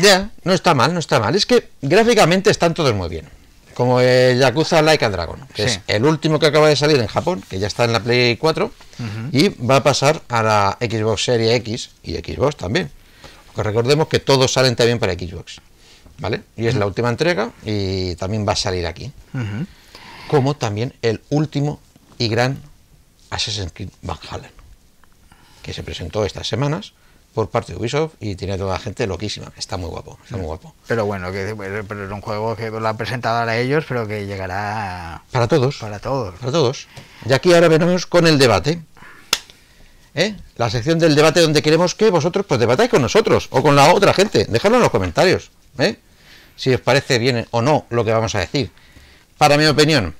Ya, 0.00 0.30
no 0.44 0.52
está 0.54 0.74
mal, 0.74 0.92
no 0.94 1.00
está 1.00 1.20
mal. 1.20 1.34
Es 1.34 1.46
que 1.46 1.68
gráficamente 1.82 2.50
están 2.50 2.74
todos 2.74 2.94
muy 2.94 3.08
bien. 3.08 3.28
Como 3.74 4.00
el 4.00 4.38
Yakuza 4.38 4.80
Like 4.82 5.04
a 5.04 5.10
Dragon, 5.10 5.46
que 5.54 5.68
Sí. 5.68 5.74
es 5.74 5.80
el 5.88 6.04
último 6.04 6.38
que 6.38 6.46
acaba 6.46 6.68
de 6.68 6.76
salir 6.76 6.98
en 7.00 7.06
Japón, 7.08 7.42
que 7.48 7.58
ya 7.58 7.66
está 7.66 7.84
en 7.84 7.92
la 7.92 8.00
Play 8.00 8.36
4, 8.36 8.70
y 9.32 9.48
va 9.64 9.76
a 9.76 9.82
pasar 9.82 10.22
a 10.28 10.42
la 10.42 10.78
Xbox 10.80 11.24
Series 11.24 11.54
X 11.56 11.90
y 12.04 12.14
Xbox 12.14 12.56
también. 12.56 12.90
Porque 13.46 13.62
recordemos 13.68 14.08
que 14.08 14.20
todos 14.20 14.52
salen 14.52 14.76
también 14.76 14.98
para 14.98 15.14
Xbox. 15.14 15.60
¿Vale? 16.18 16.42
Y 16.56 16.66
es 16.68 16.76
la 16.76 16.86
última 16.86 17.08
entrega 17.08 17.50
y 17.64 18.14
también 18.14 18.46
va 18.46 18.52
a 18.52 18.56
salir 18.56 18.86
aquí. 18.86 19.10
Como 20.28 20.54
también 20.54 20.94
el 21.02 21.20
último 21.30 21.80
y 22.18 22.28
gran 22.28 22.62
Assassin's 23.30 23.72
Creed 23.74 23.90
Valhalla, 24.02 24.50
que 25.62 25.72
se 25.72 25.82
presentó 25.82 26.24
estas 26.24 26.46
semanas 26.46 26.92
por 27.34 27.50
parte 27.50 27.72
de 27.72 27.78
Ubisoft 27.78 28.14
y 28.20 28.36
tiene 28.36 28.56
toda 28.56 28.74
la 28.74 28.78
gente 28.78 29.06
loquísima. 29.06 29.52
Está 29.56 29.76
muy 29.76 29.90
guapo, 29.90 30.18
está 30.24 30.36
muy 30.36 30.46
guapo. 30.46 30.74
Pero 30.86 31.04
bueno, 31.04 31.32
que 31.32 31.54
pero 31.86 32.06
es 32.06 32.10
un 32.12 32.20
juego 32.20 32.54
que 32.56 32.70
lo 32.70 32.86
han 32.86 32.96
presentado 32.96 33.40
ahora 33.40 33.58
ellos, 33.58 33.84
pero 33.88 34.06
que 34.06 34.24
llegará 34.26 35.22
Para 35.30 35.48
todos. 35.48 35.76
para 35.78 35.98
todos. 35.98 36.34
Para 36.38 36.52
todos. 36.52 36.86
Y 37.28 37.32
aquí 37.32 37.52
ahora 37.52 37.68
venimos 37.68 38.06
con 38.06 38.26
el 38.26 38.38
debate. 38.38 38.80
¿Eh? 40.14 40.36
La 40.56 40.70
sección 40.70 41.00
del 41.00 41.16
debate 41.16 41.40
donde 41.40 41.60
queremos 41.60 41.96
que 41.96 42.08
vosotros 42.08 42.46
pues 42.46 42.60
debatáis 42.60 42.88
con 42.88 43.02
nosotros 43.02 43.48
o 43.50 43.62
con 43.62 43.74
la 43.74 43.92
otra 43.92 44.14
gente. 44.14 44.44
Dejadlo 44.44 44.76
en 44.76 44.82
los 44.84 44.90
comentarios. 44.92 45.50
¿eh? 45.78 45.98
Si 46.54 46.72
os 46.72 46.80
parece 46.80 47.18
bien 47.18 47.48
o 47.50 47.60
no 47.62 47.86
lo 47.90 48.04
que 48.04 48.12
vamos 48.12 48.34
a 48.36 48.38
decir. 48.38 48.70
Para 49.36 49.58
mi 49.58 49.66
opinión, 49.66 50.14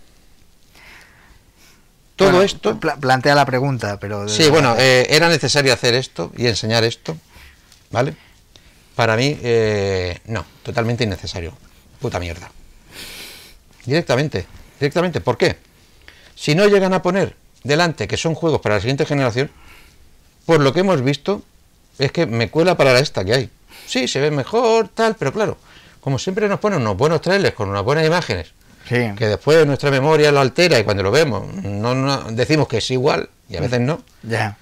todo 2.17 2.31
Bueno, 2.31 2.43
esto... 2.45 2.79
pla- 2.79 2.97
plantea 2.97 3.35
la 3.35 3.45
pregunta, 3.47 3.99
pero. 3.99 4.29
Sí, 4.29 4.49
bueno, 4.49 4.77
eh, 4.79 5.07
era 5.11 5.29
necesario 5.29 5.73
hacer 5.73 5.95
esto 5.95 6.33
y 6.37 6.47
enseñar 6.47 6.85
esto, 6.85 7.17
¿vale? 7.91 8.15
Para 8.95 9.17
mí, 9.17 9.39
eh, 9.43 10.19
no, 10.27 10.45
totalmente 10.63 11.05
innecesario. 11.05 11.53
Puta 12.01 12.21
mierda. 12.21 12.51
Directamente, 13.85 14.47
directamente. 14.81 15.21
¿Por 15.21 15.37
qué? 15.37 15.57
Si 16.35 16.55
no 16.55 16.67
llegan 16.67 16.95
a 16.95 17.03
poner 17.03 17.37
delante 17.63 18.09
que 18.09 18.17
son 18.17 18.35
juegos 18.35 18.61
para 18.61 18.77
la 18.77 18.81
siguiente 18.81 19.07
generación, 19.07 19.51
por 20.47 20.61
lo 20.61 20.73
que 20.73 20.81
hemos 20.81 21.03
visto, 21.03 21.43
es 21.99 22.13
que 22.13 22.27
me 22.27 22.51
cuela 22.51 22.77
para 22.77 22.93
la 22.93 23.01
esta 23.01 23.25
que 23.25 23.35
hay. 23.35 23.51
Sí, 23.87 24.09
se 24.09 24.21
ve 24.21 24.31
mejor, 24.31 24.89
tal, 24.89 25.17
pero 25.17 25.33
claro, 25.33 25.59
como 26.01 26.19
siempre 26.19 26.49
nos 26.49 26.61
ponen 26.61 26.81
unos 26.81 26.97
buenos 26.97 27.21
trailers 27.21 27.55
con 27.55 27.69
unas 27.69 27.83
buenas 27.83 28.07
imágenes, 28.07 28.53
Sí. 28.89 29.13
que 29.17 29.29
después 29.29 29.67
nuestra 29.67 29.91
memoria 29.91 30.31
lo 30.31 30.41
altera 30.41 30.79
y 30.79 30.85
cuando 30.85 31.03
lo 31.03 31.11
vemos 31.11 31.47
no, 31.63 31.95
no- 31.95 32.25
decimos 32.33 32.69
que 32.69 32.79
es 32.79 32.91
igual 32.91 33.29
y 33.49 33.57
a 33.57 33.61
veces 33.61 33.81
no. 33.81 34.03
Ya. 34.23 34.57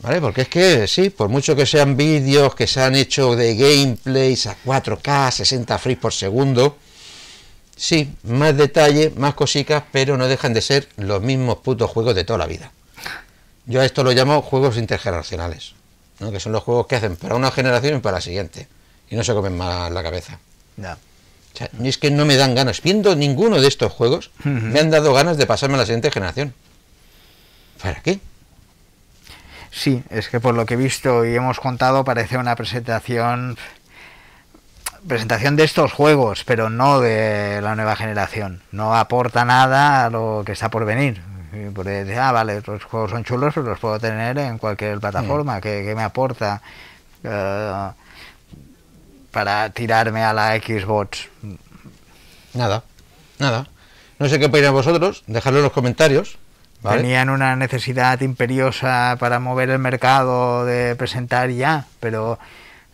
¿Vale? 0.00 0.20
Porque 0.20 0.42
es 0.42 0.48
que 0.48 0.86
sí, 0.88 1.08
por 1.10 1.28
mucho 1.28 1.54
que 1.56 1.64
sean 1.64 1.96
vídeos 1.96 2.54
que 2.54 2.66
se 2.66 2.82
han 2.82 2.94
hecho 2.94 3.36
de 3.36 3.54
gameplays 3.54 4.46
a 4.48 4.56
4K, 4.64 5.30
60 5.30 5.78
frames 5.78 5.98
por 5.98 6.12
segundo, 6.12 6.76
sí, 7.76 8.12
más 8.24 8.56
detalle, 8.56 9.12
más 9.16 9.34
cositas, 9.34 9.82
pero 9.92 10.16
no 10.16 10.26
dejan 10.28 10.52
de 10.52 10.60
ser 10.60 10.88
los 10.96 11.22
mismos 11.22 11.58
putos 11.58 11.90
juegos 11.90 12.14
de 12.14 12.24
toda 12.24 12.38
la 12.40 12.46
vida. 12.46 12.70
Yo 13.66 13.80
a 13.80 13.84
esto 13.86 14.04
lo 14.04 14.12
llamo 14.12 14.42
juegos 14.42 14.76
intergeneracionales, 14.76 15.72
¿no? 16.20 16.30
que 16.30 16.40
son 16.40 16.52
los 16.52 16.62
juegos 16.62 16.86
que 16.86 16.96
hacen 16.96 17.16
para 17.16 17.34
una 17.34 17.50
generación 17.50 17.96
y 17.96 18.00
para 18.00 18.16
la 18.18 18.20
siguiente, 18.20 18.68
y 19.08 19.16
no 19.16 19.24
se 19.24 19.32
comen 19.32 19.56
más 19.56 19.90
la 19.90 20.02
cabeza. 20.02 20.38
Ya. 20.76 20.98
O 21.54 21.56
sea, 21.56 21.70
es 21.84 21.98
que 21.98 22.10
no 22.10 22.24
me 22.24 22.36
dan 22.36 22.54
ganas, 22.56 22.82
viendo 22.82 23.14
ninguno 23.14 23.60
de 23.60 23.68
estos 23.68 23.92
juegos, 23.92 24.32
me 24.42 24.80
han 24.80 24.90
dado 24.90 25.14
ganas 25.14 25.36
de 25.36 25.46
pasarme 25.46 25.76
a 25.76 25.78
la 25.78 25.86
siguiente 25.86 26.10
generación. 26.10 26.52
¿Para 27.80 28.00
qué? 28.00 28.18
Sí, 29.70 30.02
es 30.10 30.28
que 30.28 30.40
por 30.40 30.54
lo 30.54 30.66
que 30.66 30.74
he 30.74 30.76
visto 30.76 31.24
y 31.24 31.34
hemos 31.34 31.60
contado 31.60 32.04
parece 32.04 32.38
una 32.38 32.56
presentación 32.56 33.56
presentación 35.06 35.54
de 35.56 35.64
estos 35.64 35.92
juegos, 35.92 36.44
pero 36.44 36.70
no 36.70 37.00
de 37.00 37.60
la 37.60 37.74
nueva 37.76 37.94
generación. 37.94 38.62
No 38.72 38.94
aporta 38.94 39.44
nada 39.44 40.06
a 40.06 40.10
lo 40.10 40.42
que 40.44 40.52
está 40.52 40.70
por 40.70 40.84
venir. 40.84 41.22
Porque 41.74 42.16
ah, 42.18 42.32
vale, 42.32 42.62
los 42.66 42.84
juegos 42.84 43.10
son 43.10 43.22
chulos, 43.22 43.54
pero 43.54 43.66
los 43.68 43.78
puedo 43.78 44.00
tener 44.00 44.38
en 44.38 44.58
cualquier 44.58 44.98
plataforma. 44.98 45.60
¿Qué, 45.60 45.84
qué 45.86 45.94
me 45.94 46.02
aporta 46.02 46.60
eh, 47.22 47.90
para 49.34 49.68
tirarme 49.70 50.22
a 50.22 50.32
la 50.32 50.56
Xbox? 50.56 51.28
Nada, 52.54 52.84
nada. 53.38 53.66
No 54.18 54.28
sé 54.28 54.38
qué 54.38 54.46
opináis 54.46 54.72
vosotros, 54.72 55.24
dejadlo 55.26 55.58
en 55.58 55.64
los 55.64 55.72
comentarios. 55.72 56.38
¿vale? 56.80 57.02
Tenían 57.02 57.28
una 57.28 57.56
necesidad 57.56 58.20
imperiosa 58.20 59.16
para 59.18 59.40
mover 59.40 59.70
el 59.70 59.80
mercado 59.80 60.64
de 60.64 60.94
presentar 60.94 61.50
ya, 61.50 61.86
pero 61.98 62.38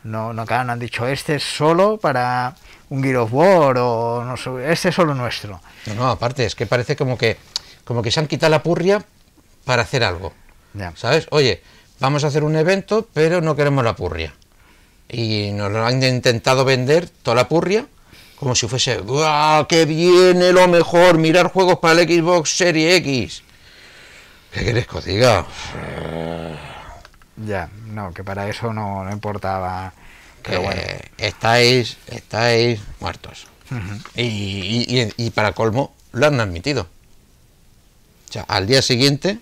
no, 0.03 0.33
no, 0.33 0.47
claro, 0.47 0.65
no 0.65 0.73
han 0.73 0.79
dicho 0.79 1.07
este 1.07 1.37
es 1.37 1.45
solo 1.45 1.99
para 1.99 2.55
un 2.89 3.03
Gear 3.03 3.17
of 3.17 3.33
War 3.33 3.77
o 3.79 4.25
no 4.25 4.37
sé, 4.37 4.51
este 4.73 4.89
es 4.89 4.95
solo 4.95 5.15
nuestro. 5.15 5.61
No, 5.87 5.95
no, 5.95 6.11
aparte, 6.11 6.47
es 6.47 6.55
que 6.55 6.67
parece 6.67 6.97
como 6.97 7.19
que, 7.19 7.37
como 7.85 8.03
que 8.03 8.11
se 8.11 8.19
han 8.19 8.27
quitado 8.27 8.51
la 8.51 8.63
purria 8.63 9.05
para 9.67 9.83
hacer 9.83 10.03
algo. 10.03 10.33
Ya. 10.73 10.93
¿Sabes? 10.97 11.27
Oye, 11.31 11.63
vamos 11.99 12.25
a 12.25 12.29
hacer 12.29 12.45
un 12.45 12.57
evento, 12.57 13.07
pero 13.13 13.43
no 13.43 13.55
queremos 13.55 13.85
la 13.85 13.95
purria. 13.95 14.33
Y 15.13 15.51
nos 15.53 15.71
lo 15.73 15.85
han 15.85 16.03
intentado 16.03 16.65
vender 16.65 17.09
toda 17.09 17.35
la 17.35 17.49
purria 17.49 17.87
como 18.37 18.55
si 18.55 18.67
fuese, 18.69 18.99
¡guau! 18.99 19.67
¡Que 19.67 19.85
viene 19.85 20.53
lo 20.53 20.67
mejor! 20.69 21.19
Mirar 21.19 21.53
juegos 21.53 21.79
para 21.79 22.01
el 22.01 22.09
Xbox 22.09 22.57
Series 22.57 22.95
X. 23.01 23.43
¿Qué 24.53 24.63
quieres 24.63 24.87
que 24.87 24.97
os 24.97 25.05
diga? 25.05 25.45
Ya, 27.47 27.69
no, 27.89 28.13
que 28.15 28.25
para 28.25 28.49
eso 28.49 28.73
no, 28.73 29.05
no 29.05 29.13
importaba. 29.13 29.93
Pero 30.43 30.63
bueno, 30.63 30.81
estáis, 31.19 31.97
estáis 32.07 32.81
muertos. 33.01 33.47
y, 34.17 34.23
y- 34.23 35.01
y- 35.03 35.27
y 35.27 35.31
para 35.31 35.53
colmo, 35.53 35.95
lo 36.13 36.27
han 36.27 36.41
admitido. 36.41 36.83
O 38.29 38.33
sea, 38.33 38.43
al 38.49 38.67
día 38.67 38.81
siguiente 38.83 39.39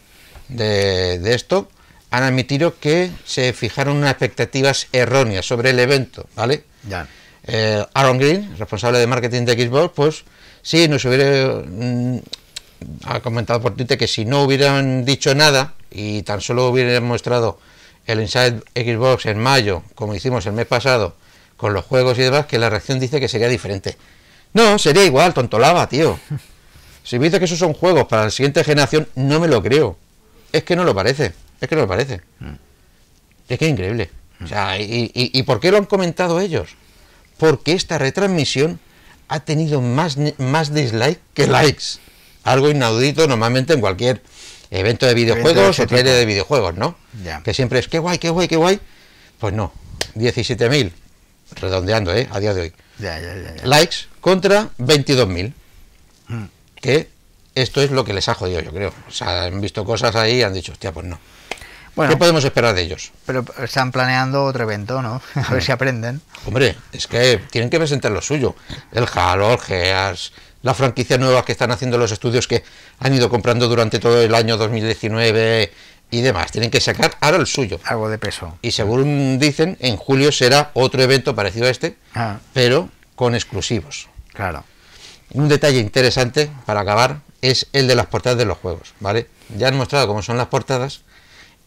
de, 0.48 1.18
de 1.20 1.34
esto, 1.34 1.70
han 2.10 2.22
admitido 2.22 2.78
que 2.78 3.10
se 3.24 3.52
fijaron 3.52 3.96
unas 3.96 4.12
expectativas 4.12 4.88
erróneas 4.92 5.46
sobre 5.46 5.70
el 5.70 5.78
evento, 5.78 6.26
¿vale? 6.34 6.64
ya. 6.88 7.06
Eh, 7.50 7.82
Aaron 7.94 8.18
Green, 8.18 8.58
responsable 8.58 8.98
de 8.98 9.06
marketing 9.06 9.44
de 9.44 9.54
Xbox, 9.54 9.92
pues 9.94 10.24
sí, 10.62 10.86
nos 10.86 11.04
hubiera 11.06 11.62
mm, 11.66 12.18
ha 13.04 13.20
comentado 13.20 13.60
por 13.60 13.74
Twitter 13.74 13.98
que 13.98 14.06
si 14.06 14.24
no 14.24 14.42
hubieran 14.42 15.04
dicho 15.04 15.34
nada 15.34 15.74
y 15.90 16.22
tan 16.22 16.40
solo 16.40 16.68
hubieran 16.68 17.04
mostrado 17.04 17.58
el 18.06 18.20
Inside 18.20 18.60
Xbox 18.74 19.26
en 19.26 19.38
mayo, 19.38 19.82
como 19.94 20.14
hicimos 20.14 20.46
el 20.46 20.52
mes 20.52 20.66
pasado, 20.66 21.14
con 21.56 21.74
los 21.74 21.84
juegos 21.84 22.18
y 22.18 22.22
demás, 22.22 22.46
que 22.46 22.58
la 22.58 22.70
reacción 22.70 23.00
dice 23.00 23.20
que 23.20 23.28
sería 23.28 23.48
diferente. 23.48 23.96
No, 24.54 24.78
sería 24.78 25.04
igual, 25.04 25.34
tontolaba, 25.34 25.88
tío. 25.88 26.18
Si 27.04 27.18
me 27.18 27.24
dice 27.24 27.38
que 27.38 27.46
esos 27.46 27.58
son 27.58 27.72
juegos 27.72 28.06
para 28.06 28.24
la 28.24 28.30
siguiente 28.30 28.62
generación, 28.62 29.08
no 29.14 29.40
me 29.40 29.48
lo 29.48 29.62
creo. 29.62 29.96
Es 30.52 30.62
que 30.62 30.76
no 30.76 30.84
lo 30.84 30.94
parece. 30.94 31.32
Es 31.60 31.68
que 31.68 31.74
no 31.74 31.82
lo 31.82 31.88
parece. 31.88 32.20
Es 33.48 33.58
que 33.58 33.64
es 33.64 33.70
increíble. 33.70 34.10
O 34.42 34.46
sea, 34.46 34.78
¿y, 34.78 35.10
y, 35.14 35.38
y 35.38 35.42
por 35.42 35.60
qué 35.60 35.70
lo 35.70 35.78
han 35.78 35.86
comentado 35.86 36.40
ellos? 36.40 36.70
Porque 37.38 37.72
esta 37.72 37.98
retransmisión 37.98 38.78
ha 39.28 39.40
tenido 39.40 39.80
más, 39.80 40.16
más 40.38 40.72
dislike 40.72 41.20
que 41.34 41.46
likes. 41.46 41.98
Algo 42.44 42.70
inaudito 42.70 43.26
normalmente 43.26 43.74
en 43.74 43.80
cualquier 43.80 44.22
evento 44.70 45.06
de 45.06 45.14
videojuegos 45.14 45.70
ese 45.78 45.82
o 45.82 45.86
tipo. 45.86 46.02
de 46.02 46.24
videojuegos, 46.24 46.76
¿no? 46.76 46.96
Que 47.44 47.54
siempre 47.54 47.78
es, 47.78 47.88
qué 47.88 47.98
guay, 47.98 48.18
qué 48.18 48.30
guay, 48.30 48.48
qué 48.48 48.56
guay. 48.56 48.80
Pues 49.38 49.54
no, 49.54 49.72
17.000, 50.14 50.92
redondeando, 51.56 52.14
¿eh? 52.14 52.28
A 52.30 52.40
día 52.40 52.54
de 52.54 52.62
hoy. 52.62 52.72
Likes 53.64 53.96
contra 54.20 54.70
22.000. 54.78 55.52
Mm. 56.28 56.44
Que 56.76 57.08
esto 57.62 57.80
es 57.82 57.90
lo 57.90 58.04
que 58.04 58.12
les 58.12 58.28
ha 58.28 58.34
jodido, 58.34 58.60
yo 58.60 58.72
creo. 58.72 58.92
O 59.08 59.10
sea, 59.10 59.44
han 59.44 59.60
visto 59.60 59.84
cosas 59.84 60.14
ahí 60.16 60.36
y 60.36 60.42
han 60.42 60.54
dicho, 60.54 60.72
hostia, 60.72 60.92
pues 60.92 61.06
no. 61.06 61.18
Bueno, 61.94 62.12
¿Qué 62.12 62.16
podemos 62.16 62.44
esperar 62.44 62.74
de 62.74 62.82
ellos? 62.82 63.10
pero 63.26 63.44
están 63.62 63.90
planeando 63.90 64.44
otro 64.44 64.62
evento, 64.62 65.02
¿no? 65.02 65.20
A 65.34 65.52
ver 65.52 65.62
si 65.64 65.72
aprenden. 65.72 66.20
Hombre, 66.46 66.76
es 66.92 67.06
que 67.08 67.40
tienen 67.50 67.70
que 67.70 67.78
presentar 67.78 68.12
lo 68.12 68.22
suyo. 68.22 68.54
El 68.92 69.06
Halo, 69.12 69.52
el 69.54 69.58
Gears, 69.58 70.32
las 70.62 70.76
franquicias 70.76 71.18
nuevas 71.18 71.44
que 71.44 71.52
están 71.52 71.70
haciendo 71.72 71.98
los 71.98 72.12
estudios 72.12 72.46
que 72.46 72.62
han 73.00 73.14
ido 73.14 73.28
comprando 73.28 73.66
durante 73.68 73.98
todo 73.98 74.22
el 74.22 74.32
año 74.34 74.56
2019 74.56 75.72
y 76.10 76.20
demás. 76.20 76.52
Tienen 76.52 76.70
que 76.70 76.80
sacar 76.80 77.16
ahora 77.20 77.38
el 77.38 77.46
suyo. 77.46 77.80
Algo 77.84 78.08
de 78.08 78.18
peso. 78.18 78.58
Y 78.62 78.70
según 78.70 79.38
dicen, 79.40 79.76
en 79.80 79.96
julio 79.96 80.30
será 80.32 80.70
otro 80.74 81.02
evento 81.02 81.34
parecido 81.34 81.66
a 81.66 81.70
este, 81.70 81.96
Ah, 82.14 82.38
pero 82.52 82.88
con 83.16 83.34
exclusivos. 83.34 84.08
claro. 84.32 84.64
Un 85.32 85.46
detalle 85.46 85.78
interesante 85.80 86.48
para 86.64 86.80
acabar 86.80 87.18
es 87.42 87.66
el 87.72 87.86
de 87.88 87.94
las 87.94 88.06
portadas 88.06 88.38
de 88.38 88.44
los 88.44 88.58
juegos, 88.58 88.94
¿vale? 89.00 89.28
Ya 89.56 89.68
han 89.68 89.76
mostrado 89.76 90.06
cómo 90.08 90.22
son 90.22 90.36
las 90.36 90.48
portadas 90.48 91.02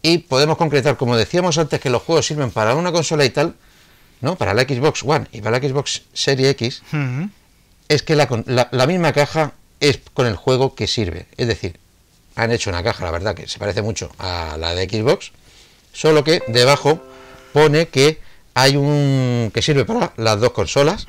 y 0.02 0.20
podemos 0.20 0.58
concretar, 0.58 0.98
como 0.98 1.16
decíamos 1.18 1.58
antes, 1.58 1.80
que 1.80 1.90
los 1.90 2.02
juegos 2.04 2.26
sirven 2.26 2.52
para 2.52 2.76
una 2.76 2.92
consola 2.92 3.24
y 3.26 3.30
tal, 3.30 3.56
¿no? 4.22 4.36
Para 4.36 4.54
la 4.54 4.64
Xbox 4.64 5.04
One 5.04 5.28
y 5.32 5.42
para 5.42 5.60
la 5.60 5.68
Xbox 5.68 6.02
Series 6.14 6.50
X, 6.52 6.82
es 7.88 8.04
que 8.04 8.16
la, 8.16 8.28
la- 8.46 8.70
la 8.72 8.88
misma 8.88 9.14
caja 9.14 9.54
es 9.80 10.00
con 10.14 10.28
el 10.28 10.36
juego 10.36 10.76
que 10.76 10.88
sirve. 10.88 11.26
Es 11.38 11.48
decir, 11.48 11.80
han 12.36 12.52
hecho 12.52 12.70
una 12.70 12.84
caja, 12.84 13.04
la 13.06 13.12
verdad, 13.12 13.36
que 13.36 13.48
se 13.48 13.60
parece 13.60 13.82
mucho 13.82 14.10
a 14.20 14.58
la 14.60 14.74
de 14.76 14.88
Xbox, 14.90 15.32
solo 15.94 16.24
que 16.24 16.42
debajo 16.48 17.02
pone 17.54 17.88
que 17.90 18.20
hay 18.54 18.76
un 18.78 19.52
que 19.54 19.62
sirve 19.62 19.86
para 19.86 20.14
las 20.18 20.40
dos 20.40 20.52
consolas 20.52 21.06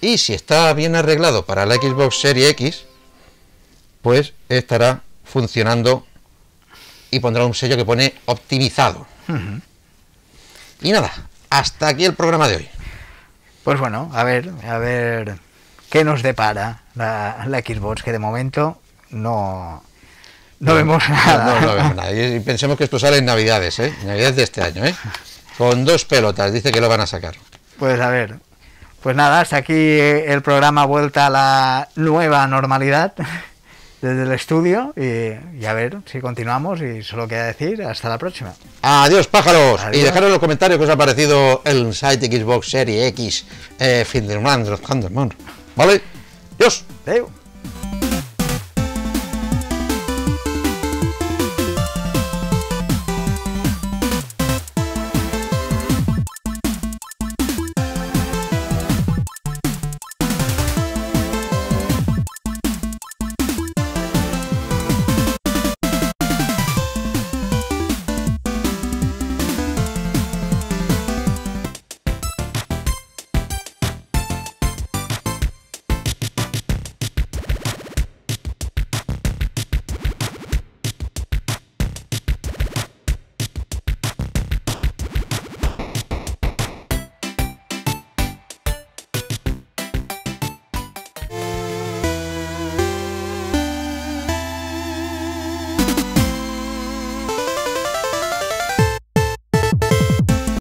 y 0.00 0.18
si 0.18 0.34
está 0.34 0.72
bien 0.74 0.94
arreglado 0.94 1.44
para 1.46 1.64
la 1.66 1.74
Xbox 1.76 2.20
Series 2.20 2.50
X, 2.50 2.84
pues 4.06 4.34
estará 4.48 5.00
funcionando 5.24 6.06
y 7.10 7.18
pondrá 7.18 7.44
un 7.44 7.54
sello 7.54 7.76
que 7.76 7.84
pone 7.84 8.14
optimizado. 8.26 9.04
Y 10.80 10.92
nada, 10.92 11.12
hasta 11.50 11.88
aquí 11.88 12.04
el 12.04 12.14
programa 12.14 12.46
de 12.46 12.54
hoy. 12.54 12.68
Pues 13.64 13.80
bueno, 13.80 14.08
a 14.14 14.22
ver, 14.22 14.52
a 14.64 14.78
ver 14.78 15.38
qué 15.90 16.04
nos 16.04 16.22
depara 16.22 16.82
la, 16.94 17.46
la 17.48 17.58
Xbox, 17.58 18.04
que 18.04 18.12
de 18.12 18.20
momento 18.20 18.80
no, 19.10 19.82
no 20.60 20.74
vemos 20.76 21.02
nada. 21.08 21.60
No, 21.60 21.66
no 21.66 21.74
vemos 21.74 21.96
nada. 21.96 22.12
Y, 22.12 22.36
y 22.36 22.38
pensemos 22.38 22.78
que 22.78 22.84
esto 22.84 23.00
sale 23.00 23.16
en 23.16 23.24
Navidades, 23.24 23.76
¿eh? 23.80 23.92
Navidades 24.04 24.36
de 24.36 24.42
este 24.44 24.62
año, 24.62 24.84
¿eh? 24.84 24.94
Con 25.58 25.84
dos 25.84 26.04
pelotas, 26.04 26.52
dice 26.52 26.70
que 26.70 26.80
lo 26.80 26.88
van 26.88 27.00
a 27.00 27.08
sacar. 27.08 27.34
Pues 27.76 28.00
a 28.00 28.08
ver, 28.10 28.38
pues 29.02 29.16
nada, 29.16 29.40
hasta 29.40 29.56
aquí 29.56 29.74
el 29.74 30.42
programa 30.42 30.84
vuelta 30.84 31.26
a 31.26 31.30
la 31.30 31.88
nueva 31.96 32.46
normalidad 32.46 33.12
desde 34.00 34.22
el 34.22 34.32
estudio 34.32 34.92
y, 34.96 35.60
y 35.60 35.64
a 35.64 35.72
ver 35.72 35.98
si 36.06 36.20
continuamos 36.20 36.80
y 36.80 37.02
solo 37.02 37.26
queda 37.26 37.46
decir 37.46 37.82
hasta 37.82 38.08
la 38.08 38.18
próxima. 38.18 38.54
Adiós, 38.82 39.26
pájaros. 39.26 39.80
Adiós. 39.80 40.02
Y 40.02 40.04
dejaros 40.04 40.26
en 40.26 40.32
los 40.32 40.40
comentarios 40.40 40.78
qué 40.78 40.84
os 40.84 40.90
ha 40.90 40.96
parecido 40.96 41.62
el 41.64 41.94
site 41.94 42.26
Xbox 42.26 42.68
Series 42.70 43.06
X 43.08 43.44
eh, 43.78 44.04
fin 44.06 44.26
de 44.26 44.34
semana 44.34 44.64
de 44.64 44.70
los 44.70 44.80
Thunderman. 44.80 45.32
¿Vale? 45.74 46.00
Adiós. 46.58 46.84
Adeu. 47.06 47.35